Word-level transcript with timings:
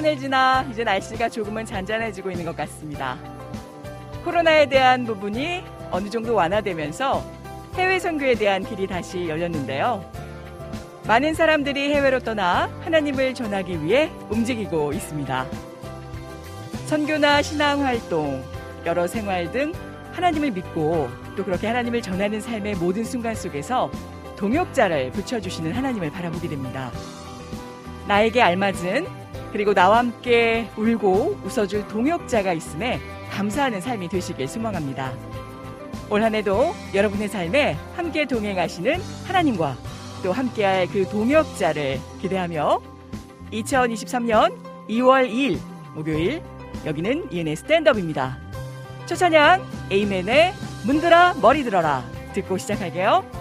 한복판을 0.00 0.18
지나 0.18 0.66
이제 0.70 0.82
날씨가 0.82 1.28
조금은 1.28 1.64
잔잔해지고 1.64 2.30
있는 2.30 2.44
것 2.44 2.56
같습니다. 2.56 3.16
코로나에 4.24 4.66
대한 4.66 5.04
부분이 5.04 5.62
어느 5.90 6.08
정도 6.08 6.34
완화되면서 6.34 7.22
해외 7.74 7.98
선교에 7.98 8.34
대한 8.34 8.64
길이 8.64 8.86
다시 8.86 9.28
열렸는데요. 9.28 10.04
많은 11.06 11.34
사람들이 11.34 11.92
해외로 11.94 12.18
떠나 12.18 12.70
하나님을 12.82 13.34
전하기 13.34 13.84
위해 13.84 14.10
움직이고 14.28 14.92
있습니다. 14.92 15.46
선교나 16.86 17.42
신앙 17.42 17.84
활동, 17.84 18.42
여러 18.84 19.06
생활 19.06 19.50
등 19.52 19.72
하나님을 20.12 20.50
믿고 20.50 21.08
또 21.36 21.44
그렇게 21.44 21.66
하나님을 21.66 22.02
전하는 22.02 22.40
삶의 22.40 22.76
모든 22.76 23.04
순간 23.04 23.34
속에서 23.34 23.90
동역자를 24.36 25.12
붙여주시는 25.12 25.72
하나님을 25.72 26.10
바라보게 26.10 26.48
됩니다. 26.48 26.90
나에게 28.08 28.42
알맞은 28.42 29.19
그리고 29.52 29.74
나와 29.74 29.98
함께 29.98 30.68
울고 30.76 31.40
웃어줄 31.44 31.88
동역자가 31.88 32.52
있음에 32.52 33.00
감사하는 33.30 33.80
삶이 33.80 34.08
되시길 34.08 34.48
소망합니다. 34.48 35.12
올 36.10 36.22
한 36.22 36.34
해도 36.34 36.74
여러분의 36.92 37.28
삶에 37.28 37.76
함께 37.96 38.26
동행하시는 38.26 39.00
하나님과 39.26 39.76
또 40.22 40.32
함께할 40.32 40.88
그 40.88 41.08
동역자를 41.08 41.98
기대하며 42.20 42.80
2023년 43.52 44.56
2월 44.88 45.30
2일 45.30 45.58
목요일 45.94 46.42
여기는 46.84 47.32
이은의 47.32 47.56
스탠드업입니다. 47.56 48.38
첫 49.06 49.16
찬양 49.16 49.64
에이맨의 49.90 50.52
문들아 50.86 51.34
머리 51.40 51.62
들어라 51.62 52.04
듣고 52.32 52.58
시작할게요. 52.58 53.39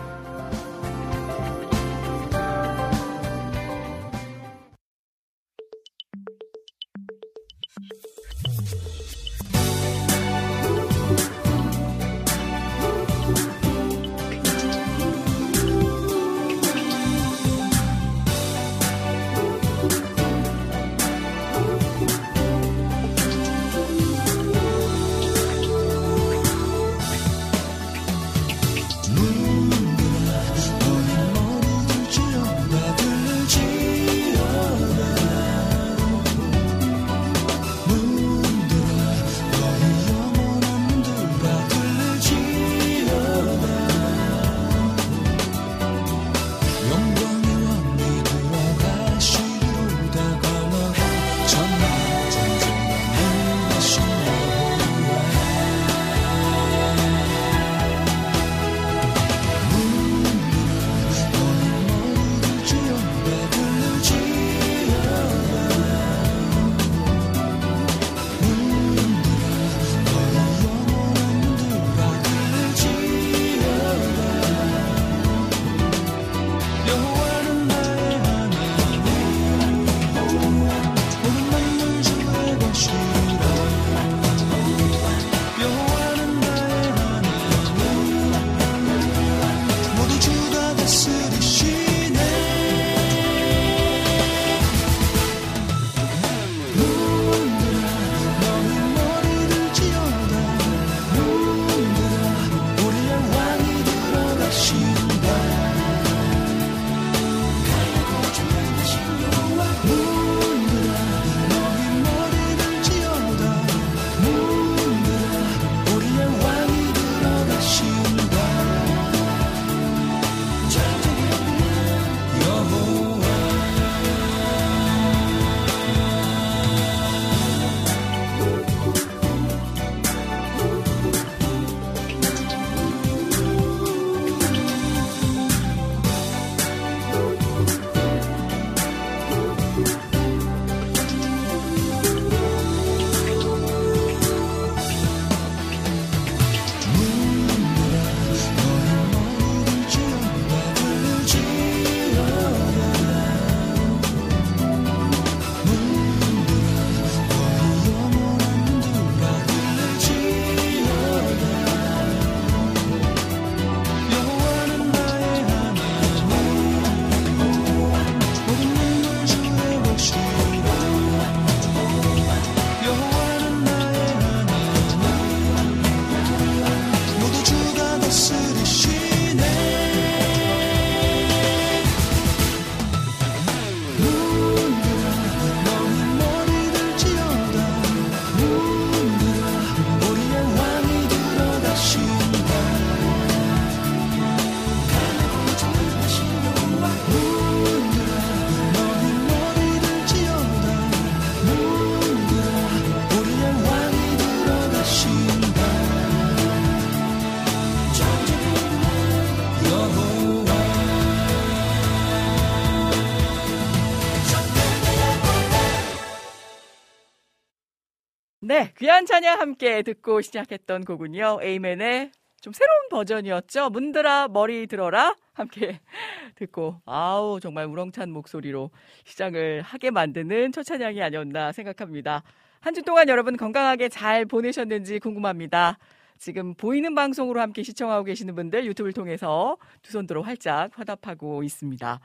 귀한 218.80 219.06
찬양 219.06 219.40
함께 219.40 219.82
듣고 219.82 220.22
시작했던 220.22 220.86
곡은요. 220.86 221.40
에이맨의 221.42 222.12
좀 222.42 222.54
새로운 222.54 222.88
버전이었죠. 222.90 223.70
문들아 223.72 224.30
머리 224.30 224.68
들어라 224.68 225.16
함께 225.34 225.82
듣고 226.36 226.82
아우 226.86 227.40
정말 227.42 227.66
우렁찬 227.66 228.10
목소리로 228.12 228.72
시작을 229.04 229.62
하게 229.62 229.92
만드는 229.92 230.54
첫 230.54 230.64
찬양이 230.64 231.02
아니었나 231.02 231.52
생각합니다. 231.52 232.24
한 232.62 232.74
주 232.74 232.82
동안 232.84 233.08
여러분 233.10 233.36
건강하게 233.38 233.90
잘 233.90 234.26
보내셨는지 234.26 235.00
궁금합니다. 235.00 235.78
지금 236.18 236.54
보이는 236.56 236.94
방송으로 236.96 237.40
함께 237.40 237.64
시청하고 237.64 238.04
계시는 238.06 238.36
분들 238.36 238.66
유튜브를 238.66 238.92
통해서 238.94 239.58
두 239.82 239.92
손 239.92 240.08
들어 240.08 240.22
활짝 240.22 240.72
화답하고 240.78 241.44
있습니다. 241.44 242.00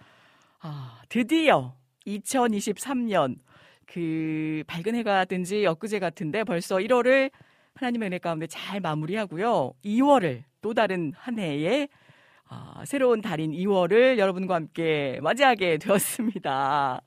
아, 0.61 1.03
드디어 1.09 1.75
2023년 2.07 3.37
그 3.87 4.63
밝은 4.67 4.95
해가 4.95 5.25
든지 5.25 5.67
엊그제 5.67 5.99
같은데 5.99 6.45
벌써 6.45 6.77
1월을 6.77 7.31
하나님의 7.75 8.07
은혜 8.07 8.19
가운데 8.19 8.47
잘 8.47 8.81
마무리하고요. 8.81 9.73
2월을 9.85 10.45
또 10.61 10.75
다른 10.75 11.13
한 11.17 11.39
해에 11.39 11.89
아, 12.49 12.85
새로운 12.87 13.21
달인 13.21 13.53
2월을 13.53 14.19
여러분과 14.19 14.55
함께 14.55 15.19
맞이하게 15.23 15.79
되었습니다. 15.83 17.01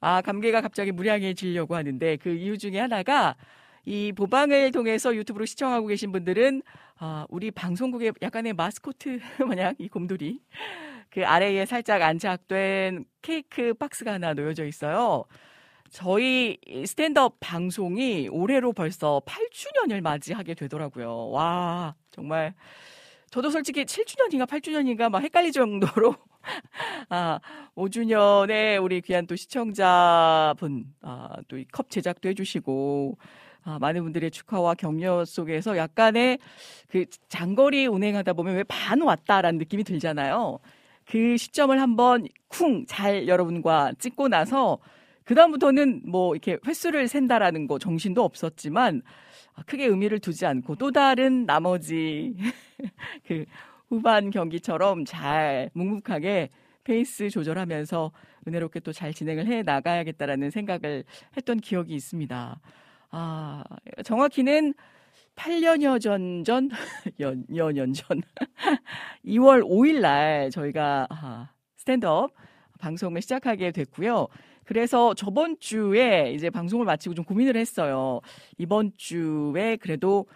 아, 0.00 0.20
감기가 0.22 0.60
갑자기 0.60 0.92
무량해지려고 0.92 1.74
하는데 1.74 2.16
그 2.16 2.30
이유 2.30 2.56
중에 2.56 2.78
하나가 2.78 3.36
이 3.84 4.12
보방을 4.12 4.70
통해서 4.70 5.14
유튜브로 5.14 5.44
시청하고 5.44 5.86
계신 5.88 6.12
분들은 6.12 6.62
아, 6.98 7.26
우리 7.28 7.50
방송국의 7.50 8.12
약간의 8.22 8.54
마스코트 8.54 9.18
마냥 9.46 9.74
이 9.78 9.88
곰돌이 9.88 10.40
그 11.10 11.26
아래에 11.26 11.66
살짝 11.66 12.02
안착된 12.02 13.04
케이크 13.22 13.74
박스가 13.74 14.14
하나 14.14 14.34
놓여져 14.34 14.64
있어요. 14.64 15.24
저희 15.98 16.58
스탠드업 16.86 17.36
방송이 17.38 18.26
올해로 18.28 18.72
벌써 18.72 19.22
8주년을 19.24 20.00
맞이하게 20.00 20.54
되더라고요. 20.54 21.30
와, 21.30 21.94
정말. 22.10 22.52
저도 23.30 23.48
솔직히 23.48 23.84
7주년인가 23.84 24.44
8주년인가 24.48 25.08
막 25.08 25.22
헷갈릴 25.22 25.52
정도로 25.52 26.16
아, 27.10 27.38
5주년에 27.76 28.82
우리 28.82 29.00
귀한 29.02 29.28
또 29.28 29.36
시청자분, 29.36 30.92
아, 31.00 31.28
또 31.46 31.56
이 31.58 31.64
컵 31.70 31.88
제작도 31.90 32.28
해주시고, 32.28 33.16
아, 33.62 33.78
많은 33.78 34.02
분들의 34.02 34.32
축하와 34.32 34.74
격려 34.74 35.24
속에서 35.24 35.76
약간의 35.76 36.38
그 36.88 37.04
장거리 37.28 37.86
운행하다 37.86 38.32
보면 38.32 38.56
왜 38.56 38.64
반 38.64 39.00
왔다라는 39.00 39.58
느낌이 39.60 39.84
들잖아요. 39.84 40.58
그 41.06 41.36
시점을 41.36 41.80
한번 41.80 42.26
쿵 42.48 42.84
잘 42.88 43.28
여러분과 43.28 43.92
찍고 44.00 44.26
나서 44.26 44.78
그다음부터는 45.24 46.02
뭐 46.06 46.34
이렇게 46.34 46.58
횟수를 46.66 47.08
센다라는 47.08 47.66
거 47.66 47.78
정신도 47.78 48.22
없었지만 48.22 49.02
아, 49.54 49.62
크게 49.64 49.86
의미를 49.86 50.18
두지 50.18 50.46
않고 50.46 50.76
또 50.76 50.90
다른 50.90 51.46
나머지 51.46 52.36
그 53.26 53.44
후반 53.88 54.30
경기처럼 54.30 55.04
잘 55.04 55.70
묵묵하게 55.74 56.50
페이스 56.84 57.30
조절하면서 57.30 58.12
은혜롭게 58.46 58.80
또 58.80 58.92
잘 58.92 59.14
진행을 59.14 59.46
해 59.46 59.62
나가야겠다라는 59.62 60.50
생각을 60.50 61.04
했던 61.36 61.58
기억이 61.58 61.94
있습니다. 61.94 62.60
아, 63.10 63.64
정확히는 64.04 64.74
8년여 65.36 66.00
전, 66.02 66.44
전, 66.44 66.68
연, 67.20 67.44
여년 67.54 67.92
전, 67.92 68.20
2월 69.24 69.62
5일 69.64 70.00
날 70.00 70.50
저희가 70.50 71.06
아, 71.10 71.50
스탠드업 71.76 72.32
방송을 72.78 73.22
시작하게 73.22 73.70
됐고요. 73.70 74.28
그래서 74.64 75.14
저번 75.14 75.58
주에 75.58 76.32
이제 76.34 76.50
방송을 76.50 76.84
마치고 76.86 77.14
좀 77.14 77.24
고민을 77.24 77.56
했어요. 77.56 78.20
이번 78.58 78.92
주에 78.96 79.76
그래도 79.76 80.26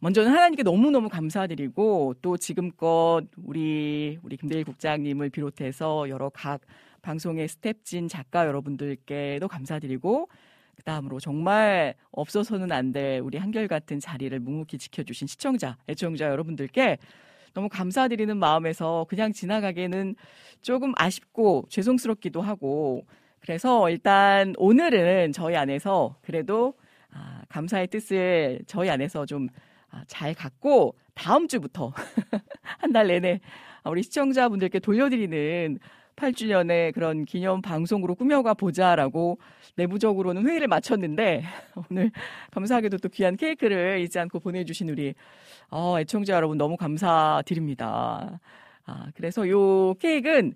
먼저는 0.00 0.30
하나님께 0.30 0.62
너무너무 0.62 1.08
감사드리고 1.08 2.16
또 2.20 2.36
지금껏 2.36 3.22
우리 3.36 4.18
우리 4.22 4.36
김대일 4.36 4.64
국장님을 4.64 5.30
비롯해서 5.30 6.08
여러 6.08 6.28
각 6.28 6.60
방송의 7.02 7.48
스텝진 7.48 8.08
작가 8.08 8.46
여러분들께도 8.46 9.48
감사드리고 9.48 10.28
그 10.76 10.82
다음으로 10.82 11.18
정말 11.20 11.94
없어서는 12.10 12.70
안 12.72 12.92
될 12.92 13.20
우리 13.20 13.38
한결같은 13.38 13.98
자리를 14.00 14.38
묵묵히 14.40 14.76
지켜주신 14.78 15.26
시청자, 15.26 15.78
애청자 15.88 16.26
여러분들께 16.26 16.98
너무 17.54 17.70
감사드리는 17.70 18.36
마음에서 18.36 19.06
그냥 19.08 19.32
지나가기에는 19.32 20.14
조금 20.60 20.92
아쉽고 20.96 21.64
죄송스럽기도 21.70 22.42
하고 22.42 23.06
그래서 23.46 23.88
일단 23.90 24.54
오늘은 24.58 25.32
저희 25.32 25.54
안에서 25.56 26.16
그래도 26.20 26.74
아, 27.12 27.42
감사의 27.48 27.86
뜻을 27.86 28.58
저희 28.66 28.90
안에서 28.90 29.24
좀잘 29.24 30.30
아, 30.30 30.34
갖고 30.36 30.96
다음 31.14 31.46
주부터 31.46 31.92
한 32.60 32.92
달 32.92 33.06
내내 33.06 33.40
우리 33.84 34.02
시청자분들께 34.02 34.80
돌려드리는 34.80 35.78
8주년의 36.16 36.92
그런 36.92 37.24
기념 37.24 37.62
방송으로 37.62 38.16
꾸며가 38.16 38.54
보자라고 38.54 39.38
내부적으로는 39.76 40.44
회의를 40.48 40.66
마쳤는데 40.66 41.44
오늘 41.90 42.10
감사하게도 42.50 42.98
또 42.98 43.08
귀한 43.10 43.36
케이크를 43.36 44.00
잊지 44.00 44.18
않고 44.18 44.40
보내주신 44.40 44.88
우리 44.88 45.14
어, 45.70 46.00
애청자 46.00 46.34
여러분 46.34 46.58
너무 46.58 46.76
감사드립니다. 46.76 48.40
아, 48.86 49.06
그래서 49.14 49.48
요 49.48 49.94
케이크는 49.94 50.54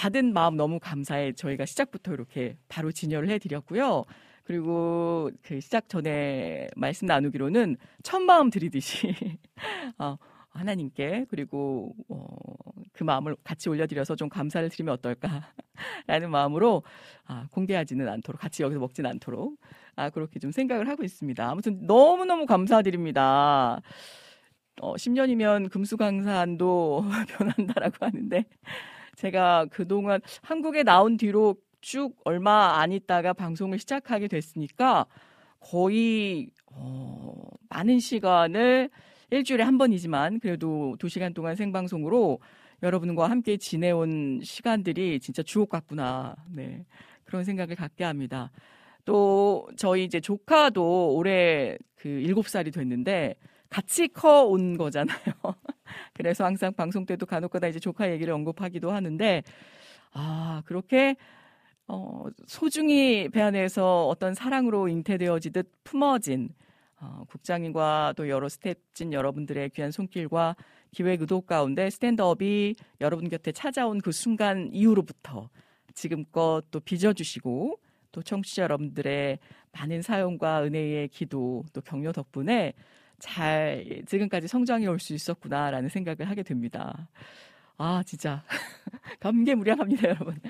받은 0.00 0.32
마음 0.32 0.56
너무 0.56 0.80
감사해 0.80 1.34
저희가 1.34 1.66
시작부터 1.66 2.14
이렇게 2.14 2.56
바로 2.68 2.90
진열을 2.90 3.28
해드렸고요. 3.28 4.04
그리고 4.44 5.30
그 5.42 5.60
시작 5.60 5.90
전에 5.90 6.68
말씀 6.74 7.06
나누기로는 7.06 7.76
첫 8.02 8.20
마음 8.22 8.48
드리듯이 8.48 9.14
어, 9.98 10.16
하나님께 10.48 11.26
그리고 11.28 11.94
어, 12.08 12.26
그 12.94 13.04
마음을 13.04 13.36
같이 13.44 13.68
올려드려서 13.68 14.16
좀 14.16 14.30
감사를 14.30 14.66
드리면 14.70 14.94
어떨까라는 14.94 16.30
마음으로 16.30 16.82
아, 17.26 17.46
공개하지는 17.50 18.08
않도록 18.08 18.40
같이 18.40 18.62
여기서 18.62 18.80
먹지는 18.80 19.10
않도록 19.10 19.60
아, 19.96 20.08
그렇게 20.08 20.40
좀 20.40 20.50
생각을 20.50 20.88
하고 20.88 21.04
있습니다. 21.04 21.46
아무튼 21.46 21.86
너무 21.86 22.24
너무 22.24 22.46
감사드립니다. 22.46 23.82
어, 24.80 24.94
10년이면 24.94 25.68
금수강산도 25.70 27.04
변한다라고 27.36 28.06
하는데 28.06 28.46
제가 29.20 29.66
그동안 29.70 30.20
한국에 30.42 30.82
나온 30.82 31.18
뒤로 31.18 31.56
쭉 31.82 32.16
얼마 32.24 32.80
안 32.80 32.90
있다가 32.92 33.34
방송을 33.34 33.78
시작하게 33.78 34.28
됐으니까 34.28 35.06
거의 35.60 36.50
어, 36.72 37.34
많은 37.68 38.00
시간을 38.00 38.88
일주일에 39.30 39.62
한 39.62 39.76
번이지만 39.76 40.40
그래도 40.40 40.96
두 40.98 41.08
시간 41.10 41.34
동안 41.34 41.54
생방송으로 41.54 42.38
여러분과 42.82 43.28
함께 43.28 43.58
지내온 43.58 44.40
시간들이 44.42 45.20
진짜 45.20 45.42
주옥 45.42 45.68
같구나. 45.68 46.34
네. 46.50 46.84
그런 47.24 47.44
생각을 47.44 47.76
갖게 47.76 48.04
합니다. 48.04 48.50
또 49.04 49.68
저희 49.76 50.04
이제 50.04 50.20
조카도 50.20 51.14
올해 51.14 51.76
그 51.96 52.08
일곱 52.08 52.48
살이 52.48 52.70
됐는데 52.70 53.34
같이 53.68 54.08
커 54.08 54.46
온 54.46 54.78
거잖아요. 54.78 55.16
그래서 56.14 56.44
항상 56.44 56.72
방송 56.72 57.06
때도 57.06 57.26
간혹가다 57.26 57.68
이제 57.68 57.78
조카 57.78 58.10
얘기를 58.10 58.32
언급하기도 58.32 58.90
하는데 58.90 59.42
아 60.12 60.62
그렇게 60.66 61.16
어, 61.86 62.26
소중히 62.46 63.28
배 63.28 63.40
안에서 63.42 64.06
어떤 64.06 64.34
사랑으로 64.34 64.88
잉태되어지듯 64.88 65.72
품어진 65.82 66.50
어, 67.00 67.24
국장님과 67.28 68.14
또 68.16 68.28
여러 68.28 68.48
스텝진 68.48 69.12
여러분들의 69.12 69.70
귀한 69.70 69.90
손길과 69.90 70.54
기획 70.92 71.20
의도 71.20 71.40
가운데 71.40 71.88
스탠드업이 71.88 72.74
여러분 73.00 73.28
곁에 73.28 73.52
찾아온 73.52 74.00
그 74.00 74.12
순간 74.12 74.68
이후로부터 74.72 75.48
지금껏 75.94 76.62
또 76.70 76.80
빚어주시고 76.80 77.78
또 78.12 78.22
청취자 78.22 78.62
여러분들의 78.62 79.38
많은 79.72 80.02
사용과 80.02 80.64
은혜의 80.64 81.08
기도 81.08 81.64
또 81.72 81.80
격려 81.80 82.12
덕분에 82.12 82.74
잘 83.20 84.02
지금까지 84.06 84.48
성장해 84.48 84.86
올 84.86 84.98
수 84.98 85.14
있었구나라는 85.14 85.88
생각을 85.88 86.28
하게 86.28 86.42
됩니다. 86.42 87.08
아, 87.78 88.02
진짜. 88.04 88.42
감개무량합니다, 89.20 90.08
여러분. 90.08 90.40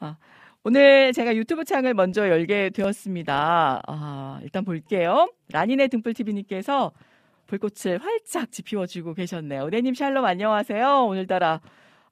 아, 0.00 0.16
오늘 0.64 1.12
제가 1.12 1.34
유튜브 1.36 1.64
창을 1.64 1.92
먼저 1.94 2.28
열게 2.28 2.70
되었습니다. 2.70 3.82
아, 3.86 4.40
일단 4.42 4.64
볼게요. 4.64 5.30
라니네 5.50 5.88
등불TV님께서 5.88 6.92
불꽃을 7.46 7.98
활짝 7.98 8.50
지피워주고 8.52 9.14
계셨네요. 9.14 9.66
은혜님 9.66 9.94
샬롬 9.94 10.24
안녕하세요. 10.24 11.06
오늘따라 11.06 11.60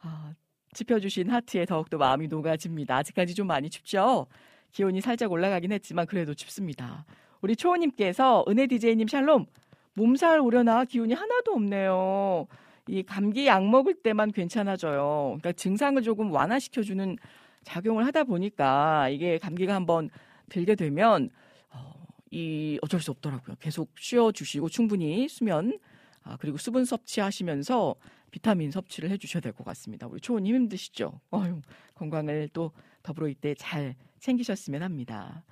아, 0.01 0.33
지펴주신 0.75 1.31
하트에 1.31 1.65
더욱더 1.65 1.97
마음이 1.97 2.29
녹아집니다. 2.29 2.97
아직까지 2.97 3.35
좀 3.35 3.47
많이 3.47 3.71
춥죠? 3.71 4.27
기온이 4.73 5.01
살짝 5.01 5.33
올라가긴 5.33 5.73
했지만 5.73 6.07
그래도 6.07 6.35
춥습니다. 6.35 7.05
우리 7.41 7.57
초호님께서 7.57 8.45
은혜 8.49 8.67
DJ님 8.67 9.09
샬롬 9.09 9.47
몸살 9.95 10.41
오려나 10.41 10.85
기운이 10.85 11.15
하나도 11.15 11.53
없네요. 11.53 12.47
이 12.89 13.03
감기 13.03 13.47
약 13.47 13.65
먹을 13.69 13.95
때만 13.95 14.33
괜찮아져요. 14.33 15.37
그러니까 15.39 15.53
증상을 15.53 16.01
조금 16.03 16.33
완화시켜주는 16.33 17.17
작용을 17.65 18.07
하다 18.07 18.25
보니까 18.25 19.09
이게 19.11 19.39
감기가 19.39 19.75
한번 19.75 20.11
들게 20.49 20.75
되면 20.75 21.31
어, 21.71 21.93
이 22.31 22.79
어쩔 22.83 23.01
수 23.01 23.11
없더라고요. 23.11 23.57
계속 23.61 23.91
쉬어주시고 23.99 24.69
충분히 24.71 25.29
수면 25.29 25.79
아, 26.23 26.37
그리고 26.41 26.57
수분 26.59 26.85
섭취하시면서 26.85 27.95
비타민 28.31 28.71
섭취를 28.71 29.11
해주셔야 29.11 29.41
될 29.41 29.53
것 29.53 29.65
같습니다. 29.65 30.07
우리 30.07 30.21
초원님 30.21 30.55
힘드시죠? 30.55 31.21
어휴, 31.31 31.61
건강을 31.95 32.51
또 32.53 32.73
더불어 33.03 33.29
이때 33.29 33.55
잘 33.55 33.95
챙기셨으면 34.21 34.83
합니다. 34.83 35.43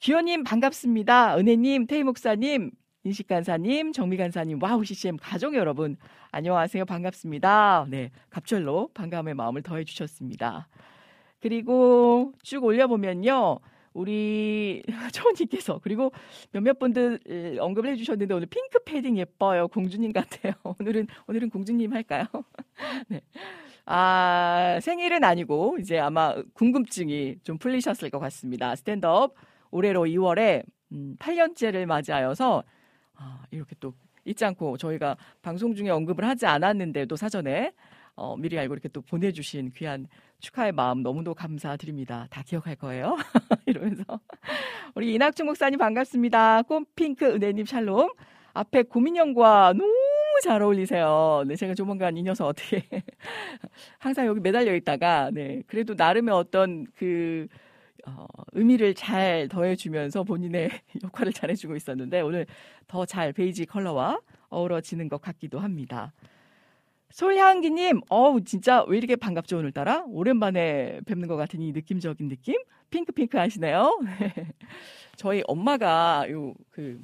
기호님 0.00 0.44
반갑습니다. 0.44 1.36
은혜님, 1.38 1.86
태희 1.86 2.02
목사님, 2.02 2.70
인식 3.02 3.26
간사님, 3.28 3.92
정미 3.92 4.18
간사님, 4.18 4.62
와우 4.62 4.84
CCM 4.84 5.16
가족 5.16 5.54
여러분 5.54 5.96
안녕하세요. 6.32 6.84
반갑습니다. 6.84 7.86
네, 7.88 8.10
갑절로 8.28 8.90
반감의 8.92 9.32
마음을 9.34 9.62
더해 9.62 9.84
주셨습니다. 9.84 10.68
그리고 11.40 12.34
쭉 12.42 12.62
올려보면요. 12.62 13.58
우리 13.94 14.82
초원님께서 15.14 15.80
그리고 15.82 16.12
몇몇 16.52 16.78
분들 16.78 17.58
언급을 17.58 17.90
해주셨는데 17.90 18.34
오늘 18.34 18.46
핑크 18.46 18.78
패딩 18.84 19.18
예뻐요 19.18 19.66
공주님 19.66 20.12
같아요 20.12 20.52
오늘은 20.78 21.08
오늘은 21.26 21.50
공주님 21.50 21.92
할까요? 21.92 22.26
네. 23.08 23.20
아 23.86 24.78
생일은 24.80 25.24
아니고 25.24 25.78
이제 25.80 25.98
아마 25.98 26.36
궁금증이 26.54 27.38
좀 27.42 27.58
풀리셨을 27.58 28.10
것 28.10 28.20
같습니다 28.20 28.76
스탠드업 28.76 29.34
올해로 29.72 30.04
2월에 30.04 30.62
음, 30.92 31.16
8년째를 31.18 31.84
맞이하여서 31.86 32.62
아, 33.20 33.44
이렇게 33.50 33.76
또 33.78 33.92
잊지 34.24 34.44
않고 34.44 34.78
저희가 34.78 35.16
방송 35.42 35.74
중에 35.74 35.90
언급을 35.90 36.24
하지 36.24 36.46
않았는데도 36.46 37.16
사전에 37.16 37.72
어, 38.16 38.36
미리 38.36 38.58
알고 38.58 38.74
이렇게 38.74 38.88
또 38.88 39.02
보내주신 39.02 39.70
귀한 39.76 40.06
축하의 40.40 40.72
마음 40.72 41.02
너무도 41.02 41.34
감사드립니다. 41.34 42.26
다 42.30 42.42
기억할 42.42 42.76
거예요. 42.76 43.16
이러면서 43.66 44.04
우리 44.94 45.14
이낙준 45.14 45.46
목사님 45.46 45.78
반갑습니다. 45.78 46.62
꽃핑크 46.62 47.26
은혜님 47.26 47.66
샬롬. 47.66 48.10
앞에 48.52 48.82
고민형과 48.82 49.74
너무 49.74 49.94
잘 50.42 50.60
어울리세요. 50.62 51.44
네, 51.46 51.54
제가 51.54 51.74
조만간 51.74 52.16
이 52.16 52.22
녀석 52.22 52.46
어떻게 52.46 52.82
항상 53.98 54.26
여기 54.26 54.40
매달려 54.40 54.74
있다가 54.74 55.30
네, 55.32 55.62
그래도 55.66 55.94
나름의 55.94 56.34
어떤 56.34 56.86
그 56.96 57.46
어, 58.06 58.26
의미를 58.52 58.94
잘 58.94 59.48
더해주면서 59.48 60.24
본인의 60.24 60.70
역할을 61.04 61.32
잘해주고 61.32 61.76
있었는데 61.76 62.20
오늘 62.20 62.46
더 62.86 63.04
잘 63.06 63.32
베이지 63.32 63.66
컬러와 63.66 64.20
어우러지는 64.48 65.08
것 65.08 65.20
같기도 65.20 65.58
합니다. 65.58 66.12
솔향기님, 67.10 68.02
어우, 68.08 68.44
진짜 68.44 68.84
왜 68.84 68.98
이렇게 68.98 69.16
반갑죠, 69.16 69.58
오늘따라? 69.58 70.04
오랜만에 70.06 71.00
뵙는 71.06 71.26
것이 71.28 71.56
느낌적인 71.58 72.28
느낌? 72.28 72.56
핑크핑크 72.90 73.36
하시네요. 73.36 73.98
저희 75.16 75.42
엄마가 75.46 76.26
요, 76.30 76.54
그, 76.70 77.00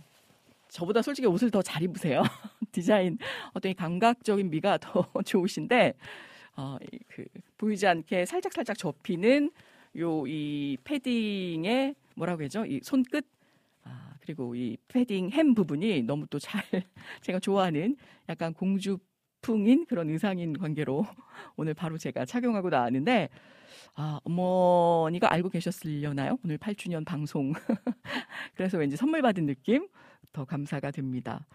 저보다 0.69 1.03
솔직히 1.03 1.27
옷을 1.27 1.51
더 1.51 1.61
잘 1.63 1.83
입으세요. 1.83 2.23
디자인, 2.71 3.19
어떤 3.53 3.75
감각적인 3.75 4.49
미가 4.51 4.79
더 4.79 5.07
좋으신데, 5.25 5.95
어, 6.57 6.77
그, 7.09 7.25
보이지 7.59 7.87
않게 7.87 8.27
살짝살짝 8.27 8.79
접히는 8.79 9.51
요, 9.99 10.27
이 10.27 10.77
패딩의 10.85 11.95
뭐라고 12.17 12.43
해죠? 12.43 12.67
이 12.67 12.81
손끝? 12.83 13.25
아, 13.85 14.15
그리고 14.21 14.55
이 14.55 14.77
패딩 14.89 15.31
hem 15.33 15.55
부분이 15.55 16.03
너무 16.03 16.27
또 16.29 16.39
잘, 16.39 16.63
제가 17.23 17.39
좋아하는 17.39 17.97
약간 18.29 18.53
공주 18.53 18.99
풍인 19.43 19.87
그런 19.87 20.11
의상인 20.11 20.59
관계로 20.59 21.07
오늘 21.57 21.75
바로 21.75 21.99
제가 21.99 22.25
착용하고 22.25 22.69
나왔는데 22.71 23.29
아, 23.95 24.21
어머니가 24.25 25.33
알고 25.33 25.49
계셨으려나요? 25.49 26.39
오늘 26.45 26.59
8주년 26.59 27.05
방송. 27.07 27.53
그래서 28.55 28.77
왠지 28.77 28.97
선물 28.97 29.23
받은 29.23 29.47
느낌 29.47 29.89
더 30.33 30.45
감사가 30.45 30.91
됩니다. 30.91 31.47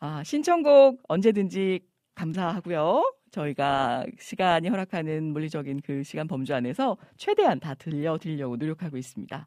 아, 0.00 0.24
신청곡 0.24 1.02
언제든지 1.08 1.80
감사하고요. 2.14 3.02
저희가 3.36 4.06
시간이 4.18 4.68
허락하는 4.68 5.32
물리적인 5.32 5.82
그 5.84 6.02
시간 6.02 6.26
범주 6.26 6.54
안에서 6.54 6.96
최대한 7.18 7.60
다 7.60 7.74
들려드리려고 7.74 8.56
노력하고 8.56 8.96
있습니다. 8.96 9.46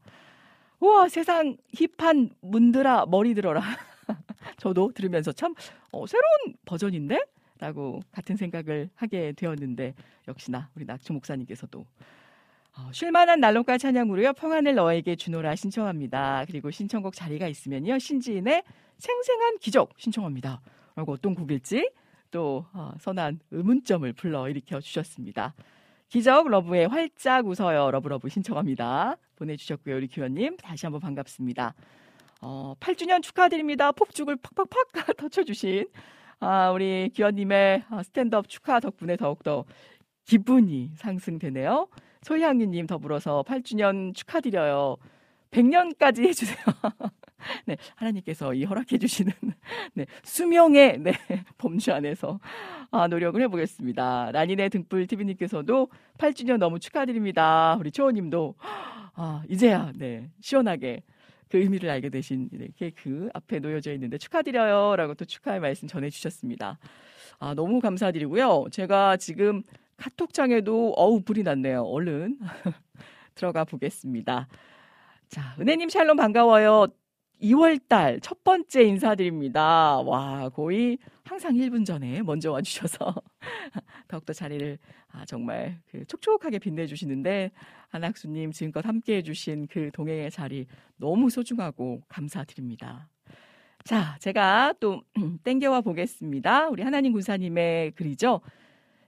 우와, 0.79 1.09
세상 1.09 1.57
힙한 1.73 2.29
문드라 2.41 3.07
머리 3.07 3.33
들어라. 3.33 3.61
저도 4.57 4.91
들으면서 4.93 5.31
참 5.31 5.55
어, 5.91 6.05
새로운 6.05 6.55
버전인데? 6.65 7.19
라고 7.59 7.99
같은 8.11 8.37
생각을 8.37 8.89
하게 8.95 9.33
되었는데 9.33 9.93
역시나 10.29 10.69
우리 10.75 10.85
낙주 10.85 11.11
목사님께서도 11.11 11.85
어, 12.77 12.89
쉴만한 12.93 13.41
난로가 13.41 13.77
찬양으로요 13.77 14.31
평안을 14.33 14.75
너에게 14.75 15.17
주노라 15.17 15.57
신청합니다. 15.57 16.45
그리고 16.47 16.71
신청곡 16.71 17.15
자리가 17.15 17.49
있으면요 17.49 17.99
신지인의 17.99 18.63
생생한 18.97 19.57
기적 19.57 19.89
신청합니다. 19.97 20.61
라고 20.95 21.11
어떤 21.11 21.35
곡일지 21.35 21.91
또 22.31 22.65
어, 22.73 22.91
선한 22.99 23.39
의문점을 23.51 24.11
불러 24.13 24.49
일으켜 24.49 24.79
주셨습니다. 24.79 25.53
기적 26.09 26.49
love의 26.49 26.87
활짝 26.87 27.45
웃어요 27.45 27.91
love 27.91 28.10
love 28.10 28.29
신청합니다. 28.29 29.17
보내주셨고요 29.35 29.95
우리 29.95 30.07
기원님 30.07 30.57
다시 30.57 30.85
한번 30.85 31.01
반갑습니다. 31.01 31.75
어, 32.41 32.73
8주년 32.79 33.21
축하드립니다. 33.21 33.91
폭죽을 33.91 34.37
팍팍팍 34.37 34.81
터쳐주신 35.17 35.85
아, 36.39 36.71
우리 36.71 37.09
기원님의 37.13 37.83
아, 37.89 38.03
스탠드업 38.03 38.47
축하 38.47 38.79
덕분에 38.79 39.17
더욱더 39.17 39.65
기분이 40.25 40.91
상승되네요. 40.95 41.87
소희향유님 42.21 42.87
더불어서 42.87 43.43
8주년 43.47 44.15
축하드려요. 44.15 44.97
100년까지 45.51 46.25
해주세요. 46.27 46.57
네, 47.65 47.77
하나님께서 47.95 48.53
이 48.53 48.63
허락해 48.63 48.97
주시는 48.97 49.31
네, 49.93 50.05
수명의 50.23 50.99
네, 50.99 51.13
범주 51.57 51.93
안에서 51.93 52.39
아, 52.91 53.07
노력을 53.07 53.41
해보겠습니다. 53.41 54.31
라니네 54.31 54.69
등불 54.69 55.07
TV님께서도 55.07 55.89
8주년 56.17 56.57
너무 56.57 56.79
축하드립니다. 56.79 57.77
우리 57.79 57.91
초호님도 57.91 58.55
아, 59.15 59.43
이제야 59.49 59.91
네, 59.95 60.29
시원하게 60.39 61.03
그 61.49 61.57
의미를 61.57 61.89
알게 61.89 62.09
되신 62.09 62.49
케이크 62.77 63.29
앞에 63.33 63.59
놓여져 63.59 63.91
있는데 63.93 64.17
축하드려요. 64.17 64.95
라고 64.95 65.15
또 65.15 65.25
축하의 65.25 65.59
말씀 65.59 65.87
전해주셨습니다. 65.87 66.77
아, 67.39 67.53
너무 67.55 67.79
감사드리고요. 67.79 68.65
제가 68.71 69.17
지금 69.17 69.63
카톡창에도 69.97 70.93
어우, 70.95 71.21
불이 71.21 71.43
났네요. 71.43 71.83
얼른 71.83 72.37
들어가 73.35 73.63
보겠습니다. 73.65 74.47
자, 75.29 75.55
은혜님 75.59 75.89
샬롬 75.89 76.17
반가워요. 76.17 76.87
2월달 77.41 78.19
첫 78.21 78.43
번째 78.43 78.83
인사드립니다. 78.83 79.99
와, 80.01 80.49
거의 80.49 80.97
항상 81.23 81.53
1분 81.53 81.85
전에 81.85 82.21
먼저 82.21 82.51
와주셔서 82.51 83.15
더욱더 84.07 84.33
자리를 84.33 84.77
아, 85.11 85.25
정말 85.25 85.79
그 85.89 86.05
촉촉하게 86.05 86.59
빛내주시는데 86.59 87.51
안학수님 87.89 88.51
지금껏 88.51 88.85
함께 88.85 89.17
해주신 89.17 89.67
그 89.67 89.89
동행의 89.93 90.31
자리 90.31 90.67
너무 90.97 91.29
소중하고 91.29 92.03
감사드립니다. 92.07 93.09
자, 93.83 94.17
제가 94.19 94.73
또 94.79 95.01
땡겨와 95.43 95.81
보겠습니다. 95.81 96.69
우리 96.69 96.83
하나님 96.83 97.13
군사님의 97.13 97.91
글이죠. 97.91 98.41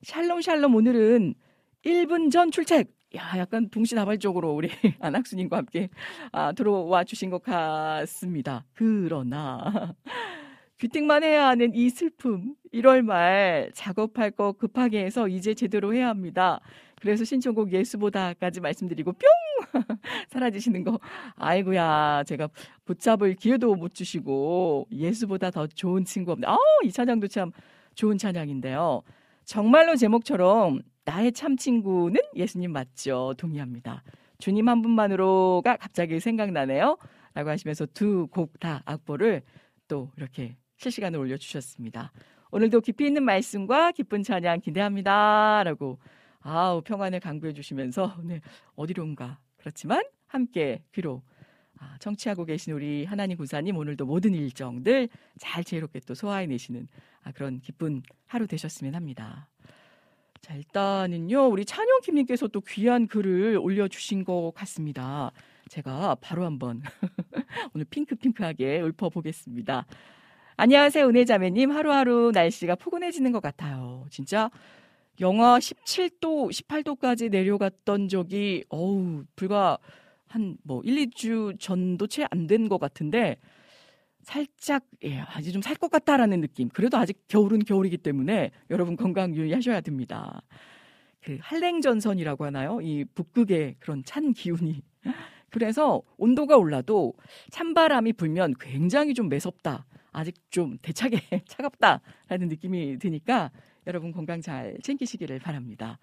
샬롬 0.04 0.42
샬롬 0.42 0.74
오늘은 0.74 1.36
1분 1.84 2.32
전 2.32 2.52
출첵 2.52 2.88
야, 3.16 3.38
약간 3.38 3.70
동시다발적으로 3.70 4.54
우리 4.54 4.70
안학수님과 5.00 5.58
함께 5.58 5.90
아, 6.32 6.54
들어와 6.54 7.04
주신 7.04 7.30
것 7.30 7.44
같습니다. 7.44 8.66
그러나 8.74 9.94
귀팅만 10.80 11.24
해야 11.24 11.48
하는 11.48 11.76
이 11.76 11.90
슬픔 11.90 12.56
1월 12.74 13.02
말 13.02 13.70
작업할 13.74 14.32
거 14.32 14.54
급하게 14.54 15.04
해서 15.04 15.28
이제 15.28 15.54
제대로 15.54 15.94
해야 15.94 16.08
합니다. 16.08 16.62
그래서 17.02 17.26
신청곡 17.26 17.74
예수보다까지 17.74 18.62
말씀드리고 18.62 19.14
뿅 19.14 19.20
사라지시는 20.30 20.84
거 20.84 21.00
아이고야 21.36 22.24
제가 22.26 22.48
붙잡을 22.86 23.36
기회도 23.36 23.76
못 23.76 23.94
주시고 23.94 24.88
예수보다 24.92 25.52
더 25.52 25.68
좋은 25.68 26.06
친구 26.06 26.32
없네. 26.32 26.48
아이 26.48 26.92
찬양도 26.92 27.28
참 27.28 27.52
좋은 27.94 28.18
찬양인데요. 28.18 29.04
정말로 29.44 29.96
제목처럼 29.96 30.82
나의 31.06 31.32
참 31.32 31.58
친구는 31.58 32.22
예수님 32.36 32.72
맞죠? 32.72 33.34
동의합니다. 33.38 34.04
주님 34.38 34.70
한 34.70 34.82
분만으로가 34.82 35.78
갑자기 35.78 36.20
생각나네요. 36.20 36.98
라고 37.34 37.50
하시면서 37.50 37.86
두 37.88 38.28
곡 38.32 38.60
다 38.60 38.82
악보를 38.86 39.42
또 39.88 40.12
이렇게 40.18 40.58
실시간으로 40.78 41.22
올려주셨습니다. 41.22 42.12
오늘도 42.52 42.82
깊이 42.82 43.06
있는 43.08 43.24
말씀과 43.24 43.92
기쁜 43.94 44.24
찬양 44.24 44.62
기대합니다. 44.62 45.64
라고 45.64 46.00
아우 46.42 46.82
평안을 46.82 47.20
강구해 47.20 47.54
주시면서 47.54 48.18
네, 48.26 48.42
어디론가 48.76 49.40
그렇지만 49.58 50.04
함께 50.28 50.84
귀로 50.94 51.24
아, 51.80 51.96
청취하고 52.00 52.46
계신 52.46 52.74
우리 52.74 53.06
하나님 53.06 53.38
구사님 53.38 53.76
오늘도 53.78 54.06
모든 54.06 54.34
일정들 54.34 55.10
잘 55.40 55.64
지혜롭게 55.64 56.02
또 56.02 56.14
소화해내시는 56.14 56.88
아, 57.24 57.32
그런 57.32 57.60
기쁜 57.60 58.04
하루 58.28 58.46
되셨으면 58.48 58.94
합니다. 58.96 59.50
자, 60.42 60.56
일단은요, 60.56 61.48
우리 61.50 61.66
찬영킴님께서 61.66 62.48
또 62.48 62.62
귀한 62.62 63.08
글을 63.08 63.58
올려주신 63.62 64.24
것 64.24 64.52
같습니다. 64.56 65.32
제가 65.70 66.16
바로 66.20 66.46
한번 66.46 66.82
오늘 67.74 67.86
핑크핑크하게 67.86 68.82
읊어보겠습니다. 68.82 69.86
안녕하세요, 70.58 71.08
은혜자매님. 71.08 71.72
하루하루 71.72 72.32
날씨가 72.34 72.76
포근해지는 72.76 73.32
것 73.32 73.40
같아요. 73.42 74.06
진짜 74.10 74.50
영하 75.20 75.60
17도, 75.60 76.50
18도까지 76.52 77.30
내려갔던 77.30 78.08
적이, 78.10 78.64
어우, 78.70 79.24
불과 79.36 79.78
한 80.28 80.58
뭐 80.64 80.82
1, 80.84 80.96
2주 81.08 81.60
전도 81.60 82.08
채 82.08 82.24
안 82.32 82.48
된 82.48 82.68
것 82.68 82.80
같은데, 82.80 83.38
살짝, 84.24 84.84
예, 85.04 85.20
아직 85.20 85.52
좀 85.52 85.62
살 85.62 85.76
것 85.76 85.90
같다라는 85.92 86.42
느낌. 86.42 86.70
그래도 86.70 86.98
아직 86.98 87.24
겨울은 87.28 87.60
겨울이기 87.60 87.98
때문에 87.98 88.52
여러분 88.70 88.96
건강 88.96 89.34
유의하셔야 89.36 89.82
됩니다. 89.82 90.42
그 91.22 91.38
한랭전선이라고 91.42 92.46
하나요? 92.46 92.80
이 92.82 93.06
북극의 93.16 93.76
그런 93.80 94.04
찬 94.06 94.34
기운이. 94.34 94.82
그래서 95.50 96.02
온도가 96.18 96.58
올라도 96.58 97.14
찬바람이 97.52 98.14
불면 98.14 98.54
굉장히 98.60 99.14
좀 99.14 99.30
매섭다. 99.30 99.86
아직 100.14 100.36
좀 100.50 100.78
대차게 100.82 101.20
차갑다라는 101.48 102.48
느낌이 102.50 103.00
드니까 103.00 103.52
여러분 103.88 104.12
건강 104.12 104.42
잘 104.42 104.78
챙기시기를 104.84 105.40
바랍니다. 105.40 106.00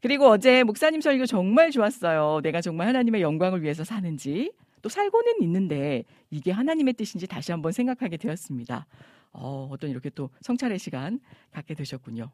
그리고 0.00 0.26
어제 0.28 0.62
목사님 0.64 1.00
설교 1.00 1.26
정말 1.26 1.70
좋았어요. 1.70 2.40
내가 2.42 2.60
정말 2.60 2.88
하나님의 2.88 3.22
영광을 3.22 3.62
위해서 3.62 3.84
사는지 3.84 4.52
또 4.82 4.88
살고는 4.88 5.42
있는데 5.42 6.04
이게 6.30 6.50
하나님의 6.50 6.94
뜻인지 6.94 7.26
다시 7.26 7.52
한번 7.52 7.72
생각하게 7.72 8.16
되었습니다. 8.16 8.86
어, 9.32 9.68
어떤 9.70 9.90
이렇게 9.90 10.10
또 10.10 10.30
성찰의 10.40 10.78
시간 10.78 11.20
갖게 11.52 11.74
되셨군요. 11.74 12.30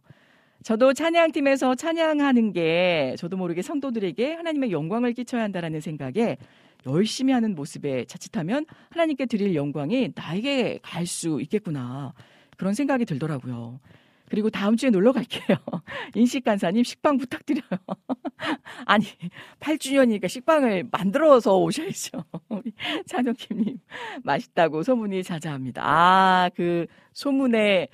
저도 0.62 0.94
찬양팀에서 0.94 1.74
찬양하는 1.74 2.52
게 2.52 3.14
저도 3.18 3.36
모르게 3.36 3.62
성도들에게 3.62 4.34
하나님의 4.34 4.72
영광을 4.72 5.12
끼쳐야 5.12 5.42
한다라는 5.42 5.80
생각에 5.80 6.38
열심히 6.86 7.32
하는 7.32 7.54
모습에 7.54 8.04
자칫하면 8.06 8.64
하나님께 8.90 9.26
드릴 9.26 9.54
영광이 9.54 10.12
나에게 10.14 10.78
갈 10.82 11.06
수 11.06 11.40
있겠구나. 11.42 12.14
그런 12.56 12.74
생각이 12.74 13.04
들더라고요. 13.04 13.80
그리고 14.28 14.50
다음 14.50 14.76
주에 14.76 14.90
놀러 14.90 15.12
갈게요. 15.12 15.56
인식 16.14 16.44
간사님 16.44 16.82
식빵 16.82 17.18
부탁드려요. 17.18 17.62
아니 18.84 19.04
8주년이니까 19.60 20.28
식빵을 20.28 20.88
만들어서 20.90 21.56
오셔야죠. 21.58 22.24
우리 22.48 22.72
찬혁김님 23.06 23.78
맛있다고 24.24 24.82
소문이 24.82 25.22
자자합니다. 25.22 25.82
아 25.84 26.50
그 26.56 26.86
소문의 27.12 27.88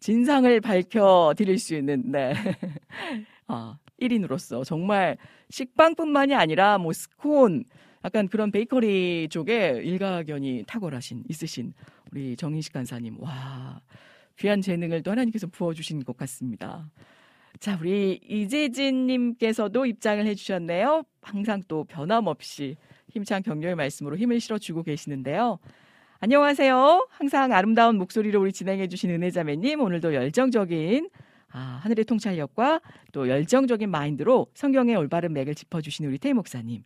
진상을 0.00 0.60
밝혀 0.60 1.34
드릴 1.36 1.58
수 1.58 1.74
있는 1.74 2.10
네. 2.10 2.34
아 3.46 3.78
1인으로서 4.00 4.64
정말 4.64 5.16
식빵뿐만이 5.50 6.34
아니라 6.34 6.78
뭐 6.78 6.92
스콘 6.92 7.64
약간 8.04 8.28
그런 8.28 8.50
베이커리 8.50 9.28
쪽에 9.30 9.80
일가견이 9.82 10.64
탁월하신 10.66 11.24
있으신 11.28 11.72
우리 12.12 12.36
정인식 12.36 12.72
간사님 12.72 13.16
와 13.20 13.80
귀한 14.38 14.60
재능을 14.60 15.02
또 15.02 15.10
하나님께서 15.10 15.46
부어주신 15.46 16.04
것 16.04 16.16
같습니다. 16.16 16.90
자, 17.58 17.78
우리 17.80 18.20
이재진님께서도 18.28 19.86
입장을 19.86 20.24
해주셨네요. 20.26 21.04
항상 21.22 21.62
또 21.68 21.84
변함없이 21.84 22.76
힘찬 23.10 23.42
격려의 23.42 23.74
말씀으로 23.76 24.16
힘을 24.16 24.40
실어주고 24.40 24.82
계시는데요. 24.82 25.58
안녕하세요. 26.20 27.08
항상 27.10 27.52
아름다운 27.52 27.96
목소리로 27.96 28.40
우리 28.40 28.52
진행해주신 28.52 29.10
은혜자매님, 29.10 29.80
오늘도 29.80 30.14
열정적인 30.14 31.08
아, 31.52 31.80
하늘의 31.82 32.04
통찰력과 32.04 32.80
또 33.12 33.28
열정적인 33.28 33.88
마인드로 33.90 34.48
성경의 34.54 34.96
올바른 34.96 35.32
맥을 35.32 35.54
짚어주신 35.54 36.06
우리 36.06 36.18
태희 36.18 36.34
목사님. 36.34 36.82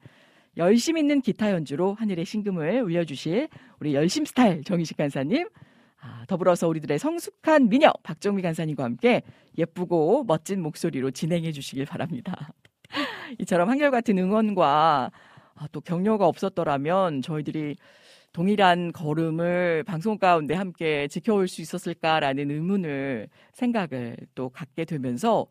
열심 0.57 0.99
있는 0.99 1.21
기타 1.21 1.53
연주로 1.53 1.95
하늘의 1.95 2.25
신금을 2.25 2.83
울려주실 2.83 3.49
우리 3.81 3.95
열심 3.95 4.25
스타일 4.25 4.63
정희식 4.63 4.97
간사님. 4.97 5.49
아, 6.01 6.25
더불어서 6.27 6.67
우리들의 6.69 6.99
성숙한 6.99 7.69
미녀 7.69 7.93
박정미 8.03 8.43
간사님과 8.43 8.85
함께 8.85 9.23
예쁘고 9.59 10.25
멋진 10.25 10.63
목소리로 10.63 11.11
진행해 11.11 11.53
주시길 11.53 11.85
바랍니다. 11.85 12.53
이처럼 13.39 13.69
한결같은 13.69 14.17
응원과 14.17 15.11
아, 15.55 15.67
또 15.73 15.81
격려가 15.81 16.27
없었더라면 16.27 17.23
저희들이 17.23 17.77
동일한 18.33 18.93
걸음을 18.93 19.83
방송 19.85 20.17
가운데 20.17 20.55
함께 20.55 21.09
지켜올 21.09 21.49
수 21.49 21.61
있었을까라는 21.61 22.51
의문을 22.51 23.29
생각을 23.53 24.17
또 24.35 24.49
갖게 24.49 24.85
되면서 24.85 25.47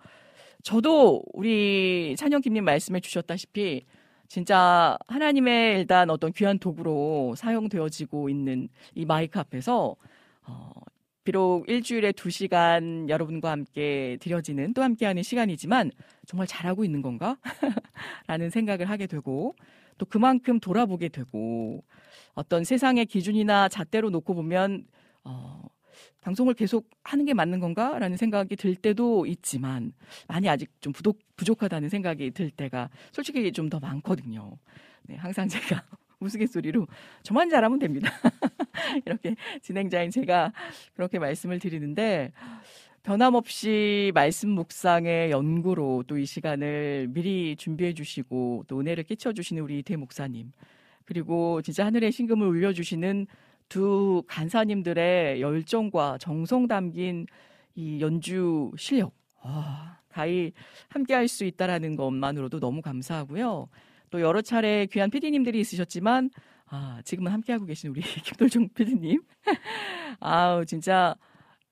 저도 0.63 1.23
우리 1.33 2.15
찬영김님 2.17 2.63
말씀해 2.63 3.01
주셨다시피 3.01 3.85
진짜 4.27 4.97
하나님의 5.07 5.79
일단 5.79 6.09
어떤 6.09 6.31
귀한 6.31 6.57
도구로 6.57 7.35
사용되어지고 7.35 8.29
있는 8.29 8.69
이 8.95 9.05
마이크 9.05 9.39
앞에서 9.39 9.95
어, 10.49 10.71
비록 11.23 11.69
일주일에 11.69 12.12
두 12.12 12.29
시간 12.29 13.07
여러분과 13.09 13.51
함께 13.51 14.17
드려지는 14.21 14.73
또 14.73 14.81
함께하는 14.83 15.21
시간이지만 15.23 15.91
정말 16.25 16.47
잘하고 16.47 16.83
있는 16.83 17.01
건가? 17.01 17.38
라는 18.27 18.49
생각을 18.49 18.89
하게 18.89 19.07
되고 19.07 19.55
또 19.97 20.05
그만큼 20.05 20.59
돌아보게 20.59 21.09
되고 21.09 21.83
어떤 22.33 22.63
세상의 22.63 23.05
기준이나 23.05 23.69
잣대로 23.69 24.09
놓고 24.09 24.33
보면 24.33 24.85
어, 25.23 25.62
방송을 26.21 26.53
계속 26.53 26.89
하는 27.03 27.25
게 27.25 27.33
맞는 27.33 27.59
건가? 27.59 27.99
라는 27.99 28.17
생각이 28.17 28.55
들 28.55 28.75
때도 28.75 29.25
있지만 29.25 29.93
많이 30.27 30.49
아직 30.49 30.69
좀 30.81 30.93
부족, 30.93 31.19
부족하다는 31.35 31.89
생각이 31.89 32.31
들 32.31 32.49
때가 32.51 32.89
솔직히 33.12 33.51
좀 33.51 33.69
더 33.69 33.79
많거든요. 33.79 34.57
네, 35.03 35.15
항상 35.15 35.47
제가 35.49 35.83
우스갯소리로 36.19 36.88
저만 37.23 37.49
잘하면 37.49 37.79
됩니다. 37.79 38.12
이렇게 39.05 39.36
진행자인 39.62 40.12
제가 40.12 40.51
그렇게 40.93 41.19
말씀을 41.19 41.60
드리는데 41.60 42.32
변함없이 43.03 44.12
말씀 44.13 44.49
묵상의 44.49 45.32
연구로 45.32 46.03
또 46.08 46.17
이 46.17 46.25
시간을 46.25 47.08
미리 47.10 47.55
준비해 47.55 47.93
주시고 47.93 48.65
또 48.67 48.79
은혜를 48.82 49.03
끼쳐 49.05 49.32
주시는 49.34 49.63
우리 49.63 49.82
대 49.84 49.95
목사님 49.95 50.51
그리고 51.05 51.62
진짜 51.62 51.86
하늘의 51.86 52.12
신금을 52.12 52.45
울려 52.45 52.73
주시는 52.73 53.25
두 53.69 54.23
간사님들의 54.27 55.41
열정과 55.41 56.17
정성 56.19 56.67
담긴 56.67 57.25
이 57.75 58.01
연주 58.01 58.71
실력 58.77 59.13
아, 59.41 59.97
가히 60.10 60.51
함께 60.89 61.13
할 61.13 61.27
수 61.27 61.45
있다라는 61.45 61.95
것만으로도 61.95 62.60
너무 62.60 62.82
감사하고요. 62.82 63.69
또 64.10 64.22
여러 64.22 64.41
차례 64.41 64.86
귀한 64.88 65.10
PD님들이 65.10 65.60
있으셨지만 65.60 66.30
아, 66.72 67.02
지금은 67.04 67.32
함께하고 67.32 67.65
계신 67.65 67.89
우리 67.89 68.02
김돌중 68.24 68.69
PD님. 68.76 69.22
아우, 70.19 70.65
진짜, 70.65 71.15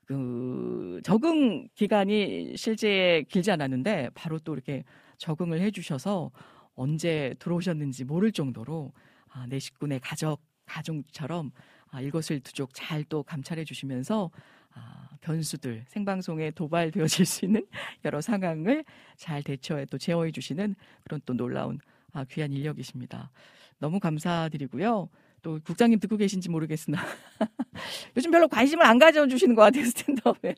그, 0.06 1.00
적응 1.04 1.68
기간이 1.76 2.56
실제 2.58 3.24
길지 3.30 3.52
않았는데, 3.52 4.10
바로 4.16 4.40
또 4.40 4.54
이렇게 4.54 4.84
적응을 5.18 5.62
해주셔서 5.62 6.32
언제 6.76 7.36
들어오셨는지 7.40 8.06
모를 8.06 8.32
정도로, 8.32 8.92
아, 9.30 9.46
내 9.48 9.60
식구네 9.60 10.00
가족, 10.00 10.42
가족처럼, 10.66 11.52
아, 11.92 12.02
일것을두족 12.02 12.72
잘 12.74 13.04
또 13.06 13.22
감찰해 13.24 13.66
주시면서, 13.66 14.32
아, 14.74 15.10
변수들, 15.22 15.86
생방송에 15.88 16.52
도발되어질 16.52 17.26
수 17.26 17.46
있는 17.46 17.66
여러 18.06 18.22
상황을 18.22 18.84
잘 19.16 19.44
대처해 19.44 19.86
또 19.86 19.98
제어해 19.98 20.32
주시는 20.32 20.76
그런 21.04 21.22
또 21.26 21.34
놀라운 21.36 21.80
아, 22.18 22.26
귀한 22.26 22.52
인력이십니다. 22.52 23.30
너무 23.78 24.00
감사드리고요. 24.00 25.08
또 25.44 25.60
국장님 25.64 26.00
듣고 26.00 26.18
계신지 26.18 26.50
모르겠으나 26.50 26.98
요즘 28.18 28.32
별로 28.32 28.48
관심을 28.48 28.84
안 28.84 28.98
가져주시는 28.98 29.54
것 29.54 29.62
같아요 29.62 29.86
스탠드업에. 29.86 30.56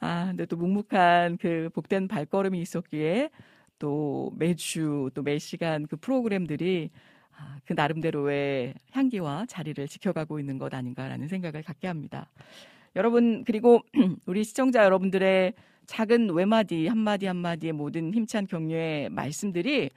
아, 0.00 0.26
근데 0.26 0.44
또 0.44 0.56
묵묵한 0.58 1.38
그 1.38 1.70
복된 1.72 2.06
발걸음이 2.08 2.60
있었기에 2.60 3.30
또 3.78 4.30
매주 4.36 5.10
또 5.14 5.22
매 5.22 5.38
시간 5.38 5.86
그 5.86 5.96
프로그램들이 5.96 6.90
아, 7.34 7.56
그 7.64 7.72
나름대로의 7.72 8.74
향기와 8.90 9.46
자리를 9.46 9.88
지켜가고 9.88 10.38
있는 10.38 10.58
것 10.58 10.74
아닌가라는 10.74 11.28
생각을 11.28 11.62
갖게 11.62 11.88
합니다. 11.88 12.30
여러분 12.94 13.42
그리고 13.44 13.80
우리 14.26 14.44
시청자 14.44 14.84
여러분들의 14.84 15.54
작은 15.86 16.30
외마디 16.30 16.86
한마디 16.88 17.24
한마디의 17.24 17.72
모든 17.72 18.12
힘찬 18.12 18.46
격려의 18.46 19.08
말씀들이 19.08 19.88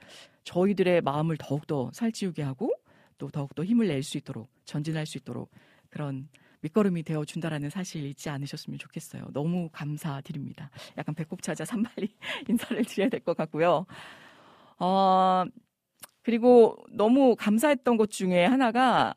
저희들의 0.46 1.02
마음을 1.02 1.36
더욱더 1.36 1.90
살찌우게 1.92 2.42
하고 2.42 2.72
또 3.18 3.28
더욱더 3.28 3.64
힘을 3.64 3.88
낼 3.88 4.02
수 4.02 4.16
있도록 4.16 4.48
전진할 4.64 5.04
수 5.04 5.18
있도록 5.18 5.50
그런 5.90 6.28
밑거름이 6.60 7.02
되어 7.02 7.24
준다라는 7.24 7.68
사실 7.68 8.04
잊지 8.06 8.30
않으셨으면 8.30 8.78
좋겠어요. 8.78 9.26
너무 9.32 9.68
감사드립니다. 9.72 10.70
약간 10.96 11.14
배꼽 11.14 11.42
찾아 11.42 11.64
산발리 11.64 12.08
인사를 12.48 12.82
드려야 12.84 13.08
될 13.10 13.20
것 13.20 13.36
같고요. 13.36 13.86
어, 14.78 15.44
그리고 16.22 16.76
너무 16.90 17.34
감사했던 17.36 17.96
것 17.96 18.10
중에 18.10 18.44
하나가 18.46 19.14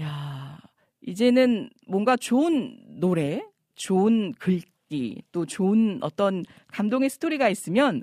야, 0.00 0.58
이제는 1.02 1.70
뭔가 1.88 2.16
좋은 2.16 2.78
노래, 3.00 3.42
좋은 3.74 4.32
글귀, 4.34 5.22
또 5.32 5.46
좋은 5.46 5.98
어떤 6.02 6.44
감동의 6.68 7.10
스토리가 7.10 7.48
있으면 7.48 8.02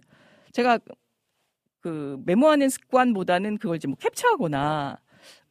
제가 0.51 0.79
그 1.81 2.19
메모하는 2.25 2.69
습관보다는 2.69 3.57
그걸 3.57 3.77
이제 3.77 3.87
뭐 3.87 3.97
캡처하거나 3.99 4.97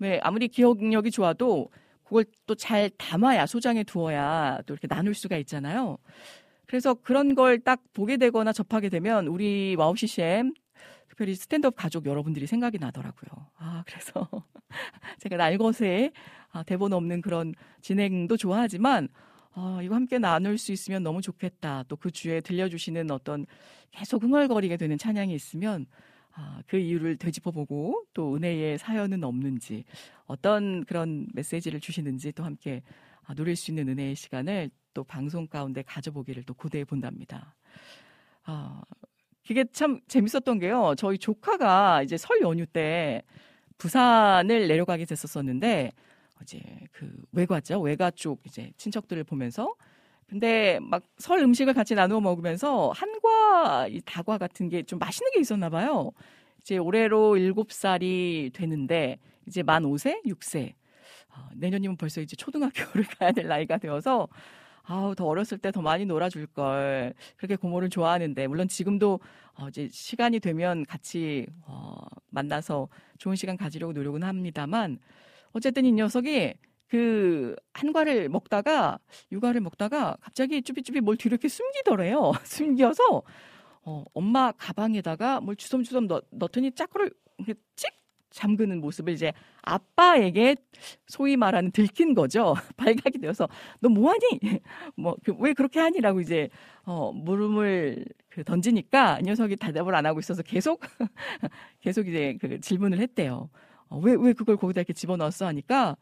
왜 0.01 0.21
아무리 0.23 0.49
기억력이 0.49 1.11
좋아도 1.11 1.71
그걸 2.05 2.25
또 2.47 2.55
잘 2.55 2.91
담아야 2.99 3.47
소장해 3.47 3.85
두어야 3.85 4.61
또 4.67 4.75
이렇게 4.75 4.87
나눌 4.89 5.15
수가 5.15 5.37
있잖아요. 5.39 5.99
그래서 6.67 6.95
그런 6.95 7.35
걸 7.35 7.59
딱 7.65 7.81
보게 7.95 8.17
되거나 8.17 8.53
접하게 8.53 8.89
되면 8.89 9.27
우리 9.27 9.75
와우 9.79 9.97
CCM 9.97 10.53
특별히 11.09 11.35
스탠드업 11.35 11.75
가족 11.77 12.07
여러분들이 12.07 12.47
생각이 12.47 12.79
나더라고요. 12.79 13.47
아, 13.59 13.83
그래서 13.87 14.29
제가 15.21 15.37
날것에 15.37 16.13
아, 16.53 16.63
대본 16.63 16.93
없는 16.93 17.21
그런 17.23 17.55
진행도 17.83 18.37
좋아하지만 18.37 19.09
아, 19.55 19.81
이거 19.83 19.95
함께 19.95 20.19
나눌 20.19 20.57
수 20.59 20.73
있으면 20.73 21.03
너무 21.03 21.21
좋겠다. 21.23 21.85
또 21.89 21.97
그 21.97 22.11
주에 22.11 22.41
들려주시는 22.41 23.11
어떤 23.11 23.47
계속 23.91 24.23
흥얼거리게 24.23 24.77
되는 24.77 24.97
찬양이 24.99 25.35
있으면 25.35 25.87
아, 26.41 26.63
그 26.69 26.77
이유를 26.77 27.17
되짚어보고 27.17 28.05
또 28.15 28.37
은혜의 28.37 28.79
사연은 28.79 29.25
없는지 29.25 29.85
어떤 30.27 30.85
그런 30.85 31.27
메시지를 31.35 31.81
주시는지 31.81 32.31
또 32.31 32.45
함께 32.45 32.83
아, 33.25 33.35
누릴 33.35 33.57
수 33.57 33.73
있는 33.73 33.89
은혜의 33.89 34.15
시간을 34.15 34.71
또 34.95 35.03
방송 35.03 35.49
가운데 35.49 35.83
가져보기를 35.83 36.45
또 36.45 36.55
고대해 36.55 36.85
본답니다. 36.85 37.57
아, 38.45 38.81
그게 39.45 39.65
참 39.73 40.01
재밌었던 40.07 40.61
게요. 40.61 40.95
저희 40.97 41.19
조카가 41.19 42.05
이제 42.05 42.17
설 42.17 42.41
연휴 42.41 42.67
때 42.67 43.25
부산을 43.77 44.69
내려가게 44.69 45.07
됐었었는데 45.07 45.91
이제 46.43 46.61
그 46.93 47.11
외가죠. 47.33 47.81
외가 47.81 48.13
쪽 48.13 48.43
이제 48.47 48.71
친척들을 48.77 49.25
보면서 49.25 49.75
근데 50.29 50.79
막 50.83 51.03
설 51.19 51.41
음식을 51.41 51.75
같이 51.75 51.95
나누어 51.95 52.21
먹으면서 52.21 52.91
한과 52.95 53.89
이 53.89 54.01
다과 54.05 54.39
같은 54.39 54.69
게 54.69 54.83
좀 54.85 54.99
맛있는 54.99 55.33
게 55.33 55.41
있었나 55.41 55.69
봐요. 55.71 56.13
이제 56.61 56.77
올해로 56.79 57.37
7살이 57.37 58.53
되는데 58.53 59.19
이제 59.47 59.63
만 59.63 59.83
5세, 59.85 60.25
6세. 60.27 60.75
어, 61.35 61.49
내년이면 61.57 61.97
벌써 61.97 62.21
이제 62.21 62.37
초등학교를 62.37 63.05
가야 63.19 63.33
될 63.33 63.47
나이가 63.49 63.79
되어서 63.79 64.29
아우 64.85 65.15
더 65.15 65.27
어렸을 65.27 65.59
때 65.59 65.71
더 65.73 65.83
많이 65.83 66.05
놀아줄 66.07 66.47
걸 66.49 67.15
그렇게 67.37 67.57
고모를 67.57 67.91
좋아하는데 67.91 68.47
물론 68.49 68.69
지금도 68.69 69.21
어, 69.55 69.69
이제 69.69 69.89
시간이 69.91 70.41
되면 70.41 70.85
같이 70.87 71.47
어, 71.67 71.97
만나서 72.31 72.89
좋은 73.19 73.37
시간 73.37 73.57
가지려고 73.57 73.93
노력은 73.93 74.23
합니다만 74.23 74.99
어쨌든 75.53 75.85
이 75.87 75.93
녀석이 75.93 76.55
그 76.89 77.55
한과를 77.75 78.29
먹다가 78.29 78.99
육아를 79.31 79.61
먹다가 79.61 80.17
갑자기 80.21 80.63
쭈비쭈비 80.63 81.01
뭘 81.01 81.17
뒤로 81.17 81.35
이렇게 81.35 81.49
숨기더래요. 81.49 82.33
숨겨서 82.45 83.23
어, 83.83 84.05
엄마 84.15 84.53
가방에다가 84.53 85.41
뭘 85.41 85.57
주섬주섬 85.57 86.09
넣, 86.09 86.23
넣더니 86.31 86.73
짜꾸를 86.73 87.11
찍 87.77 87.93
잠그는 88.31 88.81
모습을 88.81 89.13
이제 89.13 89.33
아빠에게 89.63 90.57
소위 91.07 91.37
말하는 91.37 91.71
들킨 91.71 92.15
거죠. 92.15 92.55
발각이 92.77 93.19
되어서 93.19 93.49
너 93.81 93.89
뭐하니? 93.89 94.21
뭐왜 94.97 95.17
그 95.25 95.55
그렇게 95.55 95.81
하니라고 95.81 96.21
이제 96.21 96.49
어 96.85 97.13
물음을 97.13 98.05
그 98.29 98.45
던지니까 98.45 99.21
이 99.21 99.23
녀석이 99.25 99.57
대답을 99.57 99.95
안 99.95 100.07
하고 100.07 100.21
있어서 100.21 100.43
계속 100.43 100.83
계속 101.81 102.07
이제 102.07 102.37
그 102.41 102.61
질문을 102.61 102.99
했대요. 102.99 103.49
왜왜 103.91 104.17
어, 104.17 104.21
왜 104.21 104.33
그걸 104.35 104.57
거기다 104.57 104.83
이렇게 104.83 104.93
집어넣었어 104.93 105.47
하니까 105.47 105.97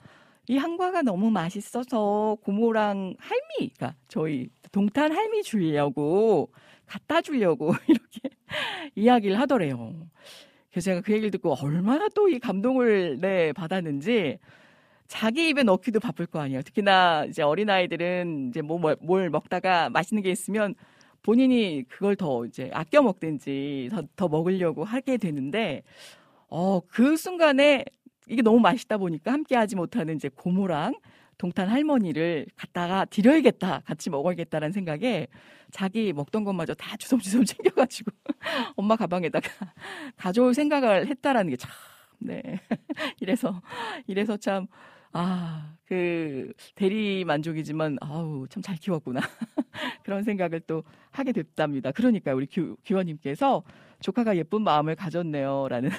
이 0.49 0.57
한과가 0.57 1.03
너무 1.03 1.31
맛있어서 1.31 2.37
고모랑 2.43 3.15
할미, 3.19 3.71
그러니까 3.77 3.95
저희 4.09 4.49
동탄 4.73 5.13
할미 5.13 5.43
주려고 5.43 6.51
갖다 6.87 7.21
주려고 7.21 7.75
이렇게 7.89 8.31
이야기를 8.95 9.39
하더래요. 9.41 9.95
그래서 10.71 10.85
제가 10.87 11.01
그 11.03 11.13
얘기를 11.13 11.31
듣고 11.31 11.55
얼마나 11.61 12.09
또 12.11 12.29
이 12.29 12.39
감동을 12.39 13.19
네, 13.21 13.53
받았는지 13.53 14.39
자기 15.09 15.49
입에 15.51 15.63
넣기도 15.65 16.01
바쁠 16.01 16.27
거 16.27 16.41
아니에요. 16.41 16.63
특히나 16.63 17.27
이제 17.29 17.43
어린 17.43 17.71
아이들은 17.71 18.49
이제 18.51 18.63
뭐, 18.63 18.79
뭘, 18.79 18.97
뭘 19.01 19.31
먹다가 19.31 19.91
맛있는 19.91 20.23
게 20.23 20.31
있으면 20.31 20.75
본인이 21.23 21.85
그걸 21.89 22.17
더 22.17 22.45
이제 22.47 22.71
아껴 22.73 23.03
먹든지 23.03 23.89
더, 23.93 24.03
더 24.17 24.29
먹으려고 24.29 24.85
하게 24.85 25.17
되는데 25.19 25.83
어, 26.49 26.81
그 26.89 27.17
순간에 27.17 27.85
이게 28.29 28.43
너무 28.43 28.61
맛있다 28.61 28.99
보니까 28.99 29.33
함께 29.33 29.57
하지 29.57 29.77
못하는 29.77 30.17
이제 30.17 30.29
고모랑 30.29 30.95
동탄 31.39 31.69
할머니를 31.69 32.47
갖다가 32.57 33.05
드려야겠다, 33.05 33.81
같이 33.85 34.09
먹어야겠다라는 34.11 34.73
생각에 34.73 35.27
자기 35.71 36.13
먹던 36.13 36.45
것마저 36.45 36.75
다 36.75 36.97
주섬주섬 36.97 37.45
챙겨가지고 37.47 38.11
엄마 38.77 38.97
가방에다가 38.97 39.49
가져올 40.17 40.55
생각을 40.55 41.07
했다라는 41.09 41.51
게 41.51 41.57
참, 41.57 41.71
네. 42.19 42.43
이래서, 43.21 43.61
이래서 44.07 44.37
참, 44.39 44.67
아, 45.13 45.75
그, 45.87 46.53
대리 46.75 47.25
만족이지만, 47.25 47.99
아우, 48.01 48.47
참 48.49 48.63
잘 48.63 48.77
키웠구나. 48.77 49.21
그런 50.05 50.23
생각을 50.23 50.61
또 50.61 50.83
하게 51.11 51.33
됐답니다. 51.33 51.93
그러니까 51.93 52.35
우리 52.35 52.47
규, 52.47 52.77
규원님께서 52.85 53.63
조카가 54.01 54.37
예쁜 54.37 54.63
마음을 54.63 54.95
가졌네요. 54.97 55.69
라는 55.69 55.91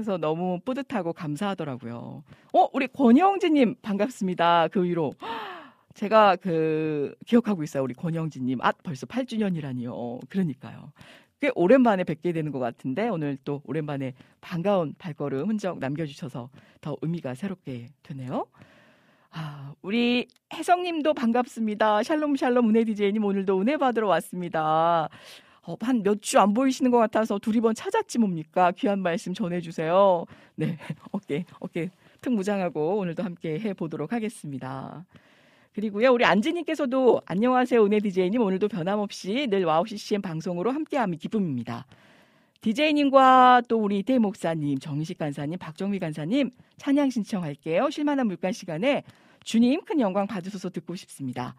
그래서 0.00 0.16
너무 0.16 0.60
뿌듯하고 0.64 1.12
감사하더라고요. 1.12 2.24
어, 2.54 2.68
우리 2.72 2.86
권영진님 2.86 3.76
반갑습니다. 3.82 4.68
그 4.68 4.82
위로. 4.82 5.12
제가 5.92 6.36
그 6.36 7.14
기억하고 7.26 7.62
있어요. 7.62 7.82
우리 7.82 7.92
권영진님. 7.92 8.62
아, 8.62 8.72
벌써 8.72 9.04
8주년이라니요. 9.04 10.26
그러니까요. 10.30 10.92
꽤 11.38 11.50
오랜만에 11.54 12.04
뵙게 12.04 12.32
되는 12.32 12.50
것 12.50 12.58
같은데 12.60 13.10
오늘 13.10 13.36
또 13.44 13.60
오랜만에 13.66 14.14
반가운 14.40 14.94
발걸음 14.96 15.50
흔적 15.50 15.78
남겨주셔서 15.78 16.48
더 16.80 16.96
의미가 17.02 17.34
새롭게 17.34 17.88
되네요. 18.02 18.46
아, 19.32 19.74
우리 19.82 20.28
혜성님도 20.54 21.12
반갑습니다. 21.12 22.02
샬롬 22.04 22.36
샬롬 22.36 22.70
은혜 22.70 22.84
디제이님 22.84 23.22
오늘도 23.22 23.60
은혜 23.60 23.76
받으러 23.76 24.08
왔습니다. 24.08 25.10
어, 25.70 25.76
한몇 25.80 26.20
주 26.22 26.38
안 26.38 26.52
보이시는 26.54 26.90
것 26.90 26.98
같아서 26.98 27.38
두리번 27.38 27.74
찾았지 27.74 28.18
뭡니까? 28.18 28.72
귀한 28.72 29.00
말씀 29.00 29.32
전해주세요. 29.34 30.24
네, 30.56 30.76
어깨, 31.12 31.44
어깨 31.60 31.90
틈 32.20 32.34
무장하고 32.34 32.98
오늘도 32.98 33.22
함께 33.22 33.58
해보도록 33.60 34.12
하겠습니다. 34.12 35.04
그리고요, 35.72 36.12
우리 36.12 36.24
안지님께서도 36.24 37.22
안녕하세요, 37.26 37.84
은혜 37.84 38.00
디제이님. 38.00 38.40
오늘도 38.42 38.68
변함없이 38.68 39.46
늘 39.48 39.64
와우 39.64 39.86
CCM 39.86 40.20
방송으로 40.22 40.72
함께함이 40.72 41.16
기쁨입니다. 41.18 41.86
디제이님과 42.62 43.62
또 43.68 43.78
우리 43.78 44.00
이태 44.00 44.18
목사님, 44.18 44.78
정식 44.80 45.16
간사님, 45.18 45.58
박정미 45.58 45.98
간사님 45.98 46.50
찬양 46.78 47.10
신청할게요. 47.10 47.88
실만한 47.90 48.26
물간 48.26 48.52
시간에 48.52 49.04
주님 49.44 49.82
큰 49.84 50.00
영광 50.00 50.26
받으셔서 50.26 50.70
듣고 50.70 50.96
싶습니다. 50.96 51.54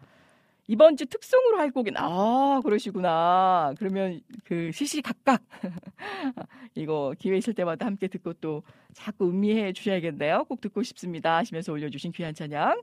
이번 0.68 0.96
주 0.96 1.06
특송으로 1.06 1.58
할 1.58 1.70
곡은 1.70 1.94
아 1.96 2.60
그러시구나. 2.64 3.74
그러면 3.78 4.20
그 4.44 4.70
시시각각 4.72 5.42
이거 6.74 7.14
기회 7.18 7.36
있을 7.36 7.54
때마다 7.54 7.86
함께 7.86 8.08
듣고 8.08 8.32
또 8.34 8.62
자꾸 8.94 9.28
음미해 9.28 9.72
주셔야겠네요. 9.72 10.44
꼭 10.44 10.60
듣고 10.60 10.82
싶습니다 10.82 11.36
하시면서 11.36 11.72
올려주신 11.72 12.12
귀한 12.12 12.34
찬양. 12.34 12.82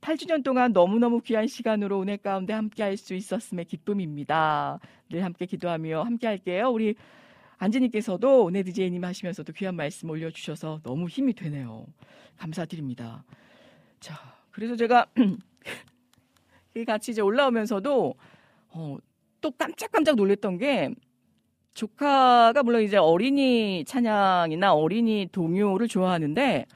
8주년 0.00 0.44
동안 0.44 0.72
너무너무 0.72 1.20
귀한 1.20 1.46
시간으로 1.46 2.00
은혜 2.02 2.16
가운데 2.16 2.52
함께 2.52 2.82
할 2.84 2.96
수 2.96 3.14
있었음에 3.14 3.64
기쁨입니다. 3.64 4.78
늘 5.10 5.24
함께 5.24 5.44
기도하며 5.46 6.02
함께 6.02 6.26
할게요. 6.26 6.70
우리 6.70 6.94
안지님께서도 7.58 8.48
은혜 8.48 8.62
디제이님 8.62 9.04
하시면서도 9.04 9.52
귀한 9.54 9.74
말씀 9.74 10.08
올려주셔서 10.08 10.80
너무 10.82 11.08
힘이 11.08 11.34
되네요. 11.34 11.86
감사드립니다. 12.36 13.24
자, 14.00 14.14
그래서 14.52 14.76
제가 14.76 15.06
같이 16.84 17.12
이제 17.12 17.20
올라오면서도 17.20 18.14
어, 18.70 18.96
또 19.40 19.50
깜짝깜짝 19.52 20.16
놀랐던 20.16 20.58
게 20.58 20.90
조카가 21.74 22.62
물론 22.64 22.82
이제 22.82 22.96
어린이 22.96 23.84
찬양이나 23.86 24.74
어린이 24.74 25.28
동요를 25.30 25.86
좋아하는데 25.86 26.66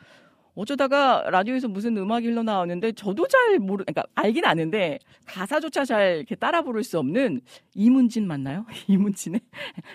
어쩌다가 0.54 1.24
라디오에서 1.30 1.68
무슨 1.68 1.96
음악이 1.96 2.26
흘러나오는데 2.26 2.92
저도 2.92 3.26
잘 3.26 3.58
모르, 3.58 3.84
그러니까 3.84 4.04
알긴 4.14 4.44
아는데 4.44 4.98
가사조차 5.24 5.84
잘 5.84 6.16
이렇게 6.18 6.34
따라 6.34 6.62
부를 6.62 6.84
수 6.84 6.98
없는 6.98 7.40
이문진 7.74 8.26
맞나요? 8.26 8.66
이문진의 8.86 9.40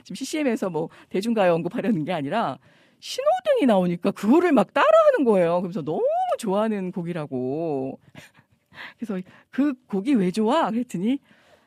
지금 0.04 0.16
CCM에서 0.16 0.70
뭐 0.70 0.90
대중가요 1.10 1.54
언급하려는 1.54 2.04
게 2.06 2.12
아니라 2.12 2.58
신호등이 3.00 3.68
나오니까 3.68 4.12
그거를 4.12 4.52
막 4.52 4.74
따라하는 4.74 5.24
거예요. 5.24 5.62
그래서 5.62 5.84
너무 5.84 6.04
좋아하는 6.40 6.92
곡이라고. 6.92 8.00
그래서 8.98 9.22
그 9.50 9.74
곡이 9.88 10.16
왜 10.16 10.32
좋아? 10.32 10.70
그랬더니 10.70 11.20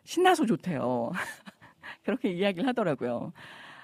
신나서 0.04 0.46
좋대요. 0.46 1.10
그렇게 2.02 2.30
이야기를 2.30 2.66
하더라고요. 2.68 3.32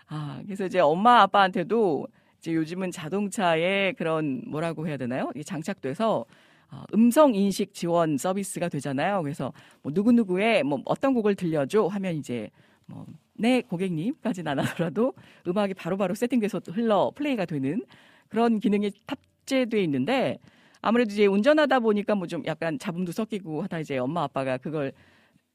아, 0.08 0.40
그래서 0.44 0.66
이제 0.66 0.80
엄마 0.80 1.22
아빠한테도 1.22 2.06
이제 2.38 2.54
요즘은 2.54 2.90
자동차에 2.90 3.92
그런 3.92 4.42
뭐라고 4.46 4.86
해야 4.86 4.96
되나요? 4.96 5.30
이 5.34 5.44
장착돼서 5.44 6.24
어, 6.70 6.84
음성 6.94 7.34
인식 7.34 7.74
지원 7.74 8.16
서비스가 8.18 8.68
되잖아요. 8.68 9.22
그래서 9.22 9.52
뭐 9.82 9.92
누구누구의 9.94 10.64
뭐 10.64 10.80
어떤 10.84 11.14
곡을 11.14 11.34
들려줘 11.34 11.86
하면 11.86 12.14
이제 12.16 12.50
뭐내 12.86 13.62
고객님까지는 13.62 14.50
안 14.50 14.58
하더라도 14.60 15.14
음악이 15.46 15.74
바로 15.74 15.96
바로 15.96 16.14
세팅돼서 16.14 16.60
흘러 16.72 17.12
플레이가 17.14 17.44
되는 17.44 17.84
그런 18.28 18.58
기능이 18.60 18.90
탑재돼 19.06 19.82
있는데 19.84 20.38
아무래도 20.82 21.12
이제 21.12 21.26
운전하다 21.26 21.80
보니까 21.80 22.14
뭐 22.14 22.26
좀 22.26 22.42
약간 22.46 22.78
잡음도 22.78 23.12
섞이고 23.12 23.62
하다 23.62 23.80
이제 23.80 23.98
엄마 23.98 24.22
아빠가 24.24 24.56
그걸 24.58 24.92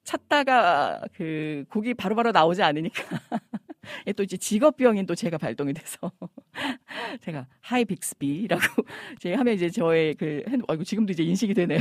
찾다가 0.03 1.01
그 1.13 1.65
곡이 1.69 1.93
바로바로 1.95 2.31
나오지 2.31 2.63
않으니까 2.63 3.03
또 4.15 4.23
이제 4.23 4.37
직업병인 4.37 5.05
또 5.05 5.15
제가 5.15 5.37
발동이 5.37 5.73
돼서 5.73 6.11
제가 7.21 7.47
하이 7.61 7.85
빅스비라고 7.85 8.61
이제 9.17 9.33
하면 9.33 9.53
이제 9.55 9.69
저의 9.69 10.15
그 10.15 10.43
핸, 10.49 10.61
아이고 10.67 10.83
지금도 10.83 11.13
이제 11.13 11.23
인식이 11.23 11.53
되네요. 11.53 11.79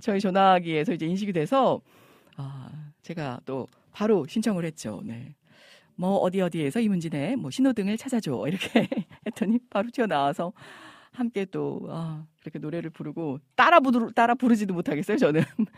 저희 0.00 0.20
전화기에서 0.20 0.92
이제 0.94 1.06
인식이 1.06 1.32
돼서 1.32 1.80
아 2.36 2.70
제가 3.02 3.40
또 3.44 3.66
바로 3.92 4.26
신청을 4.28 4.64
했죠. 4.64 5.00
네. 5.04 5.34
뭐 5.96 6.16
어디 6.18 6.40
어디에서 6.40 6.80
이문진의 6.80 7.36
뭐 7.36 7.50
신호등을 7.50 7.96
찾아줘 7.98 8.44
이렇게 8.48 8.88
했더니 9.26 9.58
바로 9.70 9.90
튀어나와서 9.92 10.52
함께 11.18 11.44
또 11.44 11.86
아, 11.90 12.26
그렇게 12.40 12.58
노래를 12.58 12.90
부르고 12.90 13.38
따라 13.56 13.80
부르 13.80 14.12
따라 14.12 14.34
부르지도 14.34 14.74
못하겠어요 14.74 15.18
저는 15.18 15.42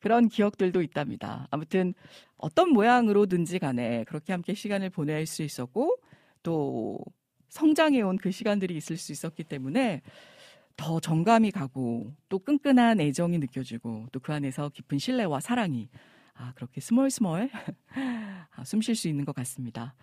그런 0.00 0.28
기억들도 0.28 0.82
있답니다. 0.82 1.48
아무튼 1.50 1.94
어떤 2.36 2.70
모양으로든지 2.72 3.58
간에 3.58 4.04
그렇게 4.04 4.32
함께 4.32 4.54
시간을 4.54 4.90
보낼 4.90 5.26
수 5.26 5.42
있었고 5.42 5.96
또 6.42 7.00
성장해온 7.48 8.18
그 8.18 8.30
시간들이 8.30 8.76
있을 8.76 8.96
수 8.96 9.12
있었기 9.12 9.44
때문에 9.44 10.02
더 10.76 11.00
정감이 11.00 11.50
가고 11.50 12.14
또 12.28 12.38
끈끈한 12.38 13.00
애정이 13.00 13.38
느껴지고 13.38 14.06
또 14.12 14.20
그 14.20 14.32
안에서 14.32 14.68
깊은 14.70 14.98
신뢰와 14.98 15.40
사랑이 15.40 15.88
아, 16.34 16.52
그렇게 16.54 16.80
스멀스멀 16.80 17.50
아, 18.56 18.64
숨쉴 18.64 18.94
수 18.94 19.08
있는 19.08 19.24
것 19.24 19.34
같습니다. 19.34 19.94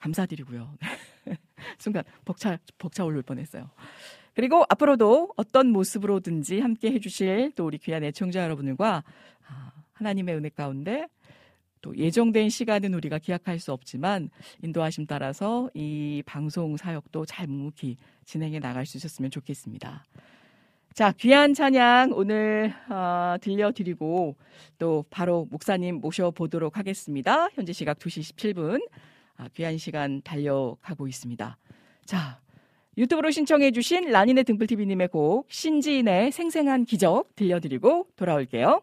감사드리고요. 0.00 0.76
순간 1.78 2.04
벅차, 2.24 2.58
벅차 2.78 3.04
올릴 3.04 3.22
뻔했어요. 3.22 3.70
그리고 4.34 4.64
앞으로도 4.68 5.32
어떤 5.36 5.68
모습으로든지 5.68 6.60
함께 6.60 6.92
해주실 6.92 7.52
또 7.56 7.66
우리 7.66 7.78
귀한 7.78 8.02
애청자 8.04 8.42
여러분들과 8.42 9.04
아, 9.46 9.72
하나님의 9.92 10.36
은혜 10.36 10.48
가운데 10.48 11.06
또 11.82 11.96
예정된 11.96 12.50
시간은 12.50 12.94
우리가 12.94 13.18
기약할 13.18 13.58
수 13.58 13.72
없지만 13.72 14.30
인도하심 14.62 15.06
따라서 15.06 15.70
이 15.74 16.22
방송 16.26 16.76
사역도 16.76 17.26
잘 17.26 17.46
묵묵히 17.46 17.96
진행해 18.24 18.58
나갈 18.60 18.86
수 18.86 18.96
있었으면 18.96 19.30
좋겠습니다. 19.30 20.04
자, 20.92 21.12
귀한 21.12 21.54
찬양 21.54 22.12
오늘 22.14 22.74
어, 22.88 23.36
들려드리고 23.40 24.36
또 24.78 25.04
바로 25.08 25.46
목사님 25.50 26.00
모셔보도록 26.00 26.76
하겠습니다. 26.76 27.48
현재 27.54 27.72
시각 27.72 27.98
2시 27.98 28.34
17분 28.34 28.82
아, 28.82 29.00
귀한 29.54 29.78
시간 29.78 30.22
달려가고 30.22 31.08
있습니다. 31.08 31.56
자, 32.04 32.40
유튜브로 32.98 33.30
신청해주신 33.30 34.10
라니네 34.10 34.42
등불TV님의 34.42 35.08
곡 35.08 35.46
신지인의 35.50 36.32
생생한 36.32 36.84
기적 36.84 37.34
들려드리고 37.36 38.08
돌아올게요. 38.16 38.82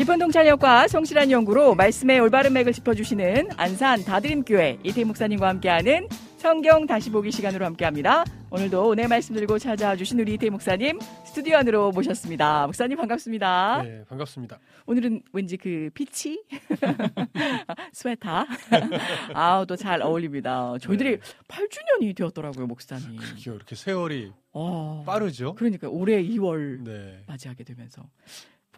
깊은 0.00 0.18
통찰력과 0.18 0.88
성실한 0.88 1.30
연구로 1.30 1.74
말씀의 1.74 2.20
올바른 2.20 2.54
맥을 2.54 2.72
짚어주시는 2.72 3.50
안산 3.56 4.02
다드림교회 4.02 4.78
이태희 4.82 5.04
목사님과 5.04 5.46
함께하는 5.46 6.08
성경 6.40 6.86
다시 6.86 7.10
보기 7.10 7.30
시간으로 7.30 7.66
함께합니다. 7.66 8.24
오늘도 8.50 8.92
은혜 8.92 9.06
말씀 9.06 9.34
들고 9.34 9.58
찾아와 9.58 9.94
주신 9.94 10.18
우리 10.20 10.32
이태희 10.34 10.48
목사님 10.48 10.98
스튜디오 11.26 11.58
안으로 11.58 11.90
모셨습니다. 11.90 12.64
목사님 12.64 12.96
반갑습니다. 12.96 13.82
네, 13.82 14.04
반갑습니다. 14.08 14.58
오늘은 14.86 15.22
왠지 15.34 15.58
그 15.58 15.90
peach 15.92 16.42
스웨터 17.92 18.46
아우 19.34 19.66
또 19.66 19.76
잘 19.76 20.00
어울립니다. 20.00 20.78
저희들이 20.80 21.18
네. 21.18 21.22
8주년이 21.48 22.16
되었더라고요, 22.16 22.66
목사님. 22.66 23.16
그렇게 23.16 23.50
이렇게 23.50 23.74
세월이 23.76 24.32
어, 24.52 25.02
빠르죠. 25.06 25.54
그러니까 25.56 25.90
올해 25.90 26.22
2월 26.22 26.82
네. 26.82 27.22
맞이하게 27.26 27.64
되면서 27.64 28.08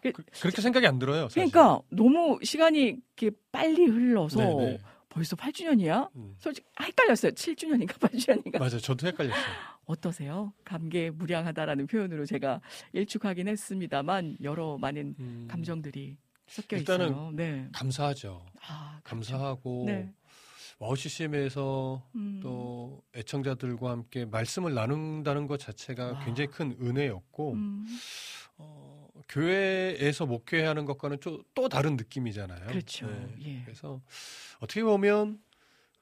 그, 0.01 0.11
렇게 0.43 0.61
생각이 0.61 0.85
안 0.85 0.99
들어요. 0.99 1.29
사실. 1.29 1.35
그러니까 1.49 1.79
너무 1.89 2.37
시간이 2.43 2.97
이렇게 3.17 3.31
빨리 3.53 3.85
흘러서 3.85 4.37
네네. 4.39 4.79
네. 5.13 5.15
벌써 5.15 5.35
8주년이야? 5.35 6.09
음. 6.15 6.35
솔직히 6.39 6.67
헷갈렸어요. 6.81 7.31
7주년인가 7.33 7.91
8주년인가? 7.93 8.59
맞아요. 8.59 8.79
저도 8.79 9.07
헷갈렸어요. 9.07 9.43
어떠세요? 9.85 10.53
감개 10.63 11.09
무량하다라는 11.11 11.87
표현으로 11.87 12.25
제가 12.25 12.61
일축하긴 12.93 13.47
했습니다만 13.47 14.37
여러 14.41 14.77
많은 14.77 15.15
음. 15.19 15.47
감정들이 15.49 16.17
섞여 16.47 16.77
일단은 16.77 17.07
있어요. 17.09 17.31
네. 17.33 17.69
감사하죠. 17.73 18.45
아, 18.67 18.99
그렇죠. 19.03 19.03
감사하고 19.03 19.83
네. 19.87 20.13
와우 20.79 20.95
CCM에서 20.95 22.03
음. 22.15 22.39
또 22.41 23.03
애청자들과 23.15 23.91
함께 23.91 24.25
말씀을 24.25 24.73
나눈다는 24.73 25.47
것 25.47 25.59
자체가 25.59 26.11
와. 26.13 26.25
굉장히 26.25 26.49
큰 26.49 26.75
은혜였고 26.81 27.53
음. 27.53 27.85
어, 28.57 29.07
교회에서 29.29 30.25
목회하는 30.25 30.85
것과는 30.85 31.19
좀, 31.19 31.43
또 31.53 31.69
다른 31.69 31.95
느낌이잖아요. 31.95 32.67
그렇죠. 32.67 33.07
네. 33.07 33.35
예. 33.41 33.61
그래서 33.63 34.01
어떻게 34.63 34.81
보면 34.81 35.39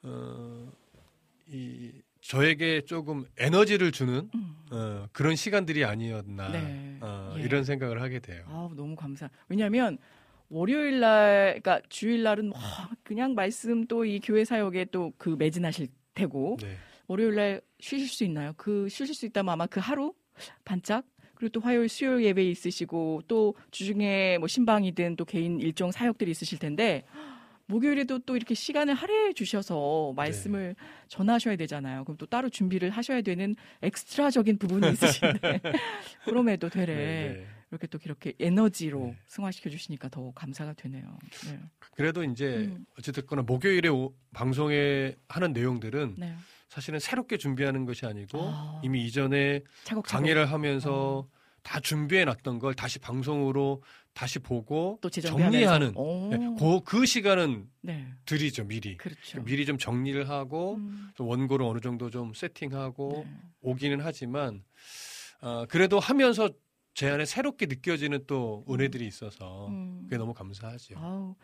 어, 0.03 0.71
이 1.47 1.91
저에게 2.21 2.81
조금 2.81 3.25
에너지를 3.37 3.91
주는 3.91 4.29
음. 4.35 4.55
어, 4.71 5.07
그런 5.11 5.35
시간들이 5.35 5.83
아니었나 5.83 6.51
네. 6.51 6.97
어, 7.01 7.33
예. 7.37 7.41
이런 7.41 7.63
생각을 7.63 8.01
하게 8.01 8.19
돼요. 8.19 8.43
아, 8.47 8.69
너무 8.75 8.95
감사. 8.95 9.29
왜냐하면 9.49 9.97
월요일 10.49 10.99
날, 10.99 11.59
그러니까 11.61 11.81
주일 11.89 12.21
날은 12.21 12.49
뭐 12.49 12.59
그냥 13.03 13.33
말씀 13.33 13.87
또 13.87 14.05
이 14.05 14.19
교회 14.19 14.45
사역에 14.45 14.85
또 14.85 15.11
그 15.17 15.29
매진하실 15.39 15.87
테고 16.13 16.57
네. 16.61 16.77
월요일 17.07 17.35
날 17.35 17.61
쉬실 17.79 18.07
수 18.07 18.23
있나요? 18.25 18.53
그 18.57 18.87
쉬실 18.89 19.15
수 19.15 19.25
있다면 19.25 19.51
아마 19.53 19.65
그 19.65 19.79
하루 19.79 20.13
반짝 20.65 21.03
그리고 21.33 21.53
또 21.53 21.61
화요일, 21.61 21.89
수요일 21.89 22.23
예배 22.25 22.43
있으시고 22.51 23.23
또 23.27 23.55
주중에 23.71 24.37
뭐 24.37 24.47
신방이든 24.47 25.15
또 25.15 25.25
개인 25.25 25.59
일정 25.59 25.91
사역들이 25.91 26.29
있으실 26.29 26.59
텐데 26.59 27.03
목요일에도 27.71 28.19
또 28.19 28.35
이렇게 28.35 28.53
시간을 28.53 28.93
할애해 28.93 29.33
주셔서 29.33 30.13
말씀을 30.15 30.75
네. 30.77 30.85
전하셔야 31.07 31.55
되잖아요. 31.55 32.03
그럼 32.03 32.17
또 32.17 32.25
따로 32.25 32.49
준비를 32.49 32.89
하셔야 32.89 33.21
되는 33.21 33.55
엑스트라적인 33.81 34.57
부분이 34.57 34.91
있으신데 34.91 35.61
그럼에도 36.25 36.69
되레 36.69 36.95
네, 36.95 37.33
네. 37.33 37.47
이렇게 37.71 37.87
또 37.87 37.97
이렇게 38.03 38.33
에너지로 38.39 39.05
네. 39.05 39.17
승화시켜 39.27 39.69
주시니까 39.69 40.09
더 40.09 40.31
감사가 40.35 40.73
되네요. 40.73 41.17
네. 41.47 41.59
그래도 41.95 42.23
이제 42.23 42.69
음. 42.69 42.85
어쨌든 42.99 43.23
방송에 44.33 45.15
하는 45.29 45.53
내용들은 45.53 46.15
네. 46.17 46.35
사실은 46.67 46.99
새롭게 46.99 47.37
준비하는 47.37 47.85
것이 47.85 48.05
아니고 48.05 48.39
아. 48.41 48.81
이미 48.83 49.05
이전에 49.05 49.61
차곡차곡. 49.83 50.05
강의를 50.05 50.51
하면서 50.51 51.19
어. 51.19 51.40
다 51.63 51.79
준비해 51.79 52.25
놨던 52.25 52.59
걸 52.59 52.73
다시 52.73 52.99
방송으로 52.99 53.83
다시 54.13 54.39
보고 54.39 54.97
또 55.01 55.09
정리하는 55.09 55.93
네, 56.29 56.37
그, 56.59 56.81
그 56.83 57.05
시간은 57.05 57.69
네. 57.81 58.07
드리죠 58.25 58.65
미리 58.65 58.97
그렇죠. 58.97 59.43
미리 59.43 59.65
좀 59.65 59.77
정리를 59.77 60.27
하고 60.29 60.75
음. 60.75 61.11
원고를 61.17 61.65
어느 61.65 61.79
정도 61.79 62.09
좀 62.09 62.33
세팅하고 62.33 63.23
네. 63.25 63.37
오기는 63.61 63.99
하지만 64.01 64.63
어, 65.41 65.65
그래도 65.67 65.99
하면서 65.99 66.49
제 66.93 67.09
안에 67.09 67.25
새롭게 67.25 67.67
느껴지는 67.67 68.25
또 68.27 68.65
은혜들이 68.69 69.07
있어서 69.07 69.67
음. 69.69 70.01
그게 70.03 70.17
너무 70.17 70.33
감사하죠. 70.33 70.95
아우. 70.97 71.35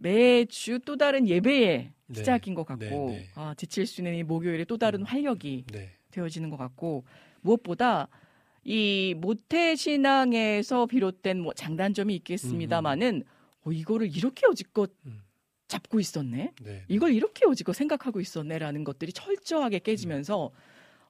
매주 0.00 0.78
또 0.84 0.96
다른 0.96 1.28
예배의 1.28 1.92
네. 2.06 2.14
시작인 2.14 2.54
것 2.54 2.64
같고 2.64 2.84
네, 2.84 3.18
네. 3.18 3.28
아, 3.34 3.54
지칠 3.56 3.86
수 3.86 4.00
있는 4.00 4.14
이 4.14 4.22
목요일에 4.22 4.64
또 4.64 4.78
다른 4.78 5.00
음. 5.00 5.04
활력이 5.04 5.64
네. 5.72 5.90
되어지는 6.10 6.50
것 6.50 6.56
같고 6.56 7.04
무엇보다 7.42 8.08
이 8.64 9.14
모태 9.16 9.76
신앙에서 9.76 10.86
비롯된 10.86 11.40
뭐 11.40 11.52
장단점이 11.54 12.14
있겠습니다만은 12.16 13.24
어, 13.64 13.72
이거를 13.72 14.14
이렇게 14.14 14.46
여지껏 14.48 14.90
음. 15.06 15.22
잡고 15.68 16.00
있었네. 16.00 16.52
네. 16.62 16.84
이걸 16.88 17.12
이렇게 17.12 17.44
여지껏 17.46 17.74
생각하고 17.74 18.20
있었네라는 18.20 18.84
것들이 18.84 19.12
철저하게 19.12 19.80
깨지면서 19.80 20.46
음. 20.46 20.50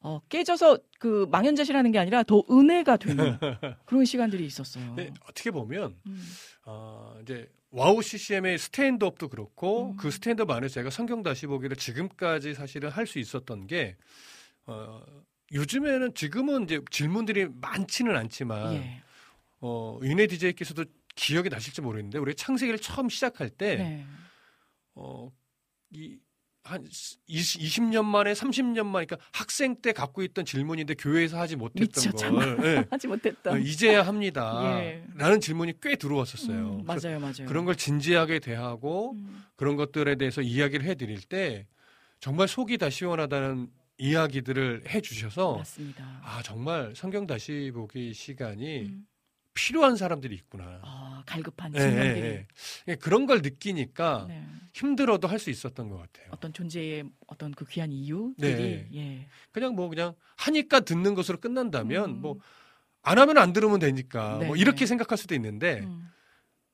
어, 0.00 0.20
깨져서 0.28 0.78
그 1.00 1.26
망연자실하는 1.30 1.90
게 1.90 1.98
아니라 1.98 2.22
더 2.22 2.42
은혜가 2.50 2.96
되는 2.98 3.36
그런 3.84 4.04
시간들이 4.04 4.44
있었어요. 4.46 4.94
네, 4.94 5.12
어떻게 5.28 5.50
보면 5.50 5.96
음. 6.06 6.24
어, 6.66 7.18
이제 7.22 7.48
와우 7.70 8.00
CCM의 8.02 8.58
스탠드업도 8.58 9.28
그렇고 9.28 9.90
음. 9.90 9.96
그 9.96 10.10
스탠드업 10.10 10.50
안에서 10.50 10.74
제가 10.74 10.90
성경 10.90 11.22
다시 11.22 11.46
보기를 11.46 11.76
지금까지 11.76 12.54
사실은 12.54 12.90
할 12.90 13.06
수 13.06 13.18
있었던 13.18 13.66
게 13.66 13.96
어, 14.66 15.02
요즘에는 15.52 16.14
지금은 16.14 16.64
이제 16.64 16.80
질문들이 16.90 17.48
많지는 17.60 18.16
않지만 18.16 18.74
예. 18.74 19.02
어, 19.60 19.98
은혜 20.02 20.26
DJ께서도 20.26 20.84
기억이 21.14 21.48
나실지 21.48 21.80
모르겠는데 21.80 22.18
우리 22.18 22.34
창세기를 22.34 22.78
처음 22.80 23.08
시작할 23.08 23.50
때 23.50 23.76
네. 23.76 24.06
어, 24.94 25.30
이 25.90 26.18
한 26.68 26.86
20, 27.26 27.84
년 27.84 28.04
만에 28.04 28.34
30년 28.34 28.84
만에 28.84 29.06
그러니까 29.06 29.16
학생 29.32 29.76
때 29.76 29.92
갖고 29.92 30.22
있던 30.22 30.44
질문인데 30.44 30.94
교회에서 30.94 31.38
하지 31.38 31.56
못했던 31.56 32.12
걸 32.12 32.56
네. 32.60 32.84
하지 32.90 33.08
못했던 33.08 33.54
어, 33.54 33.58
이제야 33.58 34.02
합니다. 34.02 34.60
예. 34.78 35.02
라는 35.14 35.40
질문이 35.40 35.80
꽤 35.80 35.96
들어왔었어요. 35.96 36.80
음, 36.80 36.84
맞아요, 36.84 37.18
맞아요. 37.20 37.46
그런 37.46 37.64
걸 37.64 37.74
진지하게 37.74 38.40
대하고 38.40 39.12
음. 39.12 39.44
그런 39.56 39.76
것들에 39.76 40.16
대해서 40.16 40.42
이야기를 40.42 40.84
해드릴 40.84 41.22
때 41.22 41.66
정말 42.20 42.48
속이 42.48 42.76
다 42.76 42.90
시원하다는 42.90 43.68
이야기들을 43.98 44.84
해주셔서 44.88 45.56
맞습니다. 45.58 46.20
아 46.22 46.40
정말 46.42 46.94
성경 46.96 47.26
다시 47.26 47.70
보기 47.74 48.14
시간이 48.14 48.82
음. 48.82 49.06
필요한 49.54 49.96
사람들이 49.96 50.36
있구나. 50.36 50.78
아, 50.82 51.22
갈급한 51.26 51.72
청년들이. 51.72 52.20
네, 52.20 52.20
네, 52.20 52.46
네. 52.86 52.94
그런 52.94 53.26
걸 53.26 53.42
느끼니까 53.42 54.26
네. 54.28 54.46
힘들어도 54.72 55.26
할 55.26 55.40
수 55.40 55.50
있었던 55.50 55.88
것 55.88 55.96
같아요. 55.96 56.28
어떤 56.30 56.52
존재의 56.52 57.04
어떤 57.26 57.52
그 57.52 57.64
귀한 57.66 57.90
이유들이 57.90 58.54
네. 58.56 58.88
예. 58.94 59.26
그냥 59.50 59.74
뭐 59.74 59.88
그냥 59.88 60.14
하니까 60.36 60.80
듣는 60.80 61.14
것으로 61.14 61.38
끝난다면 61.38 62.10
음. 62.10 62.20
뭐안 62.20 63.18
하면 63.18 63.38
안 63.38 63.52
들으면 63.52 63.80
되니까 63.80 64.36
뭐 64.38 64.54
네. 64.54 64.60
이렇게 64.60 64.86
생각할 64.86 65.18
수도 65.18 65.34
있는데 65.34 65.80
음. 65.80 66.08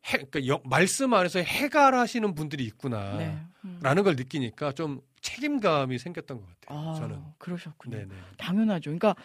해, 0.07 0.19
그러니까 0.19 0.47
여, 0.47 0.61
말씀 0.65 1.15
안에서 1.15 1.39
해갈하시는 1.39 2.35
분들이 2.35 2.65
있구나라는 2.65 3.49
음. 3.65 3.81
걸 3.81 4.17
느끼니까 4.17 4.73
좀 4.73 5.01
책임감이 5.25 5.99
생겼던 5.99 6.41
것 6.41 6.47
같아요. 6.61 6.79
아, 6.79 6.93
저는 6.99 7.19
그러셨군요. 7.39 7.97
네네. 7.97 8.09
당연하죠. 8.37 8.91
그러니까 8.91 9.17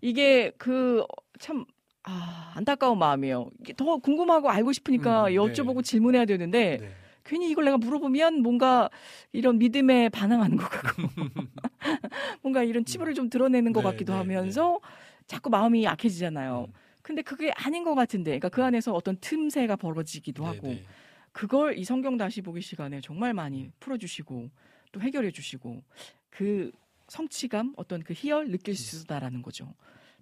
이게 0.00 0.50
그 0.58 1.04
참 1.38 1.64
아, 2.08 2.52
안타까운 2.54 2.98
마음이에요. 2.98 3.50
더 3.76 3.96
궁금하고 3.96 4.48
알고 4.48 4.72
싶으니까 4.72 5.24
음, 5.24 5.24
네. 5.26 5.34
여쭤보고 5.34 5.76
네. 5.76 5.82
질문해야 5.82 6.24
되는데 6.24 6.78
네. 6.80 6.94
괜히 7.24 7.50
이걸 7.50 7.64
내가 7.64 7.78
물어보면 7.78 8.42
뭔가 8.42 8.88
이런 9.32 9.58
믿음에 9.58 10.08
반항하는 10.10 10.56
것 10.56 10.68
같고 10.70 11.02
뭔가 12.42 12.62
이런 12.62 12.84
치부를 12.84 13.14
좀 13.14 13.28
드러내는 13.28 13.72
것 13.72 13.82
네, 13.82 13.88
같기도 13.90 14.12
네, 14.12 14.18
하면서 14.18 14.80
자꾸 15.26 15.50
마음이 15.50 15.84
약해지잖아요. 15.84 16.66
음. 16.68 16.72
근데 17.02 17.22
그게 17.22 17.52
아닌 17.52 17.84
것 17.84 17.94
같은데, 17.94 18.30
그러니까 18.30 18.48
그 18.48 18.64
안에서 18.64 18.92
어떤 18.92 19.16
틈새가 19.20 19.76
벌어지기도 19.76 20.44
하고 20.44 20.74
그걸 21.32 21.76
이 21.78 21.84
성경 21.84 22.16
다시 22.16 22.40
보기 22.42 22.60
시간에 22.60 23.00
정말 23.00 23.34
많이 23.34 23.64
음. 23.64 23.72
풀어주시고 23.80 24.50
또 24.96 25.00
해결해 25.02 25.30
주시고 25.30 25.82
그 26.30 26.72
성취감 27.08 27.74
어떤 27.76 28.02
그 28.02 28.14
희열 28.16 28.50
느낄 28.50 28.74
수 28.74 29.02
있다라는 29.02 29.42
거죠. 29.42 29.74